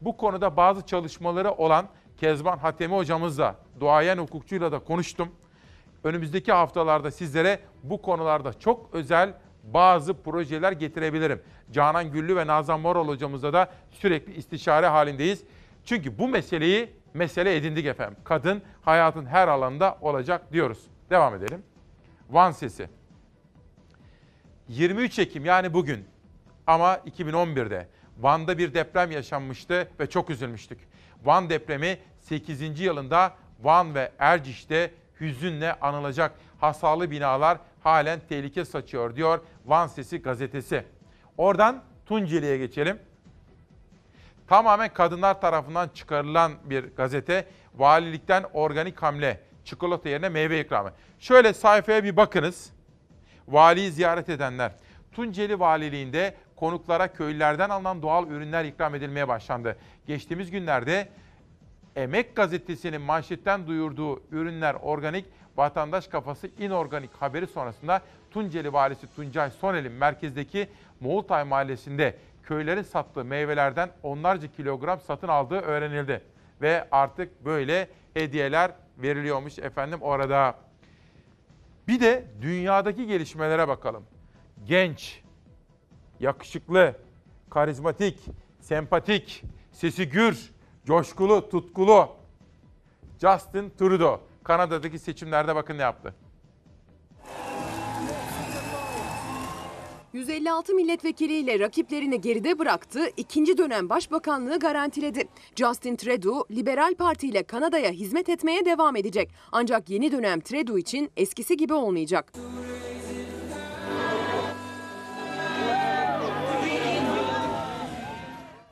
[0.00, 1.86] bu konuda bazı çalışmaları olan
[2.16, 5.28] Kezban Hatemi hocamızla, duayen hukukçuyla da konuştum.
[6.04, 9.34] Önümüzdeki haftalarda sizlere bu konularda çok özel
[9.64, 11.42] bazı projeler getirebilirim.
[11.72, 15.42] Canan Güllü ve Nazan Moral hocamızla da sürekli istişare halindeyiz.
[15.84, 18.16] Çünkü bu meseleyi mesele edindik efendim.
[18.24, 20.78] Kadın hayatın her alanında olacak diyoruz.
[21.10, 21.62] Devam edelim.
[22.30, 22.88] Van Sesi.
[24.68, 26.04] 23 Ekim yani bugün
[26.66, 30.78] ama 2011'de Van'da bir deprem yaşanmıştı ve çok üzülmüştük.
[31.24, 32.80] Van depremi 8.
[32.80, 34.90] yılında Van ve Erciş'te
[35.20, 40.84] hüzünle anılacak hasarlı binalar halen tehlike saçıyor diyor Van Sesi gazetesi.
[41.38, 42.98] Oradan Tunceli'ye geçelim.
[44.52, 47.46] Tamamen kadınlar tarafından çıkarılan bir gazete.
[47.74, 49.40] Valilikten organik hamle.
[49.64, 50.92] Çikolata yerine meyve ikramı.
[51.18, 52.72] Şöyle sayfaya bir bakınız.
[53.48, 54.72] Valiyi ziyaret edenler.
[55.12, 59.76] Tunceli Valiliğinde konuklara köylülerden alınan doğal ürünler ikram edilmeye başlandı.
[60.06, 61.08] Geçtiğimiz günlerde
[61.96, 65.24] Emek Gazetesi'nin manşetten duyurduğu ürünler organik,
[65.56, 70.68] vatandaş kafası inorganik haberi sonrasında Tunceli Valisi Tuncay Sonel'in merkezdeki
[71.00, 72.16] Moğultay Mahallesi'nde
[72.52, 76.22] köylerin sattığı meyvelerden onlarca kilogram satın aldığı öğrenildi.
[76.62, 80.54] Ve artık böyle hediyeler veriliyormuş efendim orada.
[81.88, 84.04] Bir de dünyadaki gelişmelere bakalım.
[84.64, 85.22] Genç,
[86.20, 86.94] yakışıklı,
[87.50, 88.18] karizmatik,
[88.60, 90.52] sempatik, sesi gür,
[90.86, 92.08] coşkulu, tutkulu
[93.20, 94.20] Justin Trudeau.
[94.44, 96.14] Kanada'daki seçimlerde bakın ne yaptı.
[100.12, 105.28] 156 milletvekiliyle rakiplerini geride bıraktı, ikinci dönem başbakanlığı garantiledi.
[105.56, 109.30] Justin Trudeau, Liberal Parti ile Kanada'ya hizmet etmeye devam edecek.
[109.52, 112.32] Ancak yeni dönem Trudeau için eskisi gibi olmayacak.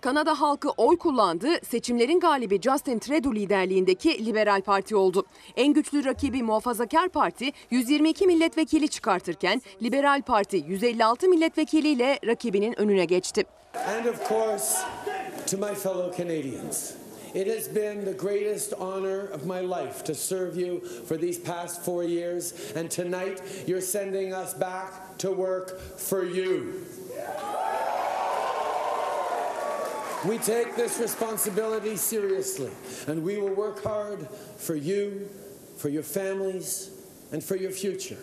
[0.01, 1.49] Kanada halkı oy kullandı.
[1.71, 5.25] Seçimlerin galibi Justin Trudeau liderliğindeki Liberal Parti oldu.
[5.57, 13.45] En güçlü rakibi Muhafazakar Parti 122 milletvekili çıkartırken Liberal Parti 156 milletvekiliyle rakibinin önüne geçti.
[13.75, 14.79] And of course,
[15.51, 16.93] to my fellow Canadians.
[17.35, 21.85] It has been the greatest honor of my life to serve you for these past
[21.85, 26.73] four years, and tonight you're sending us back to work for you.
[30.27, 32.71] We take this responsibility seriously,
[33.07, 34.29] and we will work hard
[34.59, 35.31] for you,
[35.79, 36.91] for your families,
[37.33, 38.19] and for your future.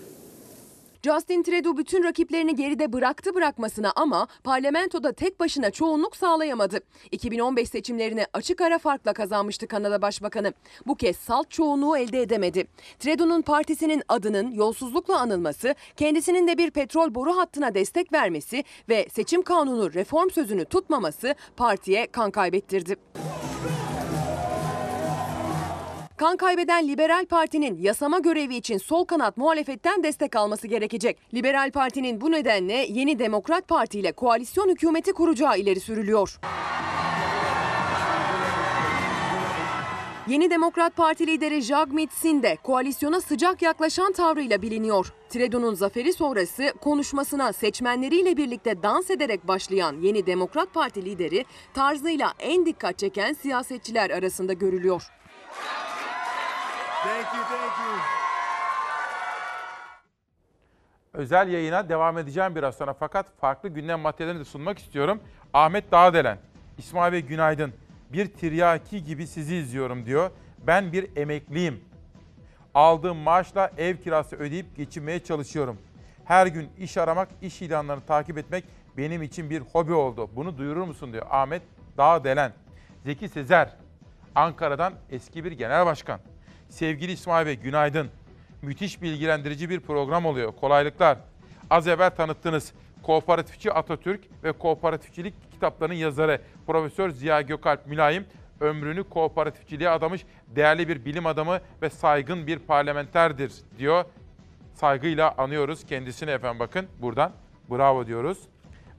[1.07, 6.79] Justin Trudeau bütün rakiplerini geride bıraktı bırakmasına ama parlamentoda tek başına çoğunluk sağlayamadı.
[7.11, 10.53] 2015 seçimlerini açık ara farkla kazanmıştı Kanada Başbakanı.
[10.87, 12.67] Bu kez salt çoğunluğu elde edemedi.
[12.99, 19.41] Trudeau'nun partisinin adının yolsuzlukla anılması, kendisinin de bir petrol boru hattına destek vermesi ve seçim
[19.41, 22.95] kanunu reform sözünü tutmaması partiye kan kaybettirdi.
[26.17, 31.17] Kan kaybeden Liberal Parti'nin yasama görevi için sol kanat muhalefetten destek alması gerekecek.
[31.33, 36.39] Liberal Parti'nin bu nedenle yeni Demokrat Parti ile koalisyon hükümeti kuracağı ileri sürülüyor.
[40.27, 45.13] Yeni Demokrat Parti lideri Jagmeet Singh de koalisyona sıcak yaklaşan tavrıyla biliniyor.
[45.29, 52.65] Trudeau'nun zaferi sonrası konuşmasına seçmenleriyle birlikte dans ederek başlayan Yeni Demokrat Parti lideri tarzıyla en
[52.65, 55.03] dikkat çeken siyasetçiler arasında görülüyor.
[57.07, 57.99] Thank you, thank you.
[61.13, 65.19] Özel yayına devam edeceğim biraz sonra fakat farklı gündem maddelerini de sunmak istiyorum.
[65.53, 66.37] Ahmet Dağdelen,
[66.77, 67.73] İsmail Bey günaydın.
[68.13, 70.31] Bir tiryaki gibi sizi izliyorum diyor.
[70.67, 71.83] Ben bir emekliyim.
[72.73, 75.77] Aldığım maaşla ev kirası ödeyip geçinmeye çalışıyorum.
[76.25, 78.63] Her gün iş aramak, iş ilanlarını takip etmek
[78.97, 80.29] benim için bir hobi oldu.
[80.35, 81.61] Bunu duyurur musun diyor Ahmet
[81.97, 82.51] Dağdelen.
[83.05, 83.69] Zeki Sezer,
[84.35, 86.19] Ankara'dan eski bir genel başkan.
[86.69, 88.09] Sevgili İsmail Bey günaydın.
[88.61, 90.53] Müthiş bilgilendirici bir program oluyor.
[90.61, 91.17] Kolaylıklar.
[91.69, 92.73] Az evvel tanıttınız.
[93.03, 98.25] Kooperatifçi Atatürk ve Kooperatifçilik kitaplarının yazarı Profesör Ziya Gökalp Mülayim
[98.59, 104.05] ömrünü kooperatifçiliğe adamış değerli bir bilim adamı ve saygın bir parlamenterdir diyor.
[104.73, 107.31] Saygıyla anıyoruz kendisini efendim bakın buradan.
[107.69, 108.37] Bravo diyoruz.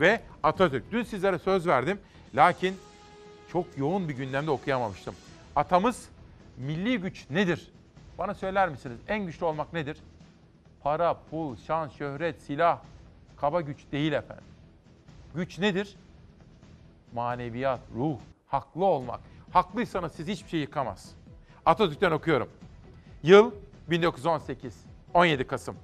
[0.01, 0.93] Ve Atatürk.
[0.93, 1.99] Dün sizlere söz verdim.
[2.35, 2.77] Lakin
[3.53, 5.15] çok yoğun bir gündemde okuyamamıştım.
[5.57, 6.09] Atamız
[6.59, 7.73] milli güç nedir?
[8.19, 8.99] Bana söyler misiniz?
[9.09, 9.99] En güçlü olmak nedir?
[10.81, 12.79] Para, pul, şan, şöhret, silah,
[13.37, 14.45] kaba güç değil efendim.
[15.35, 15.97] Güç nedir?
[17.13, 18.17] Maneviyat, ruh,
[18.47, 19.21] haklı olmak.
[19.53, 21.15] Haklıysanız siz hiçbir şey yıkamaz.
[21.67, 22.49] Atatürk'ten okuyorum.
[23.23, 23.53] Yıl
[23.91, 25.77] 1918, 17 Kasım.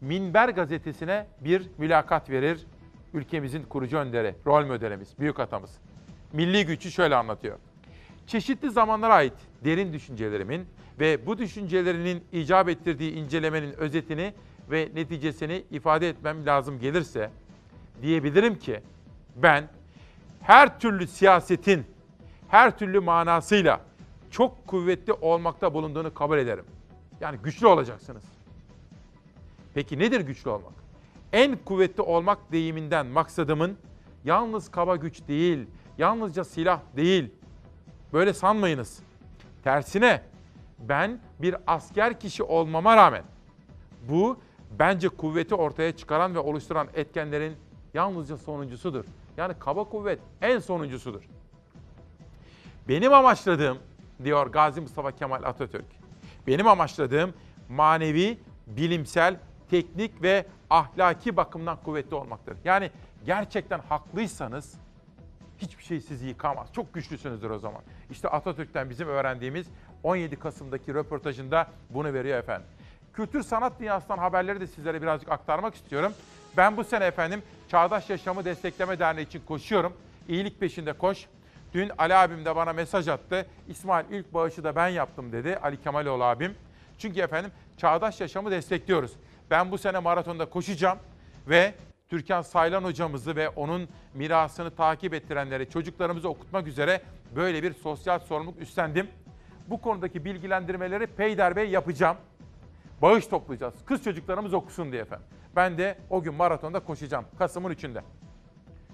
[0.00, 2.66] Minber gazetesine bir mülakat verir
[3.14, 5.70] ülkemizin kurucu önderi, rol modelimiz, büyük atamız.
[6.32, 7.58] Milli gücü şöyle anlatıyor.
[8.30, 9.32] Çeşitli zamanlara ait
[9.64, 10.66] derin düşüncelerimin
[11.00, 14.34] ve bu düşüncelerinin icap ettirdiği incelemenin özetini
[14.70, 17.30] ve neticesini ifade etmem lazım gelirse
[18.02, 18.80] diyebilirim ki
[19.36, 19.68] ben
[20.42, 21.84] her türlü siyasetin
[22.48, 23.80] her türlü manasıyla
[24.30, 26.64] çok kuvvetli olmakta bulunduğunu kabul ederim.
[27.20, 28.24] Yani güçlü olacaksınız.
[29.74, 30.74] Peki nedir güçlü olmak?
[31.32, 33.76] En kuvvetli olmak deyiminden maksadımın
[34.24, 35.66] yalnız kaba güç değil,
[35.98, 37.30] yalnızca silah değil.
[38.12, 39.02] Böyle sanmayınız.
[39.64, 40.22] Tersine
[40.78, 43.22] ben bir asker kişi olmama rağmen
[44.08, 44.38] bu
[44.78, 47.56] bence kuvveti ortaya çıkaran ve oluşturan etkenlerin
[47.94, 49.04] yalnızca sonuncusudur.
[49.36, 51.22] Yani kaba kuvvet en sonuncusudur.
[52.88, 53.78] Benim amaçladığım
[54.24, 55.84] diyor Gazi Mustafa Kemal Atatürk.
[56.46, 57.34] Benim amaçladığım
[57.68, 59.36] manevi, bilimsel,
[59.70, 62.56] teknik ve ahlaki bakımdan kuvvetli olmaktır.
[62.64, 62.90] Yani
[63.26, 64.74] gerçekten haklıysanız
[65.58, 66.72] hiçbir şey sizi yıkamaz.
[66.72, 67.82] Çok güçlüsünüzdür o zaman.
[68.10, 69.66] İşte Atatürk'ten bizim öğrendiğimiz
[70.02, 72.66] 17 Kasım'daki röportajında bunu veriyor efendim.
[73.12, 76.12] Kültür sanat dünyasından haberleri de sizlere birazcık aktarmak istiyorum.
[76.56, 79.92] Ben bu sene efendim Çağdaş Yaşamı Destekleme Derneği için koşuyorum.
[80.28, 81.26] İyilik peşinde koş.
[81.74, 83.46] Dün Ali abim de bana mesaj attı.
[83.68, 86.54] İsmail ilk bağışı da ben yaptım dedi Ali Kemaloğlu abim.
[86.98, 89.12] Çünkü efendim çağdaş yaşamı destekliyoruz.
[89.50, 90.98] Ben bu sene maratonda koşacağım
[91.48, 91.74] ve
[92.08, 97.00] Türkan Saylan hocamızı ve onun mirasını takip ettirenleri çocuklarımızı okutmak üzere
[97.36, 99.08] böyle bir sosyal sorumluluk üstlendim.
[99.66, 102.16] Bu konudaki bilgilendirmeleri Peyder Bey yapacağım.
[103.02, 103.74] Bağış toplayacağız.
[103.86, 105.26] Kız çocuklarımız okusun diye efendim.
[105.56, 107.24] Ben de o gün maratonda koşacağım.
[107.38, 108.00] Kasım'ın 3'ünde.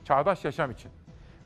[0.04, 0.90] Çağdaş yaşam için.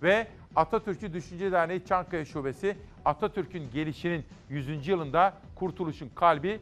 [0.03, 0.27] Ve
[0.57, 4.89] Atatürkçü Düşünce Derneği Çankaya Şubesi Atatürk'ün gelişinin 100.
[4.89, 6.61] yılında Kurtuluş'un kalbi,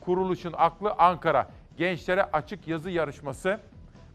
[0.00, 1.48] kuruluşun aklı Ankara.
[1.76, 3.60] Gençlere açık yazı yarışması.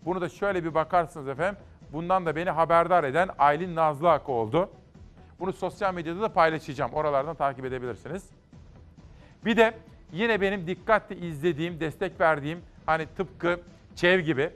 [0.06, 1.62] Bunu da şöyle bir bakarsınız efendim.
[1.94, 4.70] Bundan da beni haberdar eden Aylin Nazlı Akı oldu.
[5.40, 6.94] Bunu sosyal medyada da paylaşacağım.
[6.94, 8.30] Oralardan takip edebilirsiniz.
[9.46, 9.74] Bir de
[10.12, 13.60] yine benim dikkatle izlediğim, destek verdiğim hani tıpkı
[13.96, 14.50] ÇEV gibi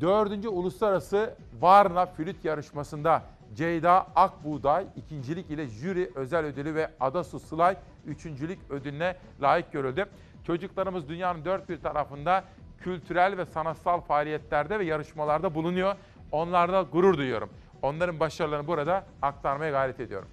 [0.00, 0.46] 4.
[0.46, 3.22] Uluslararası Varna Flüt Yarışması'nda
[3.54, 7.76] Ceyda Akbuğday ikincilik ile jüri özel ödülü ve Adasu Sılay
[8.06, 10.06] üçüncülük ödülüne layık görüldü.
[10.46, 12.44] Çocuklarımız dünyanın dört bir tarafında
[12.80, 15.96] kültürel ve sanatsal faaliyetlerde ve yarışmalarda bulunuyor.
[16.32, 17.50] Onlarla gurur duyuyorum.
[17.82, 20.28] Onların başarılarını burada aktarmaya gayret ediyorum.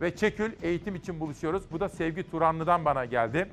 [0.00, 1.62] Ve Çekül eğitim için buluşuyoruz.
[1.70, 3.48] Bu da Sevgi Turanlı'dan bana geldi.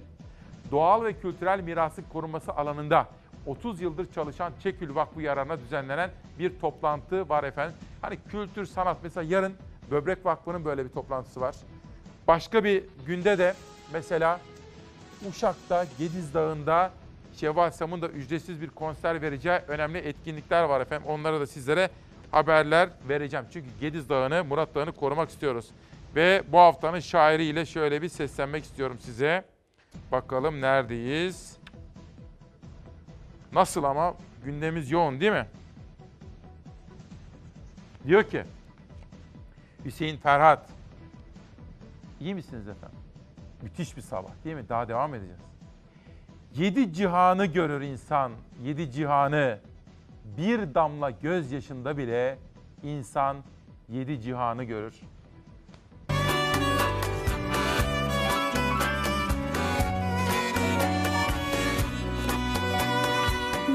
[0.71, 3.07] Doğal ve kültürel mirasın korunması alanında
[3.45, 6.09] 30 yıldır çalışan Çekül Vakfı yararına düzenlenen
[6.39, 7.75] bir toplantı var efendim.
[8.01, 9.53] Hani kültür, sanat mesela yarın
[9.91, 11.55] Böbrek Vakfı'nın böyle bir toplantısı var.
[12.27, 13.53] Başka bir günde de
[13.93, 14.39] mesela
[15.29, 16.91] Uşak'ta, Gediz Dağı'nda
[17.35, 21.07] Şevval Sam'ın da ücretsiz bir konser vereceği önemli etkinlikler var efendim.
[21.07, 21.89] Onlara da sizlere
[22.31, 23.45] haberler vereceğim.
[23.53, 25.69] Çünkü Gediz Dağı'nı, Murat Dağı'nı korumak istiyoruz.
[26.15, 29.45] Ve bu haftanın şairiyle şöyle bir seslenmek istiyorum size.
[30.11, 31.57] Bakalım neredeyiz?
[33.53, 34.13] Nasıl ama
[34.45, 35.47] gündemimiz yoğun değil mi?
[38.07, 38.43] Diyor ki
[39.85, 40.69] Hüseyin Ferhat.
[42.19, 42.99] İyi misiniz efendim?
[43.61, 44.69] Müthiş bir sabah değil mi?
[44.69, 45.54] Daha devam edeceğiz.
[46.57, 48.31] Yedi cihanı görür insan,
[48.63, 49.59] yedi cihanı.
[50.37, 52.37] Bir damla gözyaşında bile
[52.83, 53.37] insan
[53.89, 54.93] yedi cihanı görür.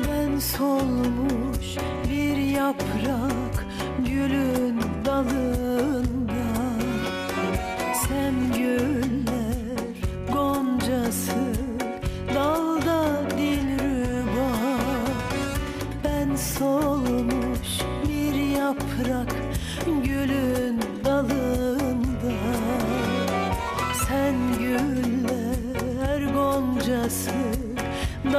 [0.08, 1.76] Ben solmuş
[2.10, 3.66] bir yaprak
[4.06, 5.99] gülün dalında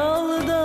[0.02, 0.61] dalda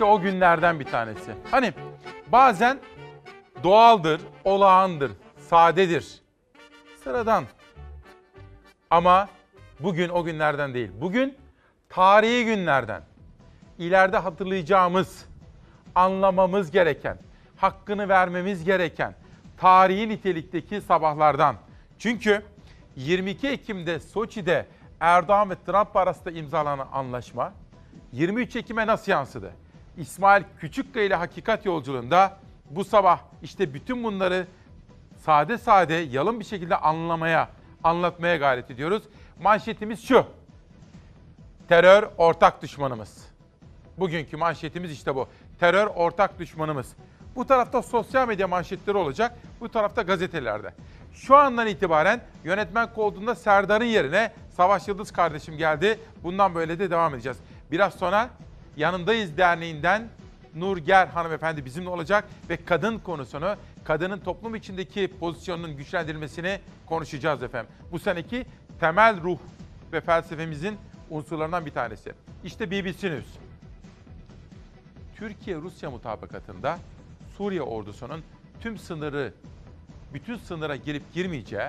[0.00, 1.32] işte o günlerden bir tanesi.
[1.50, 1.72] Hani
[2.32, 2.78] bazen
[3.62, 6.22] doğaldır, olağandır, sadedir,
[7.04, 7.44] sıradan.
[8.90, 9.28] Ama
[9.80, 10.90] bugün o günlerden değil.
[11.00, 11.36] Bugün
[11.88, 13.02] tarihi günlerden.
[13.78, 15.26] İleride hatırlayacağımız,
[15.94, 17.18] anlamamız gereken,
[17.56, 19.14] hakkını vermemiz gereken
[19.56, 21.56] tarihi nitelikteki sabahlardan.
[21.98, 22.42] Çünkü
[22.96, 24.66] 22 Ekim'de Soçi'de
[25.00, 27.52] Erdoğan ve Trump arasında imzalanan anlaşma
[28.12, 29.52] 23 Ekim'e nasıl yansıdı?
[29.96, 32.36] İsmail Küçükkaya ile Hakikat Yolculuğunda
[32.70, 34.46] bu sabah işte bütün bunları
[35.24, 37.48] sade sade, yalın bir şekilde anlamaya,
[37.84, 39.02] anlatmaya gayret ediyoruz.
[39.42, 40.26] Manşetimiz şu.
[41.68, 43.28] Terör ortak düşmanımız.
[43.98, 45.28] Bugünkü manşetimiz işte bu.
[45.60, 46.92] Terör ortak düşmanımız.
[47.36, 50.74] Bu tarafta sosyal medya manşetleri olacak, bu tarafta gazetelerde.
[51.12, 56.00] Şu andan itibaren yönetmen koltuğunda Serdar'ın yerine Savaş Yıldız kardeşim geldi.
[56.22, 57.38] Bundan böyle de devam edeceğiz.
[57.70, 58.30] Biraz sonra
[58.76, 60.08] Yanındayız Derneği'nden
[60.54, 67.72] Nurger hanımefendi bizimle olacak ve kadın konusunu, kadının toplum içindeki pozisyonunun güçlendirilmesini konuşacağız efendim.
[67.92, 68.46] Bu seneki
[68.80, 69.38] temel ruh
[69.92, 70.76] ve felsefemizin
[71.10, 72.12] unsurlarından bir tanesi.
[72.44, 73.28] İşte BBC News.
[75.16, 76.78] Türkiye-Rusya mutabakatında
[77.36, 78.22] Suriye ordusunun
[78.60, 79.34] tüm sınırı,
[80.14, 81.68] bütün sınıra girip girmeyeceği,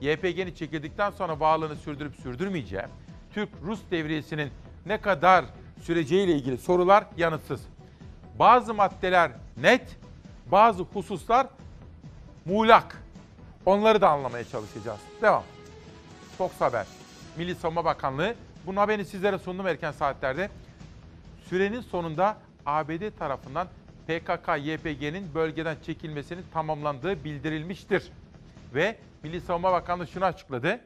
[0.00, 2.84] YPG'nin çekildikten sonra varlığını sürdürüp sürdürmeyeceği,
[3.34, 4.50] Türk-Rus devriyesinin
[4.86, 5.44] ne kadar
[5.82, 7.60] süreceğiyle ilgili sorular yanıtsız.
[8.38, 9.98] Bazı maddeler net,
[10.46, 11.46] bazı hususlar
[12.44, 13.02] muğlak.
[13.66, 15.00] Onları da anlamaya çalışacağız.
[15.22, 15.42] Devam.
[16.38, 16.86] Fox Haber.
[17.36, 18.34] Milli Savunma Bakanlığı
[18.66, 20.50] bunun haberini sizlere sundum erken saatlerde.
[21.48, 22.36] Sürenin sonunda
[22.66, 23.68] ABD tarafından
[24.08, 28.12] PKK-YPG'nin bölgeden çekilmesinin tamamlandığı bildirilmiştir.
[28.74, 30.80] Ve Milli Savunma Bakanlığı şunu açıkladı.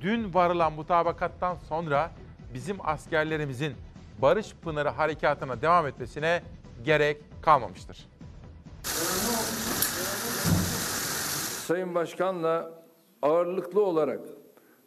[0.00, 2.10] Dün varılan mutabakattan sonra
[2.54, 3.74] bizim askerlerimizin
[4.22, 6.42] Barış Pınarı harekatına devam etmesine
[6.84, 8.08] gerek kalmamıştır.
[11.66, 12.70] Sayın Başkan'la
[13.22, 14.20] ağırlıklı olarak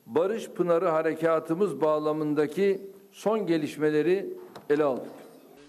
[0.06, 2.82] Barış Pınarı harekatımız bağlamındaki
[3.12, 4.34] son gelişmeleri
[4.70, 5.12] ele aldık.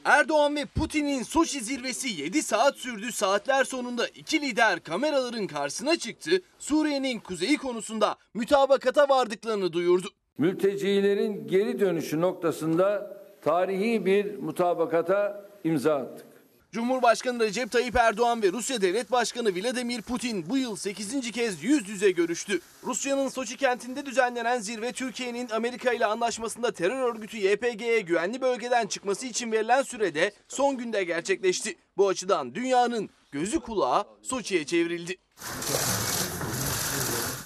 [0.05, 3.13] Erdoğan ve Putin'in Soçi zirvesi 7 saat sürdü.
[3.13, 6.43] Saatler sonunda iki lider kameraların karşısına çıktı.
[6.59, 10.09] Suriye'nin kuzeyi konusunda mütabakata vardıklarını duyurdu.
[10.39, 16.27] Mültecilerin geri dönüşü noktasında tarihi bir mutabakata imza attık.
[16.73, 21.31] Cumhurbaşkanı Recep Tayyip Erdoğan ve Rusya Devlet Başkanı Vladimir Putin bu yıl 8.
[21.31, 22.61] kez yüz yüze görüştü.
[22.85, 29.27] Rusya'nın Soçi kentinde düzenlenen zirve Türkiye'nin Amerika ile anlaşmasında terör örgütü YPG'ye güvenli bölgeden çıkması
[29.27, 31.77] için verilen sürede son günde gerçekleşti.
[31.97, 35.17] Bu açıdan dünyanın gözü kulağı Soçi'ye çevrildi.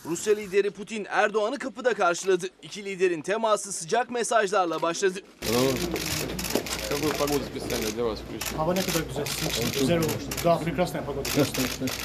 [0.05, 2.47] Rusya lideri Putin Erdoğan'ı kapıda karşıladı.
[2.61, 5.19] İki liderin teması sıcak mesajlarla başladı.
[6.91, 8.57] Какую погоду специально для вас включил?
[8.57, 9.25] Hava ne kadar güzel.
[9.79, 10.43] Güzel olmuş.
[10.43, 11.29] Daha прекрасная погода.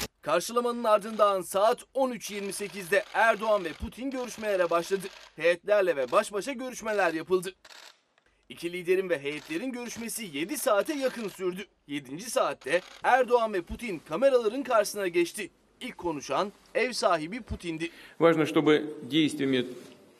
[0.21, 5.07] Karşılamanın ardından saat 13.28'de Erdoğan ve Putin görüşmelere başladı.
[5.35, 7.53] Heyetlerle ve baş başa görüşmeler yapıldı.
[8.49, 11.65] İki liderin ve heyetlerin görüşmesi 7 saate yakın sürdü.
[11.87, 12.21] 7.
[12.21, 15.49] saatte Erdoğan ve Putin kameraların karşısına geçti.
[15.81, 17.91] İlk konuşan ev sahibi Putin'di.
[18.19, 19.65] Важно, чтобы действиями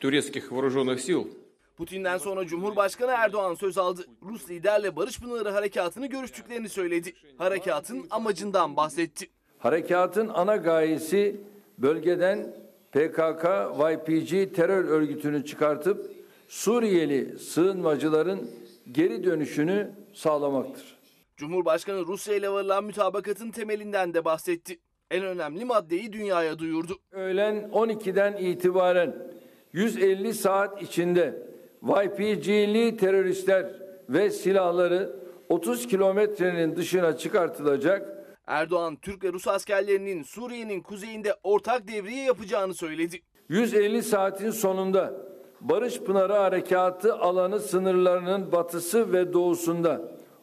[0.00, 1.26] турецких вооруженных сил
[1.76, 4.06] Putin'den sonra Cumhurbaşkanı Erdoğan söz aldı.
[4.22, 7.14] Rus liderle Barış Pınarı harekatını görüştüklerini söyledi.
[7.38, 9.26] Harekatın amacından bahsetti.
[9.58, 11.40] Harekatın ana gayesi
[11.78, 12.54] bölgeden
[12.92, 13.44] PKK,
[13.78, 16.10] YPG terör örgütünü çıkartıp
[16.48, 18.50] Suriyeli sığınmacıların
[18.92, 20.98] geri dönüşünü sağlamaktır.
[21.36, 24.78] Cumhurbaşkanı Rusya ile varılan mütabakatın temelinden de bahsetti.
[25.13, 26.97] En önemli maddeyi dünyaya duyurdu.
[27.11, 29.15] Öğlen 12'den itibaren
[29.73, 31.41] 150 saat içinde
[31.83, 33.65] YPG'li teröristler
[34.09, 35.15] ve silahları
[35.49, 38.25] 30 kilometrenin dışına çıkartılacak.
[38.47, 43.21] Erdoğan, Türk ve Rus askerlerinin Suriye'nin kuzeyinde ortak devriye yapacağını söyledi.
[43.49, 45.13] 150 saatin sonunda
[45.61, 50.01] Barış Pınarı Harekatı alanı sınırlarının batısı ve doğusunda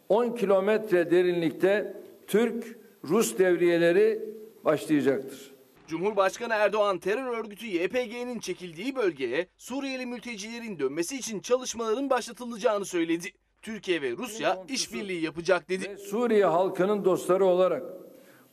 [0.09, 4.40] 10 kilometre derinlikte Türk-Rus devriyeleri
[4.71, 5.51] başlayacaktır.
[5.89, 13.29] Cumhurbaşkanı Erdoğan terör örgütü YPG'nin çekildiği bölgeye Suriyeli mültecilerin dönmesi için çalışmaların başlatılacağını söyledi.
[13.63, 15.97] Türkiye ve Rusya işbirliği yapacak dedi.
[15.99, 17.83] Suriye halkının dostları olarak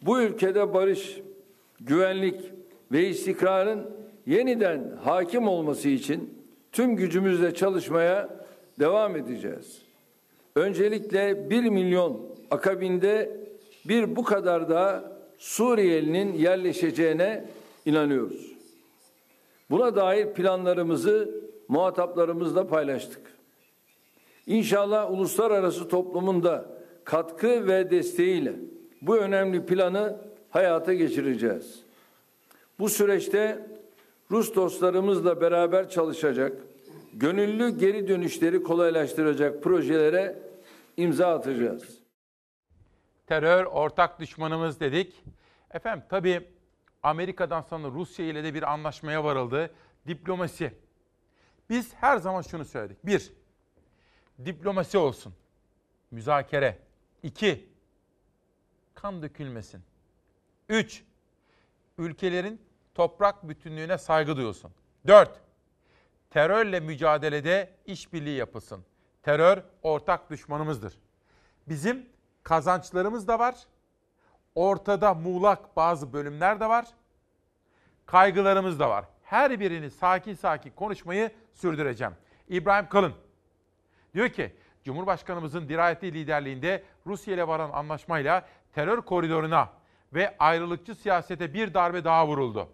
[0.01, 1.19] bu ülkede barış,
[1.79, 2.41] güvenlik
[2.91, 3.89] ve istikrarın
[4.25, 8.29] yeniden hakim olması için tüm gücümüzle çalışmaya
[8.79, 9.81] devam edeceğiz.
[10.55, 12.21] Öncelikle 1 milyon
[12.51, 13.39] akabinde
[13.85, 17.45] bir bu kadar da Suriyelinin yerleşeceğine
[17.85, 18.57] inanıyoruz.
[19.69, 23.21] Buna dair planlarımızı muhataplarımızla paylaştık.
[24.47, 26.65] İnşallah uluslararası toplumun da
[27.03, 28.53] katkı ve desteğiyle
[29.01, 30.17] bu önemli planı
[30.49, 31.79] hayata geçireceğiz.
[32.79, 33.67] Bu süreçte
[34.31, 36.57] Rus dostlarımızla beraber çalışacak,
[37.13, 40.35] gönüllü geri dönüşleri kolaylaştıracak projelere
[40.97, 41.83] imza atacağız.
[43.27, 45.23] Terör ortak düşmanımız dedik.
[45.71, 46.47] Efendim tabii
[47.03, 49.73] Amerika'dan sonra Rusya ile de bir anlaşmaya varıldı.
[50.07, 50.73] Diplomasi.
[51.69, 53.05] Biz her zaman şunu söyledik.
[53.05, 53.33] Bir,
[54.45, 55.33] diplomasi olsun.
[56.11, 56.79] Müzakere.
[57.23, 57.69] İki,
[58.95, 59.83] kan dökülmesin.
[60.69, 61.03] Üç,
[61.97, 62.61] ülkelerin
[62.95, 64.71] toprak bütünlüğüne saygı duyulsun.
[65.07, 65.41] Dört,
[66.29, 68.85] terörle mücadelede işbirliği yapılsın.
[69.23, 70.93] Terör ortak düşmanımızdır.
[71.67, 72.09] Bizim
[72.47, 73.55] kazançlarımız da var.
[74.55, 76.85] Ortada muğlak bazı bölümler de var.
[78.05, 79.05] Kaygılarımız da var.
[79.23, 82.13] Her birini sakin sakin konuşmayı sürdüreceğim.
[82.49, 83.13] İbrahim Kalın
[84.13, 89.69] diyor ki Cumhurbaşkanımızın dirayetli liderliğinde Rusya ile varan anlaşmayla terör koridoruna
[90.13, 92.69] ve ayrılıkçı siyasete bir darbe daha vuruldu.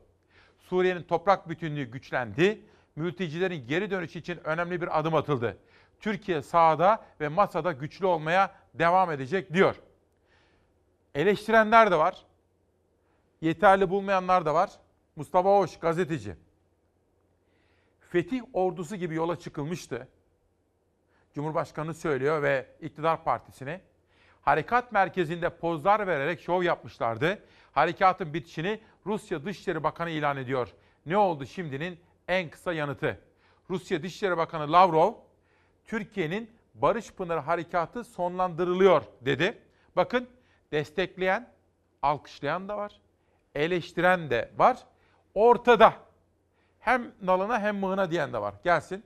[0.59, 2.61] Suriye'nin toprak bütünlüğü güçlendi.
[2.95, 5.57] Mültecilerin geri dönüşü için önemli bir adım atıldı.
[5.99, 9.75] Türkiye sahada ve masada güçlü olmaya devam edecek diyor.
[11.15, 12.25] Eleştirenler de var.
[13.41, 14.71] Yeterli bulmayanlar da var.
[15.15, 16.35] Mustafa Hoş gazeteci.
[17.99, 20.07] Fetih ordusu gibi yola çıkılmıştı.
[21.33, 23.81] Cumhurbaşkanı söylüyor ve iktidar partisini
[24.43, 27.39] harekat merkezinde pozlar vererek şov yapmışlardı.
[27.71, 30.73] Harekatın bitişini Rusya Dışişleri Bakanı ilan ediyor.
[31.05, 33.19] Ne oldu şimdinin en kısa yanıtı?
[33.69, 35.13] Rusya Dışişleri Bakanı Lavrov,
[35.85, 39.61] Türkiye'nin Barış Pınarı Harekatı sonlandırılıyor dedi.
[39.95, 40.29] Bakın
[40.71, 41.49] destekleyen,
[42.01, 43.01] alkışlayan da var,
[43.55, 44.77] eleştiren de var.
[45.33, 45.93] Ortada
[46.79, 48.53] hem nalına hem mığına diyen de var.
[48.63, 49.05] Gelsin.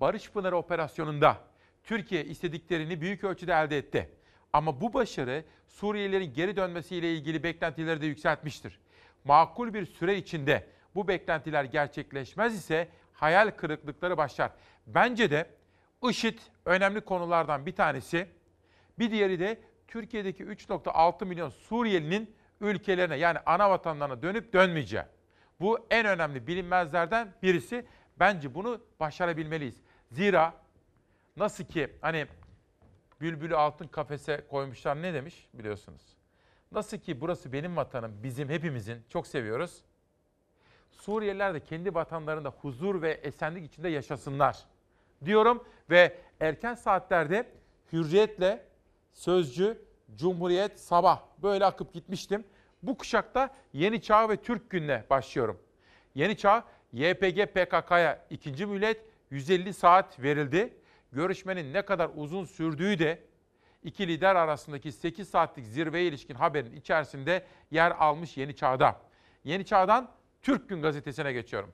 [0.00, 1.36] Barış Pınarı operasyonunda
[1.84, 4.10] Türkiye istediklerini büyük ölçüde elde etti.
[4.52, 8.80] Ama bu başarı Suriyelilerin geri dönmesiyle ilgili beklentileri de yükseltmiştir.
[9.24, 14.50] Makul bir süre içinde bu beklentiler gerçekleşmez ise hayal kırıklıkları başlar.
[14.86, 15.50] Bence de
[16.08, 18.28] IŞİD önemli konulardan bir tanesi.
[18.98, 25.04] Bir diğeri de Türkiye'deki 3.6 milyon Suriyelinin ülkelerine yani ana vatanlarına dönüp dönmeyeceği.
[25.60, 27.86] Bu en önemli bilinmezlerden birisi.
[28.18, 29.76] Bence bunu başarabilmeliyiz.
[30.10, 30.54] Zira
[31.36, 32.26] nasıl ki hani
[33.20, 36.02] bülbülü altın kafese koymuşlar ne demiş biliyorsunuz.
[36.72, 39.82] Nasıl ki burası benim vatanım, bizim hepimizin çok seviyoruz.
[40.90, 44.64] Suriyeliler de kendi vatanlarında huzur ve esenlik içinde yaşasınlar
[45.24, 47.52] diyorum ve erken saatlerde
[47.92, 48.64] hürriyetle
[49.12, 49.78] sözcü,
[50.16, 52.44] cumhuriyet, sabah böyle akıp gitmiştim.
[52.82, 55.58] Bu kuşakta Yeni Çağ ve Türk Günü'ne başlıyorum.
[56.14, 60.76] Yeni Çağ, YPG PKK'ya ikinci mühlet 150 saat verildi.
[61.12, 63.22] Görüşmenin ne kadar uzun sürdüğü de
[63.82, 69.00] iki lider arasındaki 8 saatlik zirveye ilişkin haberin içerisinde yer almış Yeni Çağ'da.
[69.44, 70.10] Yeni Çağ'dan
[70.42, 71.72] Türk Gün gazetesine geçiyorum.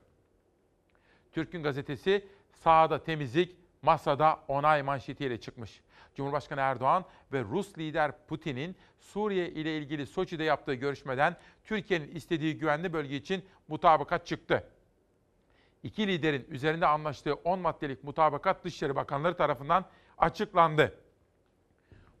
[1.31, 5.81] Türk Gün gazetesi sahada temizlik, masada onay manşetiyle çıkmış.
[6.15, 12.93] Cumhurbaşkanı Erdoğan ve Rus lider Putin'in Suriye ile ilgili Soçi'de yaptığı görüşmeden Türkiye'nin istediği güvenli
[12.93, 14.67] bölge için mutabakat çıktı.
[15.83, 19.85] İki liderin üzerinde anlaştığı 10 maddelik mutabakat Dışişleri Bakanları tarafından
[20.17, 20.99] açıklandı.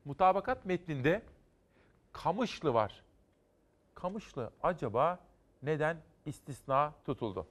[0.05, 1.21] Mutabakat metninde
[2.13, 3.03] Kamışlı var.
[3.95, 5.19] Kamışlı acaba
[5.63, 7.47] neden istisna tutuldu?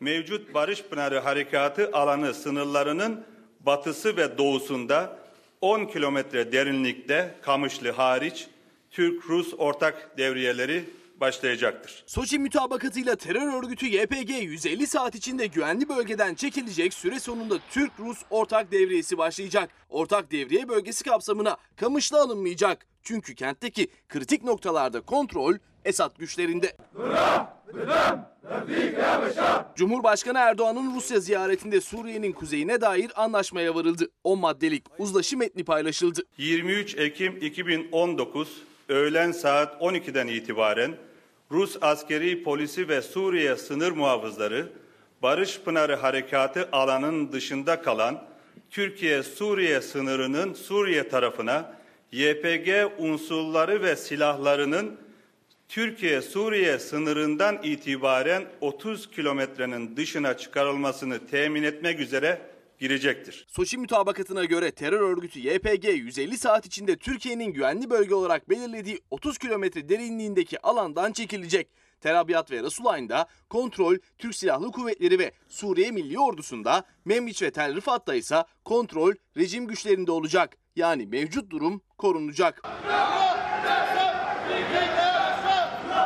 [0.00, 3.24] mevcut Barış Pınarı Harekatı alanı sınırlarının
[3.60, 5.18] batısı ve doğusunda
[5.60, 8.48] 10 kilometre derinlikte Kamışlı hariç
[8.90, 10.84] Türk-Rus ortak devriyeleri
[11.20, 12.04] başlayacaktır.
[12.06, 18.72] Soçi mütabakatıyla terör örgütü YPG 150 saat içinde güvenli bölgeden çekilecek süre sonunda Türk-Rus ortak
[18.72, 19.70] devriyesi başlayacak.
[19.88, 22.86] Ortak devriye bölgesi kapsamına Kamışlı alınmayacak.
[23.02, 26.76] Çünkü kentteki kritik noktalarda kontrol Esad güçlerinde.
[29.76, 34.08] Cumhurbaşkanı Erdoğan'ın Rusya ziyaretinde Suriye'nin kuzeyine dair anlaşmaya varıldı.
[34.24, 36.22] 10 maddelik uzlaşı metni paylaşıldı.
[36.38, 40.96] 23 Ekim 2019 öğlen saat 12'den itibaren
[41.50, 44.68] Rus askeri polisi ve Suriye sınır muhafızları
[45.22, 48.24] Barış Pınarı Harekatı alanının dışında kalan
[48.70, 51.76] Türkiye-Suriye sınırının Suriye tarafına
[52.12, 52.68] YPG
[52.98, 54.96] unsurları ve silahlarının
[55.68, 62.40] Türkiye-Suriye sınırından itibaren 30 kilometrenin dışına çıkarılmasını temin etmek üzere
[62.80, 63.46] girecektir.
[63.48, 69.38] Soçi mütabakatına göre terör örgütü YPG 150 saat içinde Türkiye'nin güvenli bölge olarak belirlediği 30
[69.38, 71.68] kilometre derinliğindeki alandan çekilecek.
[72.00, 77.76] Tel Abyad ve Rasulayn'da kontrol Türk Silahlı Kuvvetleri ve Suriye Milli Ordusu'nda, Membiç ve Tel
[77.76, 80.56] Rifat'ta ise kontrol rejim güçlerinde olacak.
[80.76, 82.62] Yani mevcut durum korunacak.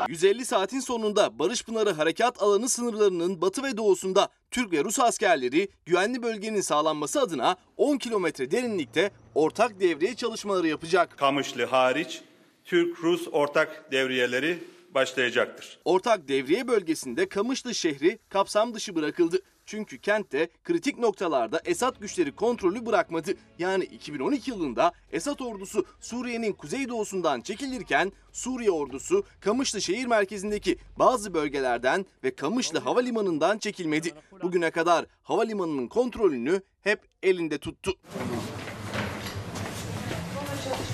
[0.08, 5.68] 150 saatin sonunda Barış Pınarı Harekat Alanı sınırlarının batı ve doğusunda Türk ve Rus askerleri
[5.86, 11.18] güvenli bölgenin sağlanması adına 10 kilometre derinlikte ortak devriye çalışmaları yapacak.
[11.18, 12.22] Kamışlı hariç
[12.64, 14.58] Türk-Rus ortak devriyeleri
[14.94, 15.78] başlayacaktır.
[15.84, 19.38] Ortak devriye bölgesinde Kamışlı şehri kapsam dışı bırakıldı.
[19.66, 23.34] Çünkü kentte kritik noktalarda Esad güçleri kontrolü bırakmadı.
[23.58, 32.06] Yani 2012 yılında Esad ordusu Suriye'nin kuzeydoğusundan çekilirken Suriye ordusu Kamışlı şehir merkezindeki bazı bölgelerden
[32.24, 34.14] ve Kamışlı havalimanından çekilmedi.
[34.42, 37.92] Bugüne kadar havalimanının kontrolünü hep elinde tuttu.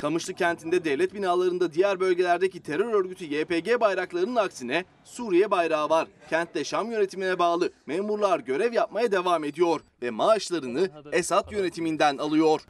[0.01, 6.09] Kamışlı kentinde devlet binalarında diğer bölgelerdeki terör örgütü YPG bayraklarının aksine Suriye bayrağı var.
[6.31, 12.60] Kentte Şam yönetimine bağlı memurlar görev yapmaya devam ediyor ve maaşlarını Esad yönetiminden alıyor.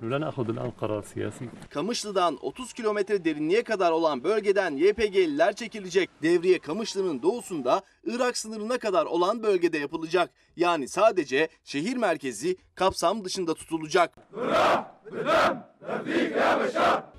[1.71, 6.11] Kamışlı'dan 30 kilometre derinliğe kadar olan bölgeden YPG'liler çekilecek.
[6.23, 10.31] Devriye Kamışlı'nın doğusunda Irak sınırına kadar olan bölgede yapılacak.
[10.57, 14.15] Yani sadece şehir merkezi kapsam dışında tutulacak.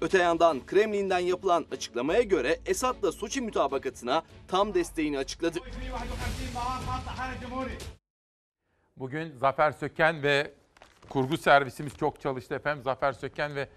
[0.01, 5.59] Öte yandan Kremlin'den yapılan açıklamaya göre Esad'la Soçi mütabakatına tam desteğini açıkladı.
[9.01, 10.51] Bugün Zafer Söken ve
[11.09, 12.83] kurgu servisimiz çok çalıştı efendim.
[12.83, 13.67] Zafer Söken ve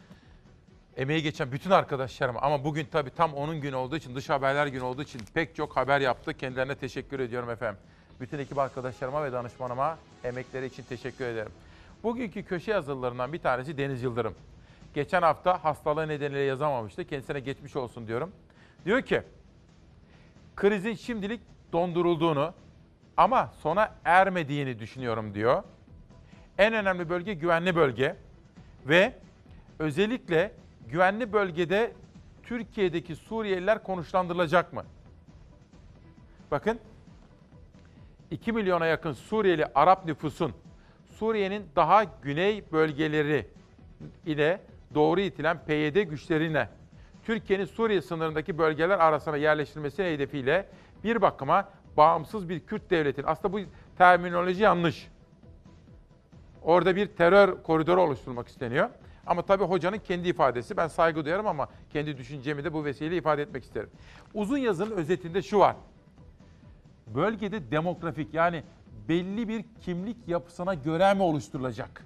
[0.96, 4.82] emeği geçen bütün arkadaşlarım ama bugün tabii tam onun günü olduğu için, dış haberler günü
[4.82, 6.34] olduğu için pek çok haber yaptı.
[6.34, 7.80] Kendilerine teşekkür ediyorum efendim.
[8.20, 11.52] Bütün ekip arkadaşlarıma ve danışmanıma emekleri için teşekkür ederim.
[12.02, 14.34] Bugünkü köşe yazılarından bir tanesi Deniz Yıldırım.
[14.94, 17.04] Geçen hafta hastalığı nedeniyle yazamamıştı.
[17.04, 18.32] Kendisine geçmiş olsun diyorum.
[18.84, 19.22] Diyor ki,
[20.56, 21.40] krizin şimdilik
[21.72, 22.54] dondurulduğunu
[23.16, 25.62] ama sona ermediğini düşünüyorum diyor.
[26.58, 28.16] En önemli bölge güvenli bölge
[28.86, 29.14] ve
[29.78, 30.52] özellikle
[30.88, 31.92] güvenli bölgede
[32.42, 34.84] Türkiye'deki Suriyeliler konuşlandırılacak mı?
[36.50, 36.78] Bakın
[38.30, 40.52] 2 milyona yakın Suriyeli Arap nüfusun
[41.18, 43.46] Suriye'nin daha güney bölgeleri
[44.26, 44.60] ile
[44.94, 46.68] doğru itilen PYD güçlerine
[47.24, 50.68] Türkiye'nin Suriye sınırındaki bölgeler arasına yerleştirilmesi hedefiyle
[51.04, 53.60] bir bakıma bağımsız bir Kürt devletin aslında bu
[53.98, 55.08] terminoloji yanlış.
[56.62, 58.90] Orada bir terör koridoru oluşturulmak isteniyor.
[59.26, 60.76] Ama tabii hocanın kendi ifadesi.
[60.76, 63.90] Ben saygı duyarım ama kendi düşüncemi de bu vesileyle ifade etmek isterim.
[64.34, 65.76] Uzun yazının özetinde şu var.
[67.06, 68.62] Bölgede demografik yani
[69.08, 72.04] belli bir kimlik yapısına göre mi oluşturulacak?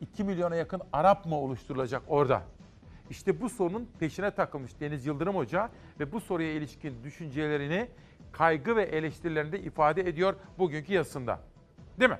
[0.00, 2.42] 2 milyona yakın Arap mı oluşturulacak orada?
[3.10, 5.70] İşte bu sorunun peşine takılmış Deniz Yıldırım Hoca
[6.00, 7.88] ve bu soruya ilişkin düşüncelerini,
[8.38, 11.40] kaygı ve eleştirilerini de ifade ediyor bugünkü yazısında.
[12.00, 12.18] Değil mi?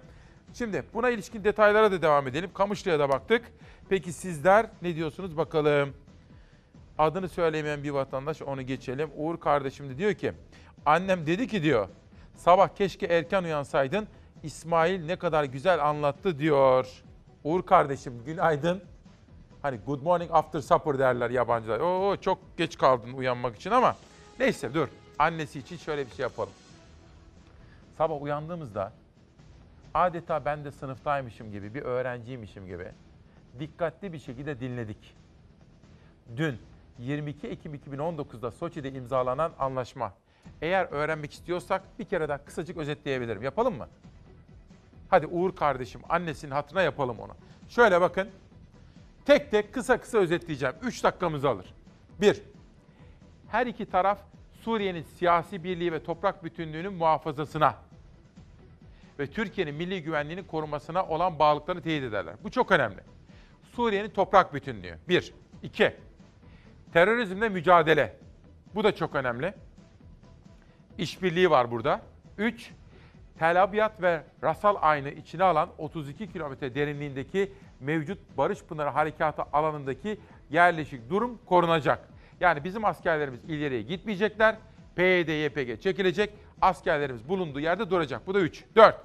[0.54, 2.50] Şimdi buna ilişkin detaylara da devam edelim.
[2.54, 3.44] Kamışlı'ya da baktık.
[3.88, 5.94] Peki sizler ne diyorsunuz bakalım.
[6.98, 9.10] Adını söylemeyen bir vatandaş onu geçelim.
[9.16, 10.32] Uğur kardeşim de diyor ki
[10.86, 11.88] annem dedi ki diyor
[12.36, 14.08] sabah keşke erken uyansaydın
[14.42, 17.02] İsmail ne kadar güzel anlattı diyor.
[17.44, 18.82] Uğur kardeşim günaydın.
[19.62, 21.80] Hani good morning after supper derler yabancılar.
[21.80, 23.96] Oo çok geç kaldın uyanmak için ama
[24.40, 24.88] neyse dur.
[25.18, 26.52] Annesi için şöyle bir şey yapalım.
[27.98, 28.92] Sabah uyandığımızda
[29.94, 32.88] adeta ben de sınıftaymışım gibi, bir öğrenciymişim gibi
[33.58, 35.16] dikkatli bir şekilde dinledik.
[36.36, 36.58] Dün
[36.98, 40.12] 22 Ekim 2019'da Soçi'de imzalanan anlaşma.
[40.62, 43.42] Eğer öğrenmek istiyorsak bir kere daha kısacık özetleyebilirim.
[43.42, 43.88] Yapalım mı?
[45.08, 47.32] Hadi Uğur kardeşim annesinin hatırına yapalım onu.
[47.68, 48.28] Şöyle bakın.
[49.26, 50.74] Tek tek kısa kısa özetleyeceğim.
[50.82, 51.74] 3 dakikamızı alır.
[52.20, 52.42] 1.
[53.48, 54.18] Her iki taraf
[54.64, 57.74] Suriye'nin siyasi birliği ve toprak bütünlüğünün muhafazasına
[59.18, 62.34] ve Türkiye'nin milli güvenliğinin korumasına olan bağlılıklarını teyit ederler.
[62.44, 63.00] Bu çok önemli.
[63.72, 64.98] Suriye'nin toprak bütünlüğü.
[65.08, 65.34] 1.
[65.62, 65.96] 2.
[66.92, 68.16] Terörizmle mücadele.
[68.74, 69.54] Bu da çok önemli.
[70.98, 72.00] İşbirliği var burada.
[72.38, 72.70] 3.
[73.38, 80.20] Tel Abyad ve Rasal Aynı içine alan 32 kilometre derinliğindeki mevcut Barış Pınarı Harekatı alanındaki
[80.50, 82.13] yerleşik durum korunacak.
[82.40, 84.56] Yani bizim askerlerimiz ileriye gitmeyecekler.
[84.96, 86.30] PYD, YPG çekilecek.
[86.60, 88.26] Askerlerimiz bulunduğu yerde duracak.
[88.26, 88.64] Bu da 3.
[88.76, 88.96] 4.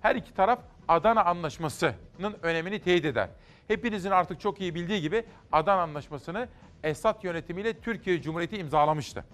[0.00, 0.58] Her iki taraf
[0.88, 3.28] Adana Anlaşması'nın önemini teyit eder.
[3.68, 6.48] Hepinizin artık çok iyi bildiği gibi Adana Anlaşması'nı
[6.84, 9.24] Esad yönetimiyle Türkiye Cumhuriyeti imzalamıştı.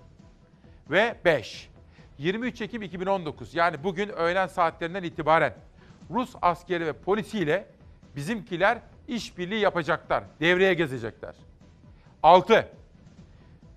[0.91, 1.71] Ve 5.
[2.19, 5.55] 23 Ekim 2019 yani bugün öğlen saatlerinden itibaren
[6.11, 7.67] Rus askeri ve polisiyle
[8.17, 8.79] bizimkiler
[9.09, 11.35] işbirliği yapacaklar, devreye gezecekler.
[12.23, 12.69] 6.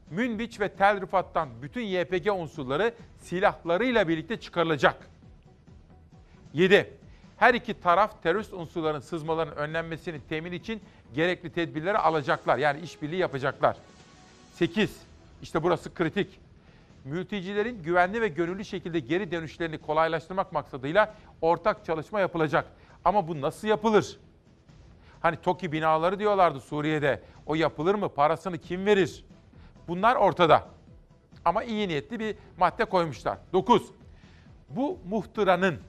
[0.09, 5.09] Münbiç ve Tel Rifat'tan bütün YPG unsurları silahlarıyla birlikte çıkarılacak.
[6.53, 6.93] 7.
[7.37, 10.81] Her iki taraf terörist unsurların sızmalarının önlenmesini temin için
[11.13, 12.57] gerekli tedbirleri alacaklar.
[12.57, 13.77] Yani işbirliği yapacaklar.
[14.53, 14.97] 8.
[15.41, 16.39] İşte burası kritik.
[17.05, 22.65] Mültecilerin güvenli ve gönüllü şekilde geri dönüşlerini kolaylaştırmak maksadıyla ortak çalışma yapılacak.
[23.05, 24.19] Ama bu nasıl yapılır?
[25.21, 27.21] Hani TOKİ binaları diyorlardı Suriye'de.
[27.45, 28.09] O yapılır mı?
[28.09, 29.25] Parasını kim verir?
[29.87, 30.63] Bunlar ortada.
[31.45, 33.37] Ama iyi niyetli bir madde koymuşlar.
[33.53, 33.91] 9.
[34.69, 35.79] Bu muhtıranın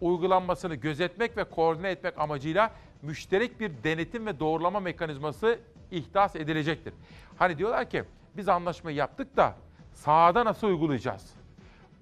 [0.00, 2.70] uygulanmasını gözetmek ve koordine etmek amacıyla
[3.02, 5.58] müşterek bir denetim ve doğrulama mekanizması
[5.90, 6.94] ihdas edilecektir.
[7.38, 8.04] Hani diyorlar ki
[8.36, 9.54] biz anlaşmayı yaptık da
[9.92, 11.34] sahada nasıl uygulayacağız?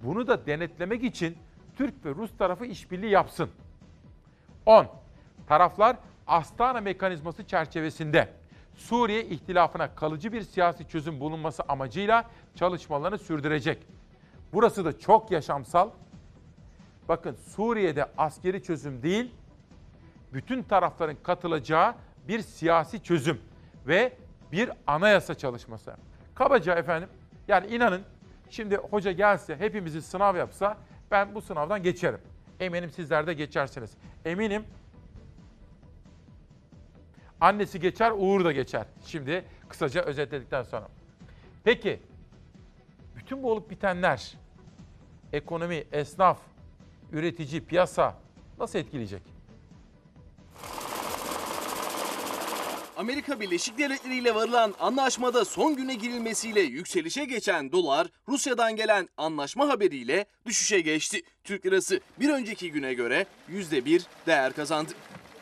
[0.03, 1.39] Bunu da denetlemek için
[1.77, 3.51] Türk ve Rus tarafı işbirliği yapsın.
[4.67, 4.87] 10.
[5.47, 5.97] Taraflar
[6.27, 8.29] Astana mekanizması çerçevesinde
[8.77, 12.25] Suriye ihtilafına kalıcı bir siyasi çözüm bulunması amacıyla
[12.55, 13.87] çalışmalarını sürdürecek.
[14.53, 15.91] Burası da çok yaşamsal.
[17.09, 19.33] Bakın Suriye'de askeri çözüm değil,
[20.33, 21.95] bütün tarafların katılacağı
[22.29, 23.41] bir siyasi çözüm
[23.87, 24.13] ve
[24.53, 25.95] bir anayasa çalışması.
[26.35, 27.09] Kabaca efendim
[27.49, 28.03] yani inanın
[28.51, 30.77] şimdi hoca gelse hepimizi sınav yapsa
[31.11, 32.21] ben bu sınavdan geçerim.
[32.61, 33.91] Eminim sizler de geçersiniz.
[34.25, 34.65] Eminim
[37.43, 38.87] annesi geçer, Uğur da geçer.
[39.07, 40.89] Şimdi kısaca özetledikten sonra.
[41.65, 42.01] Peki
[43.17, 44.35] bütün bu olup bitenler
[45.33, 46.39] ekonomi, esnaf,
[47.13, 48.19] üretici, piyasa
[48.59, 49.23] nasıl etkileyecek?
[52.97, 59.69] Amerika Birleşik Devletleri ile varılan anlaşmada son güne girilmesiyle yükselişe geçen dolar, Rusya'dan gelen anlaşma
[59.69, 61.23] haberiyle düşüşe geçti.
[61.45, 64.93] Türk lirası bir önceki güne göre %1 değer kazandı.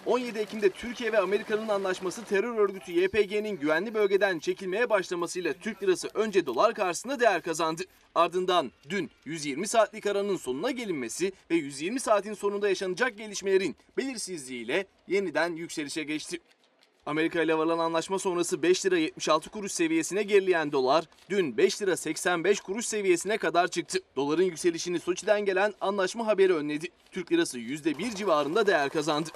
[0.07, 6.09] 17 Ekim'de Türkiye ve Amerika'nın anlaşması terör örgütü YPG'nin güvenli bölgeden çekilmeye başlamasıyla Türk lirası
[6.15, 7.83] önce dolar karşısında değer kazandı.
[8.15, 15.53] Ardından dün 120 saatlik aranın sonuna gelinmesi ve 120 saatin sonunda yaşanacak gelişmelerin belirsizliğiyle yeniden
[15.53, 16.39] yükselişe geçti.
[17.07, 21.97] Amerika ile varılan anlaşma sonrası 5 lira 76 kuruş seviyesine gerileyen dolar dün 5 lira
[21.97, 23.99] 85 kuruş seviyesine kadar çıktı.
[24.17, 26.89] Doların yükselişini Soçi'den gelen anlaşma haberi önledi.
[27.13, 29.31] Türk lirası %1 civarında değer kazandı.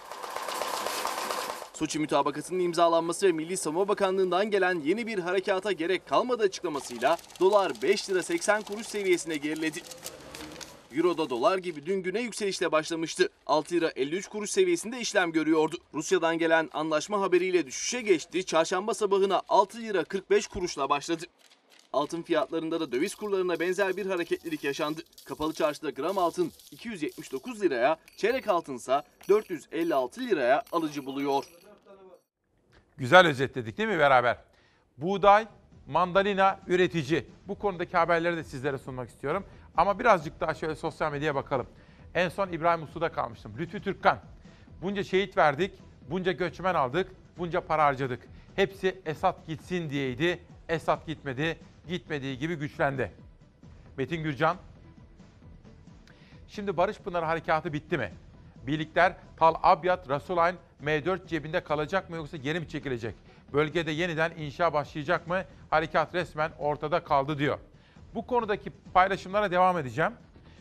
[1.75, 7.73] Soçi mütabakatının imzalanması ve Milli Savunma Bakanlığı'ndan gelen yeni bir harekata gerek kalmadı açıklamasıyla dolar
[7.83, 9.83] 5 lira 80 kuruş seviyesine geriledi.
[10.97, 13.29] Euro'da dolar gibi dün güne yükselişle başlamıştı.
[13.47, 15.77] 6 lira 53 kuruş seviyesinde işlem görüyordu.
[15.95, 18.45] Rusya'dan gelen anlaşma haberiyle düşüşe geçti.
[18.45, 21.25] Çarşamba sabahına 6 lira 45 kuruşla başladı.
[21.93, 25.03] Altın fiyatlarında da döviz kurlarına benzer bir hareketlilik yaşandı.
[25.25, 31.45] Kapalı çarşıda gram altın 279 liraya, çeyrek altınsa 456 liraya alıcı buluyor.
[32.97, 34.37] Güzel özetledik değil mi beraber?
[34.99, 35.47] Buğday,
[35.87, 37.27] mandalina üretici.
[37.49, 39.45] Bu konudaki haberleri de sizlere sunmak istiyorum.
[39.77, 41.67] Ama birazcık daha şöyle sosyal medyaya bakalım.
[42.15, 43.53] En son İbrahim Uslu'da kalmıştım.
[43.59, 44.19] Lütfü Türkkan.
[44.83, 45.73] Bunca şehit verdik,
[46.11, 48.23] bunca göçmen aldık, bunca para harcadık.
[48.57, 50.43] Hepsi Esat gitsin diyeydi.
[50.69, 51.59] Esat gitmedi,
[51.89, 53.13] gitmediği gibi güçlendi.
[53.97, 54.57] Metin Gürcan.
[56.49, 58.13] Şimdi Barış Pınarı Harekatı bitti mi?
[58.67, 63.15] Birlikler Tal Abyad, Rasulayn, M4 cebinde kalacak mı yoksa geri mi çekilecek?
[63.53, 65.43] Bölgede yeniden inşa başlayacak mı?
[65.71, 67.59] Harekat resmen ortada kaldı diyor.
[68.15, 70.13] Bu konudaki paylaşımlara devam edeceğim.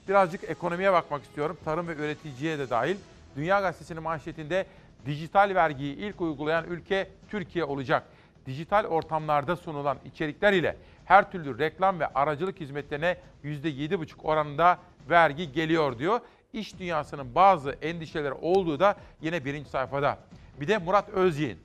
[0.07, 1.57] Birazcık ekonomiye bakmak istiyorum.
[1.65, 2.95] Tarım ve üreticiye de dahil.
[3.35, 4.65] Dünya Gazetesi'nin manşetinde
[5.05, 8.03] dijital vergiyi ilk uygulayan ülke Türkiye olacak.
[8.45, 14.77] Dijital ortamlarda sunulan içerikler ile her türlü reklam ve aracılık hizmetlerine %7,5 oranında
[15.09, 16.19] vergi geliyor diyor.
[16.53, 20.17] İş dünyasının bazı endişeleri olduğu da yine birinci sayfada.
[20.61, 21.59] Bir de Murat Özyeğin.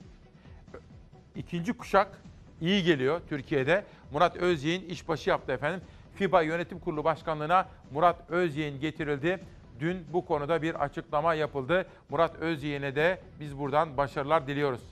[1.37, 2.23] İkinci kuşak
[2.61, 3.85] iyi geliyor Türkiye'de.
[4.13, 5.81] Murat Özyeğin işbaşı yaptı efendim.
[6.15, 9.41] FIBA Yönetim Kurulu Başkanlığı'na Murat Özyeğin getirildi.
[9.81, 11.87] Dün bu konuda bir açıklama yapıldı.
[12.09, 14.83] Murat Özyeğin'e de biz buradan başarılar diliyoruz.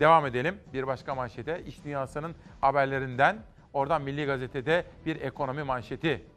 [0.00, 1.62] Devam edelim bir başka manşete.
[1.66, 3.36] İş dünyasının haberlerinden
[3.72, 6.31] oradan Milli Gazete'de bir ekonomi manşeti.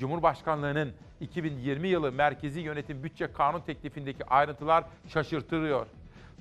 [0.00, 5.86] Cumhurbaşkanlığının 2020 yılı Merkezi Yönetim Bütçe Kanun teklifindeki ayrıntılar şaşırtırıyor.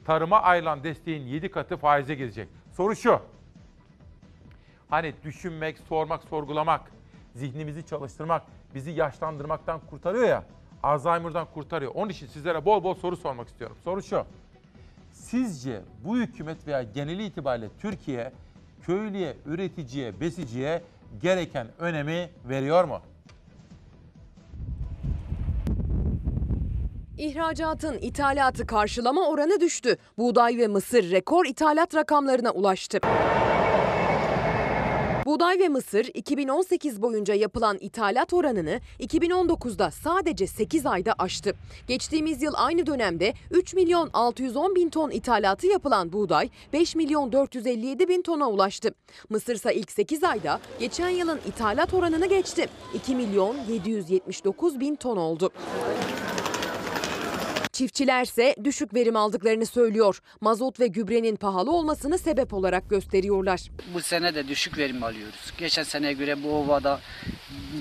[0.05, 2.49] Tarıma ayrılan desteğin 7 katı faize gidecek.
[2.71, 3.21] Soru şu.
[4.89, 6.81] Hani düşünmek, sormak, sorgulamak,
[7.35, 8.41] zihnimizi çalıştırmak,
[8.75, 10.43] bizi yaşlandırmaktan kurtarıyor ya.
[10.83, 11.91] Alzheimer'dan kurtarıyor.
[11.95, 13.77] Onun için sizlere bol bol soru sormak istiyorum.
[13.83, 14.25] Soru şu.
[15.11, 18.31] Sizce bu hükümet veya geneli itibariyle Türkiye
[18.83, 20.81] köylüye, üreticiye, besiciye
[21.21, 23.01] gereken önemi veriyor mu?
[27.19, 29.97] İhracatın ithalatı karşılama oranı düştü.
[30.17, 32.99] Buğday ve mısır rekor ithalat rakamlarına ulaştı.
[35.25, 41.53] Buğday ve mısır 2018 boyunca yapılan ithalat oranını 2019'da sadece 8 ayda aştı.
[41.87, 48.07] Geçtiğimiz yıl aynı dönemde 3 milyon 610 bin ton ithalatı yapılan buğday 5 milyon 457
[48.07, 48.93] bin tona ulaştı.
[49.29, 52.69] Mısır ise ilk 8 ayda geçen yılın ithalat oranını geçti.
[52.93, 55.51] 2 milyon 779 bin ton oldu.
[57.79, 60.21] Çiftçilerse düşük verim aldıklarını söylüyor.
[60.41, 63.61] Mazot ve gübrenin pahalı olmasını sebep olarak gösteriyorlar.
[63.93, 65.53] Bu sene de düşük verim alıyoruz.
[65.57, 66.99] Geçen seneye göre bu ovada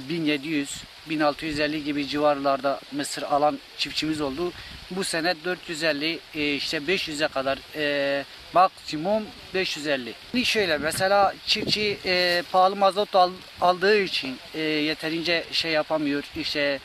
[0.08, 4.52] 1700 1650 gibi civarlarda mısır alan çiftçimiz oldu.
[4.90, 9.22] Bu sene 450 e, işte 500'e kadar e, maksimum
[9.54, 10.12] 550.
[10.30, 13.30] Şimdi şöyle mesela çiftçi e, pahalı mazot al,
[13.60, 16.24] aldığı için yeterince şey yapamıyor.
[16.36, 16.78] İşte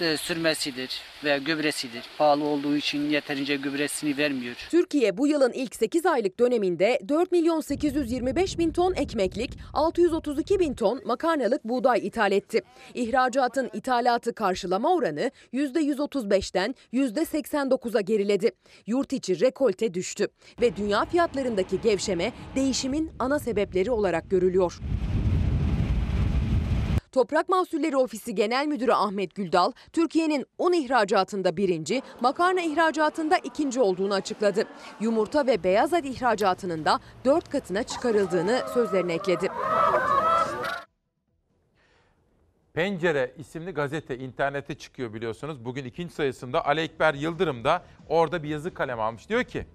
[0.00, 2.04] sürmesidir ve gübresidir.
[2.18, 4.56] Pahalı olduğu için yeterince gübresini vermiyor.
[4.70, 10.74] Türkiye bu yılın ilk 8 aylık döneminde 4 milyon 825 bin ton ekmeklik, 632 bin
[10.74, 12.62] ton makarnalık buğday ithal etti.
[12.94, 18.50] İhracatın ithalatı karşılama oranı %135'ten %89'a geriledi.
[18.86, 20.28] Yurt içi rekolte düştü
[20.60, 24.80] ve dünya fiyatlarındaki gevşeme değişimin ana sebepleri olarak görülüyor.
[27.12, 34.14] Toprak Mahsulleri Ofisi Genel Müdürü Ahmet Güldal, Türkiye'nin un ihracatında birinci, makarna ihracatında ikinci olduğunu
[34.14, 34.64] açıkladı.
[35.00, 39.48] Yumurta ve beyaz et ihracatının da dört katına çıkarıldığını sözlerine ekledi.
[42.72, 45.64] Pencere isimli gazete internete çıkıyor biliyorsunuz.
[45.64, 49.28] Bugün ikinci sayısında Ali Ekber Yıldırım da orada bir yazı kalem almış.
[49.28, 49.66] Diyor ki,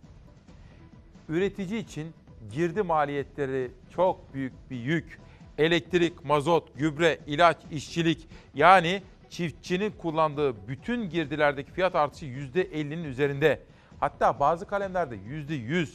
[1.29, 2.13] üretici için
[2.51, 5.19] girdi maliyetleri çok büyük bir yük.
[5.57, 13.59] Elektrik, mazot, gübre, ilaç, işçilik yani çiftçinin kullandığı bütün girdilerdeki fiyat artışı %50'nin üzerinde.
[13.99, 15.89] Hatta bazı kalemlerde %100.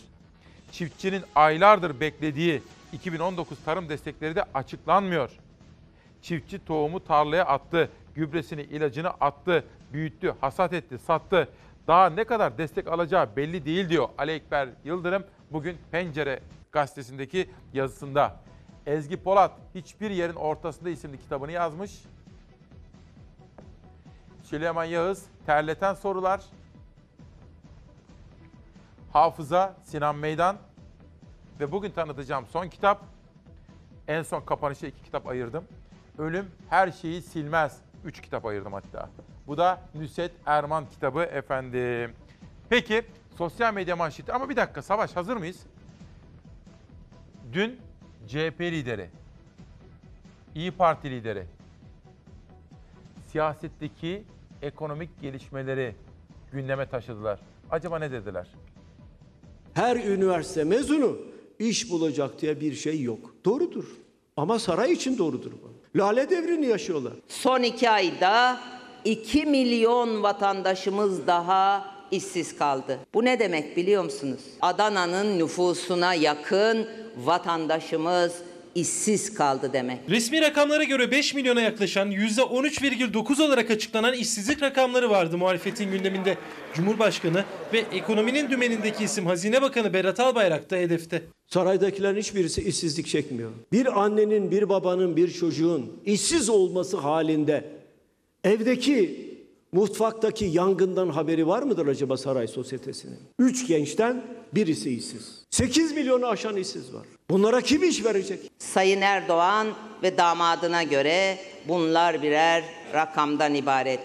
[0.72, 2.62] Çiftçinin aylardır beklediği
[2.92, 5.30] 2019 tarım destekleri de açıklanmıyor.
[6.22, 11.48] Çiftçi tohumu tarlaya attı, gübresini, ilacını attı, büyüttü, hasat etti, sattı.
[11.86, 16.40] Daha ne kadar destek alacağı belli değil diyor Ali Ekber Yıldırım bugün Pencere
[16.72, 18.36] gazetesindeki yazısında.
[18.86, 22.02] Ezgi Polat hiçbir yerin ortasında isimli kitabını yazmış.
[24.42, 26.40] Süleyman Yağız terleten sorular.
[29.12, 30.56] Hafıza Sinan Meydan
[31.60, 33.02] ve bugün tanıtacağım son kitap.
[34.08, 35.64] En son kapanışa iki kitap ayırdım.
[36.18, 37.78] Ölüm her şeyi silmez.
[38.04, 39.08] Üç kitap ayırdım hatta.
[39.46, 42.12] Bu da Nüset Erman kitabı efendim.
[42.68, 43.02] Peki
[43.38, 45.66] sosyal medya manşeti ama bir dakika Savaş hazır mıyız?
[47.52, 47.80] Dün
[48.28, 49.08] CHP lideri,
[50.54, 51.44] İyi Parti lideri,
[53.32, 54.22] siyasetteki
[54.62, 55.94] ekonomik gelişmeleri
[56.52, 57.40] gündeme taşıdılar.
[57.70, 58.46] Acaba ne dediler?
[59.74, 61.16] Her üniversite mezunu
[61.58, 63.34] iş bulacak diye bir şey yok.
[63.44, 63.84] Doğrudur.
[64.36, 65.98] Ama saray için doğrudur bu.
[65.98, 67.12] Lale devrini yaşıyorlar.
[67.28, 68.60] Son iki ayda
[69.04, 72.98] 2 milyon vatandaşımız daha işsiz kaldı.
[73.14, 74.40] Bu ne demek biliyor musunuz?
[74.60, 78.32] Adana'nın nüfusuna yakın vatandaşımız
[78.74, 79.98] işsiz kaldı demek.
[80.10, 86.36] Resmi rakamlara göre 5 milyona yaklaşan %13,9 olarak açıklanan işsizlik rakamları vardı muhalefetin gündeminde.
[86.74, 91.22] Cumhurbaşkanı ve ekonominin dümenindeki isim Hazine Bakanı Berat Albayrak da hedefte.
[91.46, 93.50] Saraydakilerin hiçbirisi işsizlik çekmiyor.
[93.72, 97.64] Bir annenin, bir babanın, bir çocuğun işsiz olması halinde
[98.44, 99.29] evdeki
[99.72, 103.18] mutfaktaki yangından haberi var mıdır acaba saray sosyetesinin?
[103.38, 104.22] Üç gençten
[104.54, 105.44] birisi işsiz.
[105.50, 107.06] 8 milyonu aşan işsiz var.
[107.30, 108.50] Bunlara kim iş verecek?
[108.58, 109.66] Sayın Erdoğan
[110.02, 111.38] ve damadına göre
[111.68, 112.64] bunlar birer
[112.94, 114.00] rakamdan ibaret.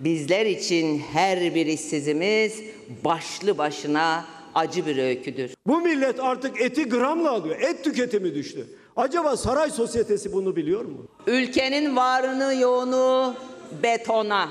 [0.00, 2.62] Bizler için her bir işsizimiz
[3.04, 5.50] başlı başına acı bir öyküdür.
[5.66, 7.60] Bu millet artık eti gramla alıyor.
[7.60, 8.66] Et tüketimi düştü.
[8.96, 11.06] Acaba saray sosyetesi bunu biliyor mu?
[11.26, 13.34] Ülkenin varını yoğunu
[13.82, 14.48] betona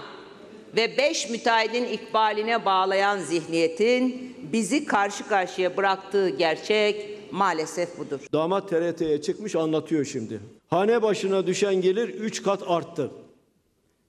[0.76, 8.20] ve beş müteahhidin ikbaline bağlayan zihniyetin bizi karşı karşıya bıraktığı gerçek maalesef budur.
[8.34, 10.40] Damat TRT'ye çıkmış anlatıyor şimdi.
[10.70, 13.12] Hane başına düşen gelir 3 kat arttı.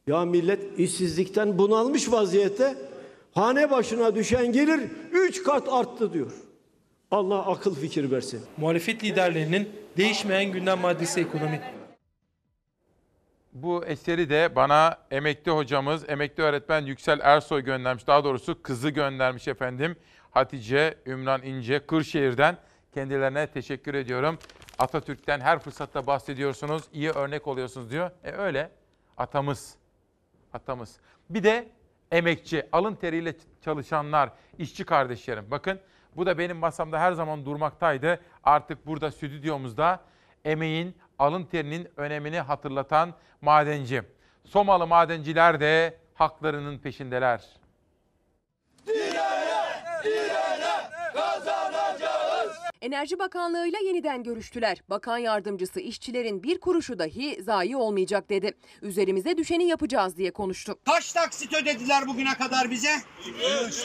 [0.07, 2.75] Ya millet işsizlikten bunalmış vaziyette
[3.33, 4.81] hane başına düşen gelir
[5.13, 6.33] 3 kat arttı diyor.
[7.11, 8.41] Allah akıl fikir versin.
[8.57, 11.61] Muhalefet liderlerinin değişmeyen gündem maddesi ekonomi.
[13.53, 18.07] Bu eseri de bana emekli hocamız, emekli öğretmen Yüksel Ersoy göndermiş.
[18.07, 19.97] Daha doğrusu kızı göndermiş efendim.
[20.31, 22.57] Hatice Ümran İnce Kırşehir'den.
[22.95, 24.39] Kendilerine teşekkür ediyorum.
[24.79, 28.11] Atatürk'ten her fırsatta bahsediyorsunuz, iyi örnek oluyorsunuz diyor.
[28.25, 28.71] E öyle.
[29.17, 29.75] Atamız.
[30.53, 30.97] Atamız.
[31.31, 31.69] Bir de
[32.13, 35.51] emekçi, alın teriyle çalışanlar, işçi kardeşlerim.
[35.51, 35.81] Bakın
[36.17, 38.21] bu da benim masamda her zaman durmaktaydı.
[38.45, 40.01] Artık burada stüdyomuzda
[40.45, 44.03] emeğin, alın terinin önemini hatırlatan madenci.
[44.45, 47.45] Somalı madenciler de haklarının peşindeler.
[52.81, 54.83] Enerji Bakanlığı'yla yeniden görüştüler.
[54.91, 58.53] Bakan yardımcısı işçilerin bir kuruşu dahi zayi olmayacak dedi.
[58.83, 60.79] Üzerimize düşeni yapacağız diye konuştu.
[60.87, 62.95] Kaç taksit ödediler bugüne kadar bize?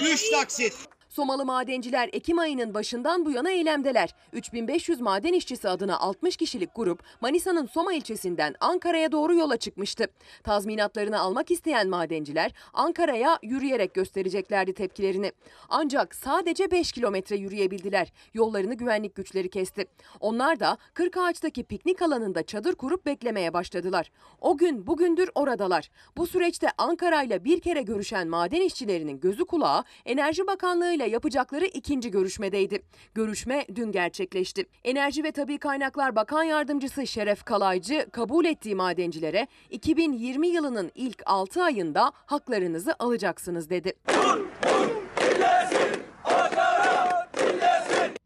[0.01, 0.94] 3 taksit.
[1.15, 4.15] Somalı madenciler Ekim ayının başından bu yana eylemdeler.
[4.33, 10.07] 3500 maden işçisi adına 60 kişilik grup Manisa'nın Soma ilçesinden Ankara'ya doğru yola çıkmıştı.
[10.43, 15.31] Tazminatlarını almak isteyen madenciler Ankara'ya yürüyerek göstereceklerdi tepkilerini.
[15.69, 18.13] Ancak sadece 5 kilometre yürüyebildiler.
[18.33, 19.85] Yollarını güvenlik güçleri kesti.
[20.19, 24.11] Onlar da Kırkağaç'taki piknik alanında çadır kurup beklemeye başladılar.
[24.41, 25.89] O gün bugündür oradalar.
[26.17, 31.65] Bu süreçte Ankara ile bir kere görüşen maden işçilerinin gözü kulağı Enerji Bakanlığı ile yapacakları
[31.65, 32.81] ikinci görüşmedeydi.
[33.13, 34.65] Görüşme dün gerçekleşti.
[34.83, 41.63] Enerji ve Tabi Kaynaklar Bakan Yardımcısı Şeref Kalaycı kabul ettiği madencilere 2020 yılının ilk 6
[41.63, 43.93] ayında haklarınızı alacaksınız dedi.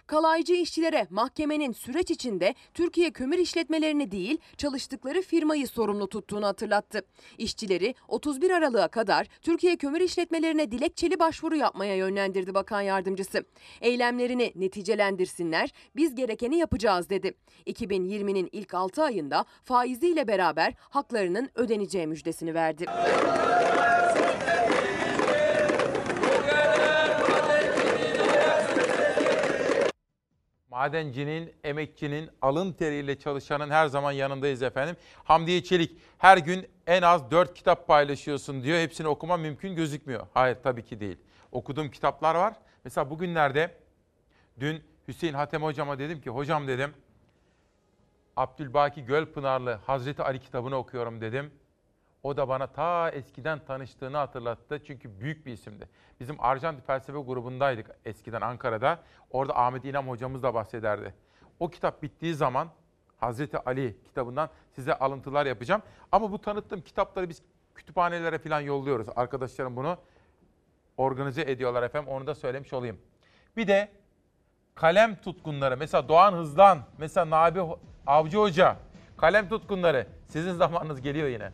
[0.09, 7.01] Kalaycı işçilere mahkemenin süreç içinde Türkiye kömür işletmelerini değil çalıştıkları firmayı sorumlu tuttuğunu hatırlattı.
[7.37, 13.43] İşçileri 31 Aralık'a kadar Türkiye kömür işletmelerine dilekçeli başvuru yapmaya yönlendirdi bakan yardımcısı.
[13.81, 17.33] Eylemlerini neticelendirsinler biz gerekeni yapacağız dedi.
[17.67, 22.85] 2020'nin ilk 6 ayında faiziyle beraber haklarının ödeneceği müjdesini verdi.
[30.69, 34.95] Madencinin, emekçinin, alın teriyle çalışanın her zaman yanındayız efendim.
[35.23, 38.79] Hamdiye Çelik her gün en az 4 kitap paylaşıyorsun diyor.
[38.79, 40.27] Hepsini okuma mümkün gözükmüyor.
[40.33, 41.17] Hayır tabii ki değil.
[41.51, 42.53] Okuduğum kitaplar var.
[42.83, 43.75] Mesela bugünlerde
[44.59, 46.93] dün Hüseyin Hatem hocama dedim ki hocam dedim
[48.35, 51.51] Abdülbaki Gölpınarlı Hazreti Ali kitabını okuyorum dedim.
[52.23, 54.83] O da bana ta eskiden tanıştığını hatırlattı.
[54.83, 55.89] Çünkü büyük bir isimdi.
[56.19, 58.99] Bizim Arjantin Felsefe grubundaydık eskiden Ankara'da.
[59.31, 61.13] Orada Ahmet İnam hocamız da bahsederdi.
[61.59, 62.69] O kitap bittiği zaman
[63.17, 65.81] Hazreti Ali kitabından size alıntılar yapacağım.
[66.11, 67.41] Ama bu tanıttığım kitapları biz
[67.75, 69.07] kütüphanelere falan yolluyoruz.
[69.15, 69.97] Arkadaşlarım bunu
[70.97, 72.09] organize ediyorlar efendim.
[72.09, 72.97] Onu da söylemiş olayım.
[73.57, 73.91] Bir de
[74.75, 75.77] kalem tutkunları.
[75.77, 77.61] Mesela Doğan Hızlan, mesela Nabi
[78.07, 78.75] Avcı Hoca.
[79.17, 80.07] Kalem tutkunları.
[80.27, 81.51] Sizin zamanınız geliyor yine.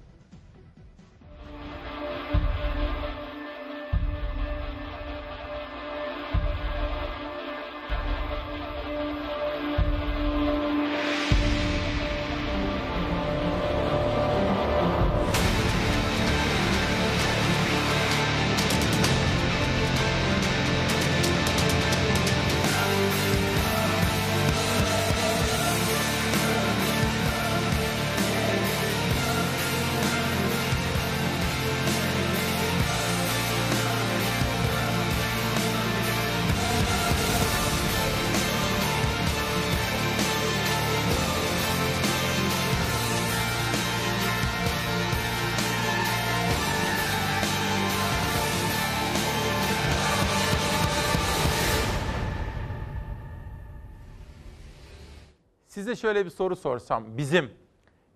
[56.06, 57.18] Şöyle bir soru sorsam.
[57.18, 57.52] Bizim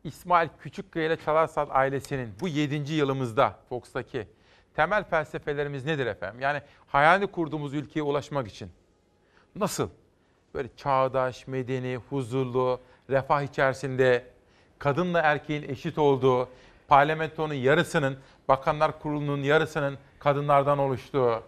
[0.03, 2.93] İsmail Küçükkaya ile Çalarsat ailesinin bu 7.
[2.93, 4.27] yılımızda Fox'taki
[4.75, 6.41] temel felsefelerimiz nedir efendim?
[6.41, 8.71] Yani hayalini kurduğumuz ülkeye ulaşmak için.
[9.55, 9.89] Nasıl?
[10.53, 12.79] Böyle çağdaş, medeni, huzurlu,
[13.09, 14.25] refah içerisinde
[14.79, 16.49] kadınla erkeğin eşit olduğu,
[16.87, 18.17] parlamentonun yarısının,
[18.47, 21.43] bakanlar kurulunun yarısının kadınlardan oluştuğu,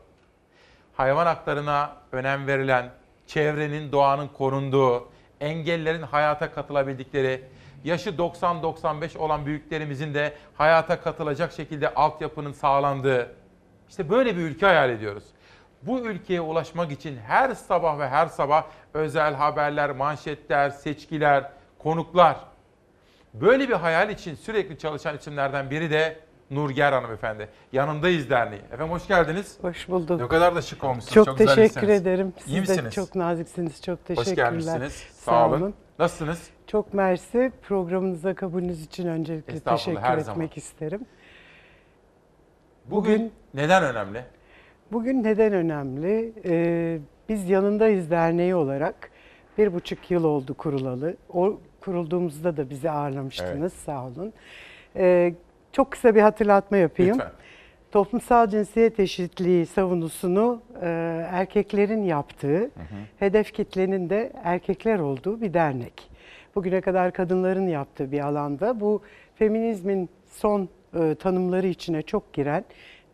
[0.94, 2.92] hayvan haklarına önem verilen,
[3.28, 5.12] çevrenin, doğanın korunduğu,
[5.42, 7.42] engellerin hayata katılabildikleri,
[7.84, 13.36] yaşı 90-95 olan büyüklerimizin de hayata katılacak şekilde altyapının sağlandığı,
[13.90, 15.24] işte böyle bir ülke hayal ediyoruz.
[15.82, 18.64] Bu ülkeye ulaşmak için her sabah ve her sabah
[18.94, 22.38] özel haberler, manşetler, seçkiler, konuklar.
[23.34, 26.20] Böyle bir hayal için sürekli çalışan isimlerden biri de
[26.52, 27.50] Nurger hanımefendi.
[27.72, 28.62] Yanındayız derneği.
[28.74, 29.58] Efendim hoş geldiniz.
[29.62, 30.22] Hoş bulduk.
[30.22, 31.14] Ne kadar da şık olmuşsunuz.
[31.14, 32.34] Çok, çok teşekkür ederim.
[32.38, 32.94] Siz İyi de misiniz?
[32.94, 33.82] çok naziksiniz.
[33.82, 34.32] Çok teşekkürler.
[34.32, 35.04] Hoş gelmişsiniz.
[35.22, 35.73] Sağ, olun.
[35.99, 36.49] Nasılsınız?
[36.68, 37.52] Çok mersi.
[37.61, 40.49] Programınıza kabulünüz için öncelikle teşekkür etmek zaman.
[40.56, 41.02] isterim.
[42.85, 44.26] Bugün, Bugün- neden önemli?
[44.91, 46.34] Bugün neden önemli?
[46.45, 46.99] Ee,
[47.30, 49.11] biz Yanındayız Derneği olarak
[49.57, 51.15] bir buçuk yıl oldu kurulalı.
[51.34, 53.73] O kurulduğumuzda da bizi ağırlamıştınız.
[53.73, 54.34] Sağ olun.
[54.95, 55.34] Ee,
[55.72, 57.14] çok kısa bir hatırlatma yapayım.
[57.15, 57.31] Lütfen.
[57.92, 60.88] Toplumsal cinsiyet eşitliği savunusunu e,
[61.32, 62.72] erkeklerin yaptığı,
[63.20, 66.10] hedef kitlenin de erkekler olduğu bir dernek.
[66.56, 69.02] Bugüne kadar kadınların yaptığı bir alanda bu
[69.36, 70.70] feminizmin son
[71.00, 72.66] e, tanımları içine çok giren,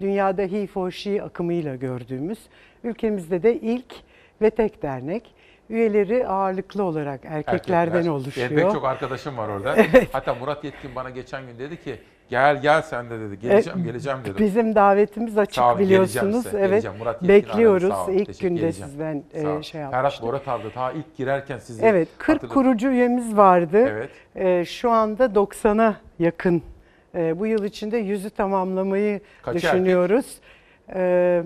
[0.01, 2.39] dünyada he for she akımıyla gördüğümüz,
[2.83, 3.95] ülkemizde de ilk
[4.41, 5.33] ve tek dernek.
[5.69, 8.11] Üyeleri ağırlıklı olarak erkeklerden Erkekler.
[8.11, 8.49] oluşuyor.
[8.49, 9.75] Benim pek çok arkadaşım var orada.
[9.77, 10.09] Evet.
[10.11, 11.99] Hatta Murat Yetkin bana geçen gün dedi ki
[12.29, 13.39] Gel gel sen de dedi.
[13.39, 14.39] Geleceğim E, geleceğim dedi.
[14.39, 16.43] Bizim davetimiz açık Sağ olun, geleceğim biliyorsunuz.
[16.43, 16.69] size, evet.
[16.69, 16.97] geleceğim.
[16.97, 17.89] Murat Yetkin Bekliyoruz.
[17.89, 18.89] sağ olun, İlk günde edeceğim.
[18.89, 20.23] sizden e, şey Ferhat yapmıştık.
[20.27, 22.53] Borat abi ta ilk girerken sizi Evet 40 hatırladım.
[22.63, 23.77] kurucu üyemiz vardı.
[23.89, 24.09] Evet.
[24.35, 26.61] E, şu anda 90'a yakın.
[27.15, 30.25] E, bu yıl içinde yüzü tamamlamayı Kaçı düşünüyoruz.
[30.95, 31.43] E,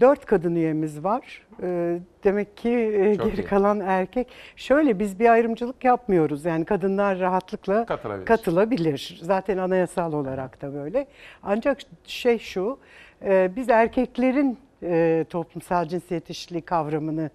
[0.00, 1.46] 4 kadın üyemiz var.
[1.62, 3.44] E, demek ki e, Çok geri iyi.
[3.44, 4.28] kalan erkek.
[4.56, 6.44] Şöyle biz bir ayrımcılık yapmıyoruz.
[6.44, 8.26] Yani kadınlar rahatlıkla Katılabilir.
[8.26, 9.18] katılabilir.
[9.22, 11.06] Zaten anayasal olarak da böyle.
[11.42, 12.78] Ancak şey şu,
[13.24, 17.30] e, biz erkeklerin e, toplumsal cinsiyet eşitliği kavramını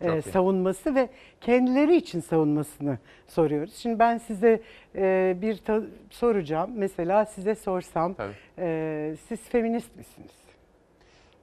[0.00, 0.32] e, Çok iyi.
[0.32, 1.08] savunması ve
[1.40, 2.98] kendileri için savunmasını
[3.28, 3.74] soruyoruz.
[3.74, 4.60] Şimdi ben size
[4.96, 6.70] e, bir ta- soracağım.
[6.74, 8.14] Mesela size sorsam,
[8.58, 10.30] e, siz feminist misiniz?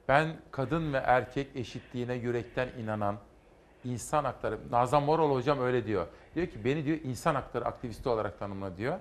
[0.07, 3.17] Ben kadın ve erkek eşitliğine yürekten inanan
[3.85, 6.07] insan hakları, Nazan Moral hocam öyle diyor.
[6.35, 8.99] Diyor ki beni diyor insan hakları aktivisti olarak tanımla diyor.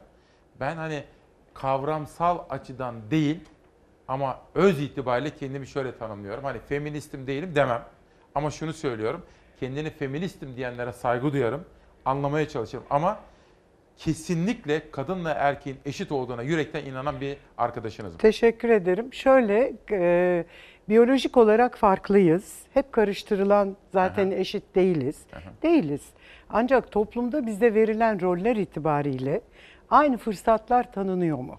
[0.60, 1.04] Ben hani
[1.54, 3.40] kavramsal açıdan değil
[4.08, 6.44] ama öz itibariyle kendimi şöyle tanımlıyorum.
[6.44, 7.84] Hani feministim değilim demem.
[8.34, 9.22] Ama şunu söylüyorum.
[9.60, 11.64] Kendini feministim diyenlere saygı duyarım.
[12.04, 12.84] Anlamaya çalışırım.
[12.90, 13.18] Ama
[13.96, 18.18] kesinlikle kadınla erkeğin eşit olduğuna yürekten inanan bir arkadaşınızım.
[18.18, 19.14] Teşekkür ederim.
[19.14, 20.44] Şöyle, e,
[20.92, 22.62] biyolojik olarak farklıyız.
[22.74, 25.22] Hep karıştırılan zaten eşit değiliz.
[25.62, 26.02] Değiliz.
[26.50, 29.40] Ancak toplumda bize verilen roller itibariyle
[29.90, 31.58] aynı fırsatlar tanınıyor mu?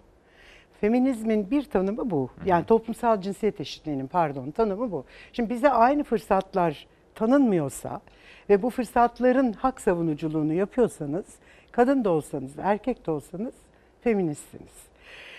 [0.81, 2.30] Feminizmin bir tanımı bu.
[2.45, 5.05] Yani toplumsal cinsiyet eşitliğinin pardon tanımı bu.
[5.34, 8.01] Şimdi bize aynı fırsatlar tanınmıyorsa
[8.49, 11.26] ve bu fırsatların hak savunuculuğunu yapıyorsanız,
[11.72, 13.53] kadın da olsanız, erkek de olsanız
[14.01, 14.73] feministsiniz.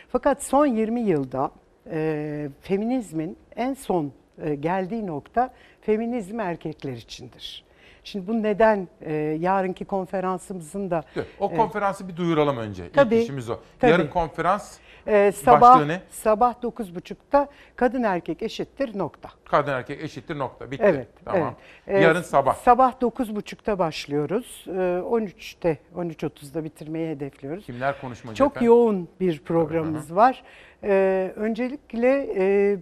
[0.09, 1.51] Fakat son 20 yılda
[1.91, 4.13] e, feminizmin en son
[4.43, 7.65] e, geldiği nokta feminizm erkekler içindir.
[8.05, 12.93] Şimdi bu neden e, yarınki konferansımızın da Dur, O e, konferansı bir duyuralım önce.
[12.93, 13.59] Tabii, İlk işimiz o.
[13.79, 13.91] tabii.
[13.91, 16.03] Yarın konferans e, sabah ne?
[16.11, 19.29] sabah 9.30'da kadın erkek eşittir nokta.
[19.45, 20.71] Kadın erkek eşittir nokta.
[20.71, 20.83] Bitti.
[20.87, 21.09] Evet.
[21.25, 21.55] Tamam.
[21.87, 22.03] evet.
[22.03, 22.55] Yarın Ee, sabah.
[22.55, 24.65] Sabah 9.30'da başlıyoruz.
[24.69, 27.67] Ee, 13'te 13.30'da bitirmeyi hedefliyoruz.
[27.67, 28.67] Kimler konuşmacı Çok efendim?
[28.67, 30.43] yoğun bir programımız var.
[30.85, 32.77] Ee, öncelikle e,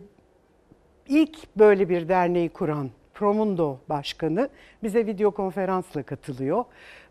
[1.09, 4.49] ilk böyle bir derneği kuran Promundo Başkanı
[4.83, 6.65] bize video konferansla katılıyor.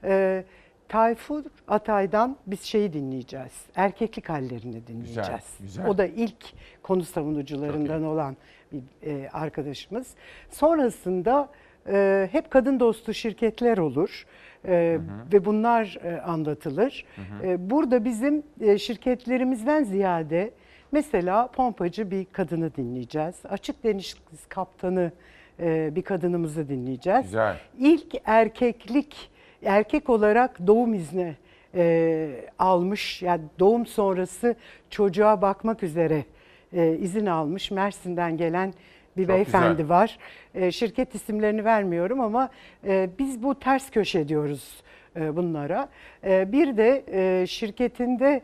[0.04, 0.44] Ee,
[0.90, 3.66] Tayfur Atay'dan biz şeyi dinleyeceğiz.
[3.76, 5.58] Erkeklik hallerini dinleyeceğiz.
[5.60, 5.88] güzel.
[5.88, 6.46] O da ilk
[6.84, 8.38] konu savunucularından olan
[8.72, 10.08] bir e, arkadaşımız.
[10.50, 11.50] Sonrasında
[11.88, 14.26] e, hep kadın dostu şirketler olur
[14.66, 14.98] E,
[15.34, 17.06] ve bunlar e, anlatılır.
[17.44, 20.52] E, burada bizim e, şirketlerimizden ziyade
[20.92, 23.36] mesela pompacı bir kadını dinleyeceğiz.
[23.50, 24.16] Açık deniz
[24.50, 25.12] kaptanı
[25.62, 27.24] e, bir kadınımızı dinleyeceğiz.
[27.24, 27.56] Güzel.
[27.80, 29.32] İlk erkeklik
[29.64, 31.36] erkek olarak doğum izni
[31.76, 32.30] e,
[32.60, 34.56] almış yani doğum sonrası
[34.90, 36.26] çocuğa bakmak üzere
[36.74, 38.74] e, izin almış Mersin'den gelen
[39.18, 39.90] bir Çok beyefendi güzel.
[39.90, 40.18] var.
[40.56, 42.50] E, şirket isimlerini vermiyorum ama
[42.88, 44.84] e, biz bu ters köşe diyoruz
[45.16, 45.90] e, bunlara.
[46.24, 48.42] E, bir de e, şirketinde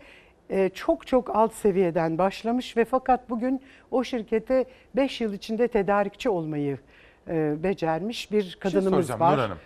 [0.49, 3.61] e, çok çok alt seviyeden başlamış ve fakat bugün
[3.91, 4.65] o şirkete
[4.95, 6.77] 5 yıl içinde tedarikçi olmayı
[7.29, 9.33] e, becermiş bir şey kadınımız soracağım var.
[9.33, 9.57] Nur Hanım.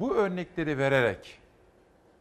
[0.00, 1.38] Bu örnekleri vererek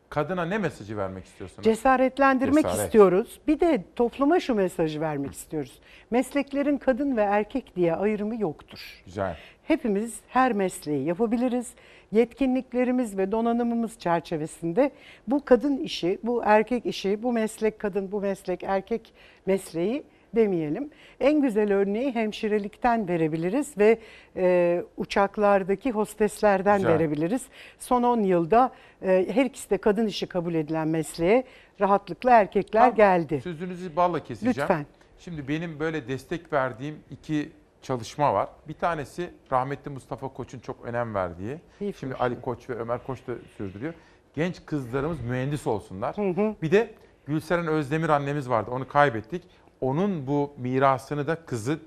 [0.09, 1.63] kadına ne mesajı vermek istiyorsunuz?
[1.63, 2.85] Cesaretlendirmek Cesaret.
[2.85, 3.39] istiyoruz.
[3.47, 5.79] Bir de topluma şu mesajı vermek istiyoruz.
[6.11, 9.01] Mesleklerin kadın ve erkek diye ayrımı yoktur.
[9.05, 9.37] Güzel.
[9.63, 11.73] Hepimiz her mesleği yapabiliriz.
[12.11, 14.91] Yetkinliklerimiz ve donanımımız çerçevesinde
[15.27, 19.13] bu kadın işi, bu erkek işi, bu meslek kadın, bu meslek erkek
[19.45, 20.03] mesleği
[20.35, 20.89] demeyelim.
[21.19, 23.99] En güzel örneği hemşirelikten verebiliriz ve
[24.35, 26.93] e, uçaklardaki hosteslerden Güzel.
[26.93, 27.45] verebiliriz.
[27.79, 31.43] Son 10 yılda e, her ikisi de kadın işi kabul edilen mesleğe
[31.81, 33.41] rahatlıkla erkekler Tam geldi.
[33.41, 34.57] Sözünüzü balla keseceğim.
[34.59, 34.85] Lütfen.
[35.19, 37.49] Şimdi benim böyle destek verdiğim iki
[37.81, 38.49] çalışma var.
[38.67, 41.57] Bir tanesi rahmetli Mustafa Koç'un çok önem verdiği.
[41.81, 42.15] İyi Şimdi.
[42.15, 43.93] Ali Koç ve Ömer Koç da sürdürüyor.
[44.35, 46.15] Genç kızlarımız mühendis olsunlar.
[46.61, 46.89] Bir de
[47.25, 48.71] Gülseren Özdemir annemiz vardı.
[48.71, 49.43] Onu kaybettik.
[49.83, 51.79] Onun bu mirasını da kızı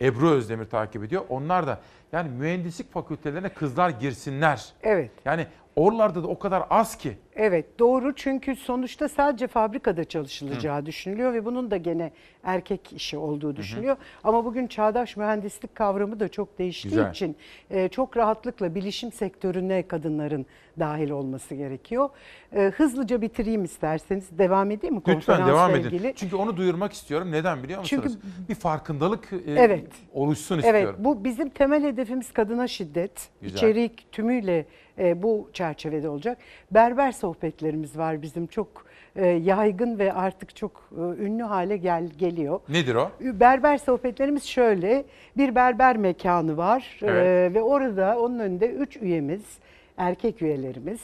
[0.00, 1.22] Ebru Özdemir takip ediyor.
[1.28, 1.80] Onlar da
[2.12, 4.72] yani mühendislik fakültelerine kızlar girsinler.
[4.82, 5.10] Evet.
[5.24, 5.46] Yani
[5.80, 7.16] oralarda da o kadar az ki.
[7.36, 12.10] Evet doğru çünkü sonuçta sadece fabrikada çalışılacağı düşünülüyor ve bunun da gene
[12.44, 13.96] erkek işi olduğu düşünülüyor.
[14.24, 17.10] Ama bugün çağdaş mühendislik kavramı da çok değiştiği Güzel.
[17.10, 17.36] için
[17.70, 20.46] e, çok rahatlıkla bilişim sektörüne kadınların
[20.78, 22.08] dahil olması gerekiyor.
[22.52, 25.84] E, hızlıca bitireyim isterseniz devam edeyim mi Lütfen devam edin.
[25.88, 26.12] ilgili?
[26.16, 27.32] Çünkü onu duyurmak istiyorum.
[27.32, 28.04] Neden biliyor musunuz?
[28.12, 29.88] Çünkü- bir farkındalık e, Evet.
[30.12, 30.96] oluşsun Evet, istiyorum.
[31.04, 33.28] bu bizim temel hedefimiz kadına şiddet.
[33.42, 33.56] Güzel.
[33.56, 34.66] İçerik tümüyle
[34.98, 36.38] e, bu çerçevede olacak.
[36.70, 38.86] Berber sohbetlerimiz var bizim çok
[39.16, 42.60] e, yaygın ve artık çok e, ünlü hale gel geliyor.
[42.68, 43.10] Nedir o?
[43.20, 45.04] Berber sohbetlerimiz şöyle.
[45.36, 47.26] Bir berber mekanı var Evet.
[47.26, 49.58] Ee, ve orada onun önünde üç üyemiz,
[49.96, 51.00] erkek üyelerimiz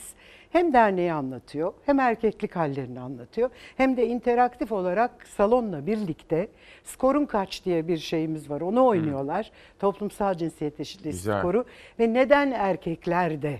[0.49, 6.47] hem derneği anlatıyor, hem erkeklik hallerini anlatıyor, hem de interaktif olarak salonla birlikte
[6.83, 8.61] skorun kaç diye bir şeyimiz var.
[8.61, 9.51] Onu oynuyorlar.
[9.79, 11.39] Toplumsal cinsiyet eşitliği Güzel.
[11.39, 11.65] skoru
[11.99, 13.59] ve neden erkekler de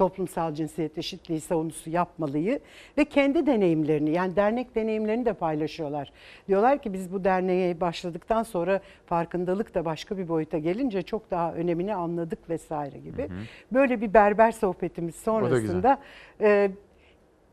[0.00, 2.60] toplumsal cinsiyet eşitliği savunusu yapmalıyı
[2.98, 6.12] ve kendi deneyimlerini yani dernek deneyimlerini de paylaşıyorlar.
[6.48, 11.52] Diyorlar ki biz bu derneğe başladıktan sonra farkındalık da başka bir boyuta gelince çok daha
[11.54, 13.28] önemini anladık vesaire gibi.
[13.72, 15.98] Böyle bir berber sohbetimiz sonrasında
[16.40, 16.70] e,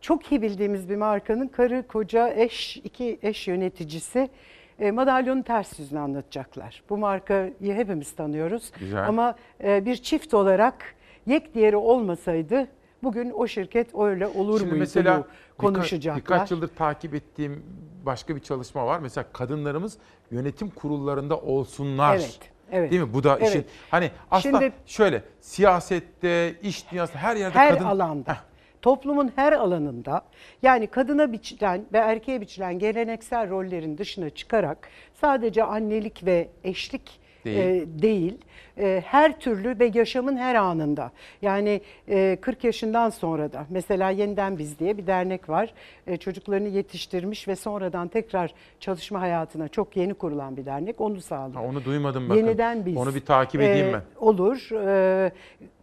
[0.02, 4.30] çok iyi bildiğimiz bir markanın karı, koca, eş, iki eş yöneticisi
[4.80, 6.84] e, madalyonun ters yüzünü anlatacaklar.
[6.90, 8.72] Bu markayı hepimiz tanıyoruz.
[8.80, 9.08] Güzel.
[9.08, 10.97] Ama e, bir çift olarak
[11.28, 12.68] yek diğeri olmasaydı
[13.04, 15.24] bugün o şirket öyle olur Şimdi muydu mesela
[15.58, 16.22] konuşacaklar.
[16.22, 17.64] Birkaç, birkaç yıldır takip ettiğim
[18.06, 19.00] başka bir çalışma var.
[19.00, 19.98] Mesela kadınlarımız
[20.32, 22.16] yönetim kurullarında olsunlar.
[22.16, 22.40] Evet,
[22.72, 22.92] evet.
[22.92, 23.14] Değil mi?
[23.14, 23.66] Bu da işin Evet.
[23.92, 28.38] hani aslında Şimdi- şöyle siyasette, iş dünyasında her yerde her kadın alanda.
[28.82, 30.22] Toplumun her alanında
[30.62, 34.90] yani kadına biçilen ve erkeğe biçilen geleneksel rollerin dışına çıkarak
[35.22, 37.58] sadece annelik ve eşlik Değil.
[37.60, 38.38] e, değil
[38.80, 41.12] e, her türlü ve yaşamın her anında
[41.42, 45.74] yani e, 40 yaşından sonra da mesela Yeniden Biz diye bir dernek var
[46.08, 51.62] E, çocuklarını yetiştirmiş ve sonradan tekrar çalışma hayatına çok yeni kurulan bir dernek onu sağlıyor.
[51.62, 52.40] Ha, onu duymadım bakın.
[52.40, 52.98] Yeniden biz.
[52.98, 54.02] Onu bir takip edeyim Ee, ben.
[54.20, 54.70] Olur.
[54.72, 55.32] Ee,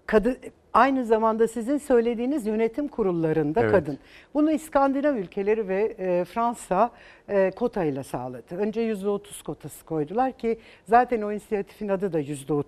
[0.07, 0.37] kadın
[0.75, 3.73] aynı zamanda sizin söylediğiniz yönetim kurullarında Evet.
[3.73, 3.99] kadın.
[4.35, 6.91] Bunu İskandinav ülkeleri ve e, Fransa
[7.29, 8.57] e, kotayla sağladı.
[8.57, 12.63] Önce %30 kotası koydular ki zaten o inisiyatifin adı da %30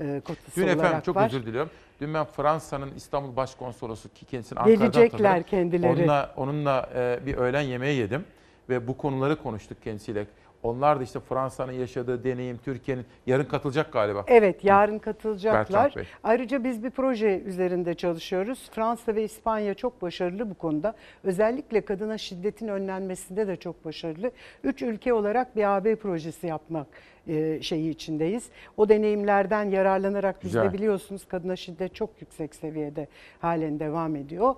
[0.00, 1.26] e, kotası Dün olarak efendim çok var.
[1.26, 1.70] özür diliyorum.
[2.00, 5.42] Dün ben Fransa'nın İstanbul Başkonsolosu ki kendisini Ankara'dan Gelecekler tanırım.
[5.42, 5.92] kendileri.
[5.92, 8.24] Onunla, onunla e, bir öğlen yemeği yedim
[8.68, 10.26] ve bu konuları konuştuk kendisiyle.
[10.62, 14.24] Onlar da işte Fransa'nın yaşadığı deneyim, Türkiye'nin yarın katılacak galiba.
[14.26, 15.94] Evet, yarın katılacaklar.
[16.24, 18.70] Ayrıca biz bir proje üzerinde çalışıyoruz.
[18.70, 20.94] Fransa ve İspanya çok başarılı bu konuda.
[21.24, 24.30] Özellikle kadına şiddetin önlenmesinde de çok başarılı.
[24.64, 26.86] Üç ülke olarak bir AB projesi yapmak
[27.28, 28.48] e, şeyi içindeyiz.
[28.76, 33.08] O deneyimlerden yararlanarak biz de biliyorsunuz kadına şiddet çok yüksek seviyede
[33.40, 34.54] halen devam ediyor.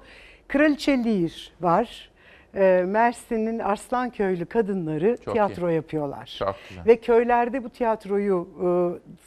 [0.48, 2.11] Kraliçe Lear var.
[2.54, 5.74] E, Mersin'in Arslanköylü kadınları Çok tiyatro iyi.
[5.74, 6.36] yapıyorlar.
[6.38, 6.86] Çok güzel.
[6.86, 8.66] Ve köylerde bu tiyatroyu e,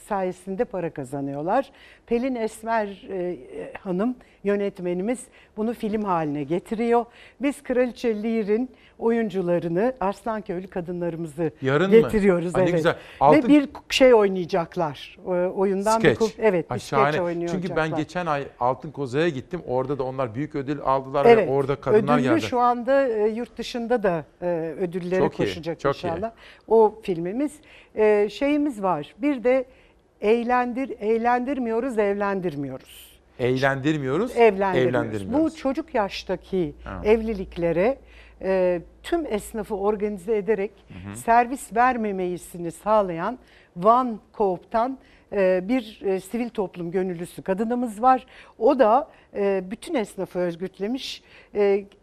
[0.08, 1.72] sayesinde para kazanıyorlar.
[2.08, 3.38] Pelin Esmer e,
[3.80, 5.20] Hanım yönetmenimiz
[5.58, 7.06] bunu film haline getiriyor.
[7.42, 8.70] Biz Kraliçe Lear'in
[9.00, 11.96] oyuncularını Arslanköylü kadınlarımızı Yarın mı?
[12.02, 12.56] getiriyoruz.
[12.56, 12.74] Ne evet.
[12.74, 12.96] güzel.
[13.20, 15.18] Altın- Ve bir şey oynayacaklar.
[15.26, 16.20] E, oyundan Skeç.
[16.22, 17.62] bir evet bir skeç oynayacaklar.
[17.62, 19.62] Çünkü ben geçen ay Altın Koza'ya gittim.
[19.68, 21.48] Orada da onlar büyük ödül aldılar Evet.
[21.48, 22.42] ve orada kadınlar Ödüllü geldi.
[22.42, 24.46] şu anda e, yurt dışında da e,
[24.80, 25.98] ödüllere Çok iyi, koşacak çok iyi.
[25.98, 26.32] inşallah.
[26.68, 27.52] O filmimiz.
[27.96, 29.16] E, şeyimiz var.
[29.22, 29.66] Bir de
[30.22, 33.16] eğlendir eğlendirmiyoruz, evlendirmiyoruz.
[33.40, 34.96] Eğlendirmiyoruz, Evlendirmiyoruz.
[34.96, 35.54] evlendirmiyoruz.
[35.54, 37.02] Bu çocuk yaştaki Ha.
[37.06, 37.98] evliliklere
[38.42, 40.72] e, tüm esnafı organize ederek
[41.16, 43.40] servis vermemeyisini sağlayan
[43.78, 44.98] Van Coop'tan
[45.34, 48.26] e, bir e, sivil toplum gönüllüsü kadınımız var.
[48.58, 51.24] O da e, bütün esnafı örgütlemiş.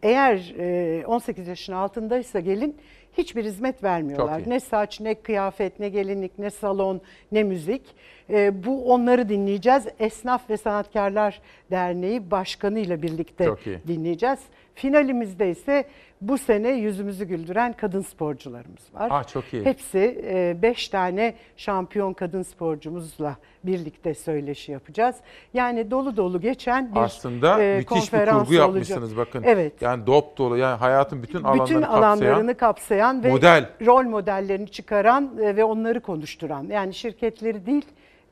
[0.03, 2.77] Eğer e, 18 yaşın altındaysa gelin
[3.17, 4.41] hiçbir hizmet vermiyorlar.
[4.47, 7.81] Ne saç, ne kıyafet, ne gelinlik, ne salon, ne müzik.
[8.29, 9.87] E, bu onları dinleyeceğiz.
[9.99, 11.41] Esnaf ve Sanatkarlar
[11.71, 13.47] Derneği Başkanı ile birlikte
[13.87, 14.39] dinleyeceğiz.
[14.75, 15.85] Finalimizde ise
[16.27, 19.07] bu sene yüzümüzü güldüren kadın sporcularımız var.
[19.11, 19.65] Ah, çok iyi.
[19.65, 20.25] Hepsi
[20.61, 25.15] 5 tane şampiyon kadın sporcumuzla birlikte söyleşi yapacağız.
[25.53, 29.27] Yani dolu dolu geçen bir Aslında e, müthiş bir konferans kurgu yapmışsınız olacak.
[29.27, 29.43] bakın.
[29.45, 29.81] Evet.
[29.81, 32.01] Yani dop dolu yani hayatın bütün alanlarını bütün kapsayan.
[32.01, 33.69] alanlarını kapsayan ve model.
[33.85, 37.85] rol modellerini çıkaran e, ve onları konuşturan yani şirketleri değil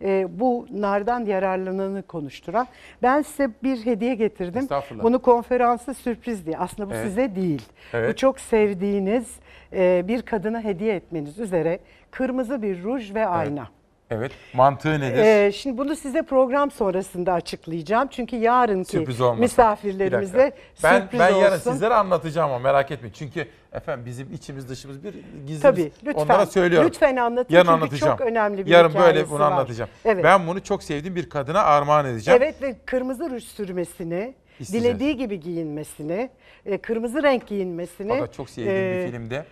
[0.03, 2.68] e, bunlardan yararlananı konuşturan.
[3.03, 4.68] Ben size bir hediye getirdim.
[5.03, 6.57] Bunu konferansı sürpriz diye.
[6.57, 7.07] Aslında bu Evet.
[7.07, 7.61] size değil.
[7.94, 8.10] Evet.
[8.10, 9.40] Bu çok sevdiğiniz
[9.73, 11.80] e, bir kadına hediye etmeniz üzere
[12.11, 13.60] kırmızı bir ruj ve ayna.
[13.60, 13.80] Evet.
[14.53, 15.17] Mantığı nedir?
[15.17, 18.07] Ee, şimdi bunu size program sonrasında açıklayacağım.
[18.11, 19.41] Çünkü yarınki Sürpriz olmasın.
[19.41, 20.51] Misafirlerimize
[20.83, 21.41] ben, sürpriz ben olsun.
[21.41, 23.13] yarın sizlere anlatacağım ama merak etmeyin.
[23.13, 25.61] Çünkü efendim bizim içimiz dışımız bir gizlimiz.
[25.61, 26.21] Tabii, lütfen.
[26.25, 26.88] Onlara söylüyorum.
[26.88, 28.17] Lütfen anlatın Yarın çünkü anlatacağım.
[28.17, 29.51] çok önemli bir Yarın böyle bunu var.
[29.51, 29.89] anlatacağım.
[30.05, 30.23] Evet.
[30.23, 32.39] Ben bunu çok sevdiğim bir kadına armağan edeceğim.
[32.43, 34.99] Evet ve kırmızı ruj sürmesini, İsteyeceğiz.
[34.99, 36.29] dilediği gibi giyinmesini,
[36.65, 38.13] e, kırmızı renk giyinmesini.
[38.13, 39.45] O da çok sevdiğim e, bir filmde.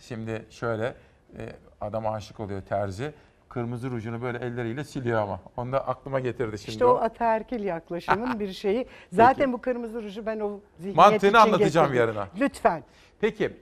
[0.00, 0.94] Şimdi şöyle
[1.38, 1.42] e,
[1.80, 3.12] adam aşık oluyor terzi.
[3.52, 5.40] Kırmızı rujunu böyle elleriyle siliyor ama.
[5.56, 8.86] Onu da aklıma getirdi şimdi İşte o ataerkil yaklaşımın bir şeyi.
[9.12, 12.08] Zaten bu kırmızı ruju ben o zihniyet Mantığını için anlatacağım getirdim.
[12.08, 12.28] yarına.
[12.40, 12.82] Lütfen.
[13.20, 13.56] Peki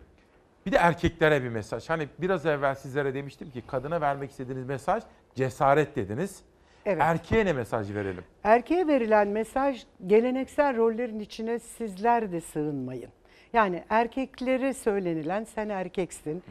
[0.66, 1.88] bir de erkeklere bir mesaj.
[1.90, 5.02] Hani biraz evvel sizlere demiştim ki kadına vermek istediğiniz mesaj
[5.34, 6.40] cesaret dediniz.
[6.86, 7.02] Evet.
[7.02, 8.24] Erkeğe ne mesaj verelim?
[8.44, 13.10] Erkeğe verilen mesaj geleneksel rollerin içine sizler de sığınmayın.
[13.52, 16.42] Yani erkeklere söylenilen sen erkeksin,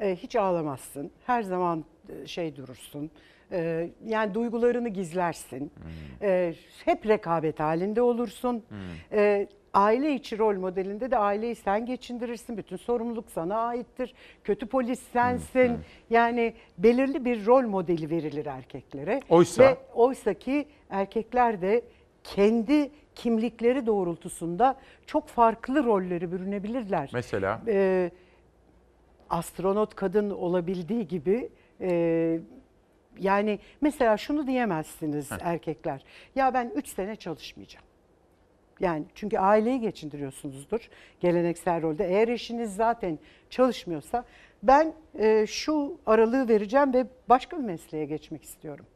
[0.00, 1.84] e, hiç ağlamazsın, her zaman
[2.26, 3.10] şey durursun,
[3.52, 5.72] e, yani duygularını gizlersin,
[6.22, 6.54] e,
[6.84, 8.62] hep rekabet halinde olursun.
[9.12, 14.14] E, aile içi rol modelinde de aileyi sen geçindirirsin, bütün sorumluluk sana aittir.
[14.44, 15.78] Kötü polis sensin.
[16.10, 19.20] Yani belirli bir rol modeli verilir erkeklere.
[19.28, 21.82] Oysa- Ve oysa ki erkekler de
[22.24, 24.76] kendi kimlikleri doğrultusunda
[25.06, 27.10] çok farklı rolleri bürünebilirler.
[27.12, 27.60] Mesela?
[27.66, 28.10] Ee,
[29.30, 31.48] astronot kadın olabildiği gibi
[31.82, 32.40] e,
[33.20, 36.04] yani mesela şunu diyemezsiniz erkekler.
[36.34, 37.86] Ya ben 3 sene çalışmayacağım.
[38.80, 40.88] Yani çünkü aileyi geçindiriyorsunuzdur
[41.20, 42.04] geleneksel rolde.
[42.04, 43.18] Eğer eşiniz zaten
[43.50, 44.24] çalışmıyorsa
[44.62, 48.86] ben e, şu aralığı vereceğim ve başka bir mesleğe geçmek istiyorum.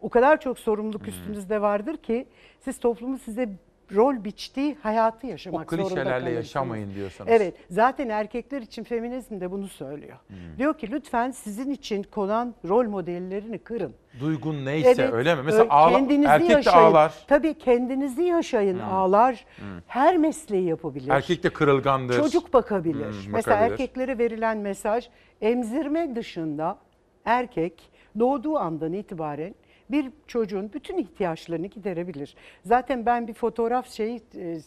[0.00, 2.26] O kadar çok sorumluluk üstünüzde vardır ki
[2.60, 3.48] siz toplumun size
[3.94, 6.34] rol biçtiği hayatı yaşamak O zorunda klişelerle kalırsınız.
[6.36, 7.30] yaşamayın diyorsunuz.
[7.32, 7.54] Evet.
[7.70, 10.16] Zaten erkekler için feminizm de bunu söylüyor.
[10.58, 13.94] Diyor ki lütfen sizin için konan rol modellerini kırın.
[14.20, 15.42] Duygun neyse öyle mi?
[15.44, 16.78] Mesela ağla, erkek de yaşayın.
[16.86, 17.14] ağlar.
[17.28, 19.44] Tabii kendinizi yaşayın ağlar.
[19.86, 21.08] Her mesleği yapabilir.
[21.08, 22.16] Erkek de kırılgandır.
[22.16, 23.04] Çocuk bakabilir.
[23.04, 23.72] Hmm, Mesela bakabilir.
[23.72, 25.08] erkeklere verilen mesaj
[25.40, 26.78] emzirme dışında
[27.24, 29.54] erkek doğduğu andan itibaren
[29.90, 32.36] bir çocuğun bütün ihtiyaçlarını giderebilir.
[32.64, 34.58] Zaten ben bir fotoğraf şeyi e,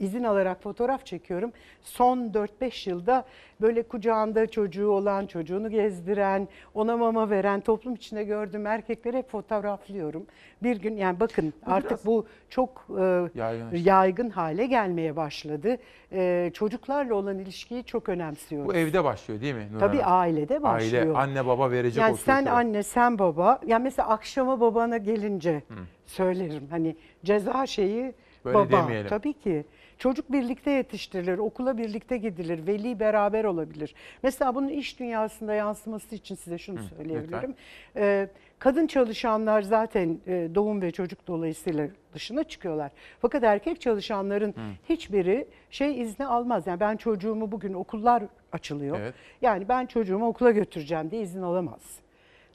[0.00, 1.52] izin alarak fotoğraf çekiyorum.
[1.82, 3.24] Son 4-5 yılda
[3.62, 10.26] böyle kucağında çocuğu olan, çocuğunu gezdiren, ona mama veren toplum içinde gördüğüm erkekleri hep fotoğraflıyorum.
[10.62, 13.02] Bir gün yani bakın artık bu çok e,
[13.34, 13.88] Yaygınlaştı.
[13.88, 15.76] yaygın hale gelmeye başladı.
[16.12, 18.68] Ee, çocuklarla olan ilişkiyi çok önemsiyoruz.
[18.68, 19.68] Bu evde başlıyor değil mi?
[19.72, 21.06] Nur Tabii ailede başlıyor.
[21.06, 22.54] Aile, anne baba verecek yani o sen kültürü.
[22.54, 23.60] anne sen baba.
[23.66, 25.62] Yani mesela akşama babana gelince
[26.06, 26.66] söylerim.
[26.70, 28.12] Hani ceza şeyi
[28.44, 28.82] Böyle baba.
[28.82, 29.08] demeyelim.
[29.08, 29.64] Tabii ki.
[29.98, 33.94] Çocuk birlikte yetiştirilir, okula birlikte gidilir, veli beraber olabilir.
[34.22, 37.54] Mesela bunun iş dünyasında yansıması için size şunu söyleyebilirim.
[37.96, 38.28] Ee,
[38.58, 42.90] kadın çalışanlar zaten e, doğum ve çocuk dolayısıyla dışına çıkıyorlar.
[43.20, 44.54] Fakat erkek çalışanların
[44.88, 46.66] hiçbiri şey izni almaz.
[46.66, 49.00] Yani ben çocuğumu bugün okullar açılıyor.
[49.00, 49.14] Evet.
[49.42, 51.98] Yani ben çocuğumu okula götüreceğim diye izin alamaz.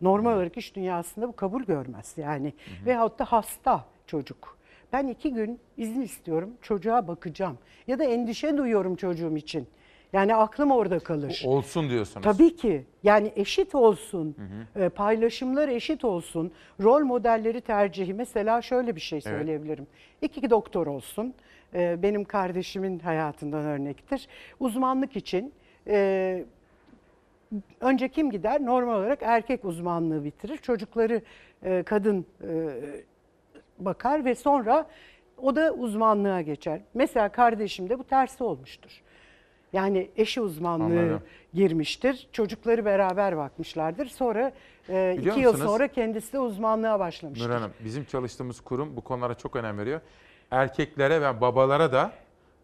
[0.02, 2.54] Normal olarak iş dünyasında bu kabul görmez yani.
[2.86, 4.57] Veyahut da hasta çocuk.
[4.94, 7.58] Ben iki gün izin istiyorum, çocuğa bakacağım.
[7.88, 9.68] Ya da endişe duyuyorum çocuğum için.
[10.14, 11.42] Yani aklım orada kalır.
[11.46, 12.24] Olsun diyorsunuz.
[12.24, 12.86] Tabii ki.
[13.04, 14.36] Yani eşit olsun,
[14.76, 16.52] e, paylaşımlar eşit olsun,
[16.84, 18.14] rol modelleri tercihi.
[18.14, 19.24] Mesela şöyle bir şey Evet.
[19.38, 19.88] söyleyebilirim.
[20.22, 21.34] İki doktor olsun.
[21.74, 24.28] E, Benim kardeşimin hayatından örnektir.
[24.60, 25.54] Uzmanlık için
[25.88, 26.46] e,
[27.82, 28.66] önce kim gider?
[28.66, 30.58] Normal olarak erkek uzmanlığı bitirir.
[30.58, 31.22] Çocukları
[31.86, 32.26] kadın
[33.80, 34.86] bakar ve sonra
[35.38, 36.82] o da uzmanlığa geçer.
[36.94, 39.02] Mesela kardeşimde bu tersi olmuştur.
[39.74, 41.22] Yani eşi uzmanlığı Anladım.
[41.54, 42.28] girmiştir.
[42.32, 44.06] Çocukları beraber bakmışlardır.
[44.06, 44.52] Sonra
[44.90, 45.72] e, Biliyor iki yıl musunuz?
[45.72, 47.50] sonra kendisi de uzmanlığa başlamıştır.
[47.50, 50.02] Nur Hanım bizim çalıştığımız kurum bu konulara çok önem veriyor.
[50.52, 52.12] Erkeklere ve babalara da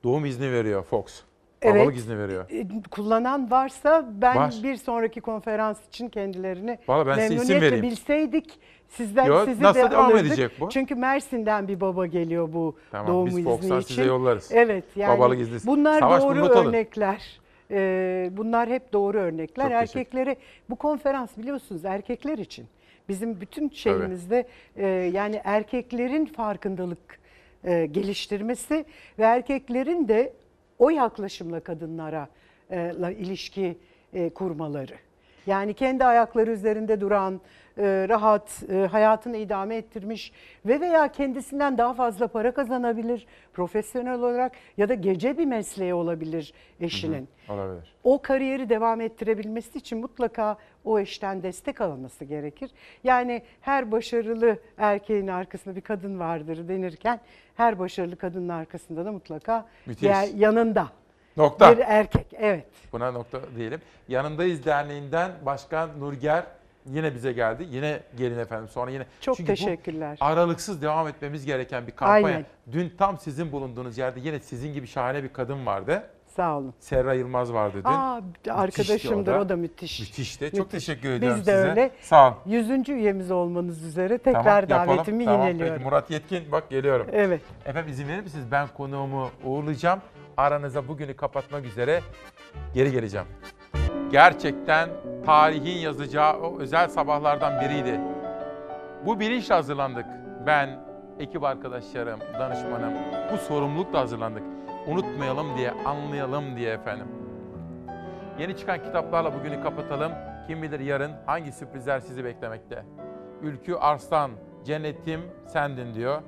[0.04, 1.22] doğum izni veriyor Fox.
[1.66, 2.46] Babalık izni veriyor.
[2.50, 4.54] E, Kullanan varsa ben Var.
[4.64, 7.84] bir sonraki konferans için kendilerini ben size isim memnuniyetle vereyim.
[7.84, 8.60] bilseydik
[8.98, 10.28] sizden Yo, sizi nasıl de devam alırdık.
[10.28, 10.70] edecek bu?
[10.70, 13.96] Çünkü Mersin'den bir baba geliyor bu Tamam, doğum biz izni Fox'tan için.
[13.96, 14.50] size yollarız.
[14.54, 15.58] Evet yani Babalık izni.
[15.72, 17.40] bunlar Savaş, doğru örnekler.
[17.72, 19.64] Ee, bunlar hep doğru örnekler.
[19.64, 20.36] Çok Erkekleri
[20.70, 22.66] bu konferans biliyorsunuz erkekler için.
[23.10, 27.20] Bizim bütün şeyimizde e, yani erkeklerin farkındalık
[27.64, 28.86] e, geliştirmesi
[29.20, 30.34] ve erkeklerin de
[30.80, 32.28] o yaklaşımla kadınlara
[32.72, 33.78] e, ilişki
[34.14, 34.96] e, kurmaları.
[35.48, 37.42] Yani kendi ayakları üzerinde duran,
[37.78, 40.32] e, rahat e, hayatını idame ettirmiş
[40.66, 46.54] ve veya kendisinden daha fazla para kazanabilir profesyonel olarak ya da gece bir mesleği olabilir
[46.80, 47.30] eşinin.
[47.50, 47.94] Olabilir.
[48.04, 52.72] O kariyeri devam ettirebilmesi için mutlaka o eşten destek alınması gerekir.
[53.04, 57.20] Yani her başarılı erkeğin arkasında bir kadın vardır denirken
[57.56, 59.66] her başarılı kadının arkasında da mutlaka
[60.02, 60.88] diğer yanında
[61.38, 61.78] Nokta.
[61.78, 62.26] bir erkek.
[62.34, 62.66] Evet.
[62.92, 63.82] Buna nokta diyelim.
[64.08, 66.44] Yanındayız Derneği'nden Başkan Nurger
[66.86, 67.68] yine bize geldi.
[67.72, 69.06] Yine gelin efendim sonra yine.
[69.22, 70.18] Çok Çünkü bu teşekkürler.
[70.22, 72.28] aralıksız devam etmemiz gereken bir kampanya.
[72.28, 72.46] Aynen.
[72.72, 76.04] Dün tam sizin bulunduğunuz yerde yine sizin gibi şahane bir kadın vardı.
[76.36, 76.74] Sağ olun.
[76.80, 77.90] Serra Yılmaz vardı dün.
[77.90, 80.00] Aa, arkadaşımdır o da müthiş.
[80.00, 80.52] Müthişti.
[80.52, 80.86] Çok Müthiş.
[80.86, 81.70] teşekkür ediyorum Biz de size.
[81.70, 81.92] öyle.
[82.02, 82.38] Sağ olun.
[82.46, 82.90] 100.
[82.90, 85.76] üyemiz olmanız üzere tekrar Tamam, davetimi Tamam, yineliyorum.
[85.76, 87.08] Peki, Murat Yetkin bak geliyorum.
[87.12, 87.42] Evet.
[87.66, 88.46] Efendim izin verir misiniz?
[88.52, 90.00] Ben konuğumu uğurlayacağım.
[90.38, 92.02] Aranıza bugünü kapatmak üzere
[92.74, 93.28] geri geleceğim.
[94.14, 94.90] Gerçekten
[95.26, 98.00] tarihin yazacağı o özel sabahlardan biriydi.
[99.06, 100.06] Bu bilinçle hazırlandık.
[100.46, 100.80] Ben,
[101.20, 102.94] ekip arkadaşlarım, danışmanım.
[103.32, 104.44] Bu sorumlulukla hazırlandık.
[104.88, 107.08] Unutmayalım diye, anlayalım diye efendim.
[108.40, 110.12] Yeni çıkan kitaplarla bugünü kapatalım.
[110.48, 112.86] Kim bilir yarın hangi sürprizler sizi beklemekte.
[113.42, 114.32] Ülkü Arslan,
[114.66, 116.22] cennetim sendin diyor.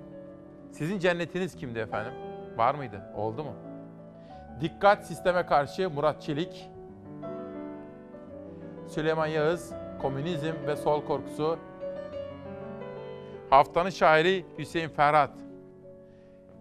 [0.72, 2.14] Sizin cennetiniz kimdi efendim?
[2.58, 3.02] Var mıydı?
[3.16, 3.54] Oldu mu?
[4.62, 6.75] Dikkat sisteme karşı Murat Çelik.
[8.88, 11.58] Süleyman Yağız, komünizm ve sol korkusu.
[13.50, 15.32] Haftanın şairi Hüseyin Ferhat.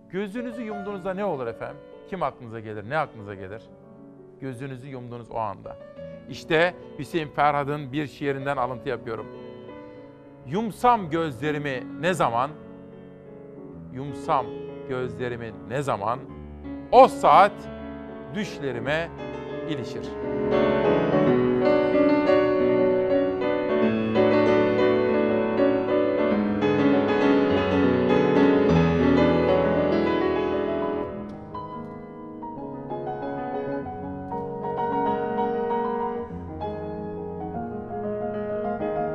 [0.09, 1.77] Gözünüzü yumduğunuzda ne olur efendim?
[2.11, 2.91] Kim aklınıza gelir?
[2.91, 3.63] Ne aklınıza gelir?
[4.41, 5.77] Gözünüzü yumduğunuz o anda.
[6.31, 9.27] İşte Hüseyin Ferhat'ın bir şiirinden alıntı yapıyorum.
[10.47, 12.51] Yumsam gözlerimi ne zaman?
[13.93, 14.47] Yumsam
[14.89, 16.19] gözlerimi ne zaman?
[16.93, 17.53] O saat
[18.35, 19.09] düşlerime
[19.69, 20.05] ilişir.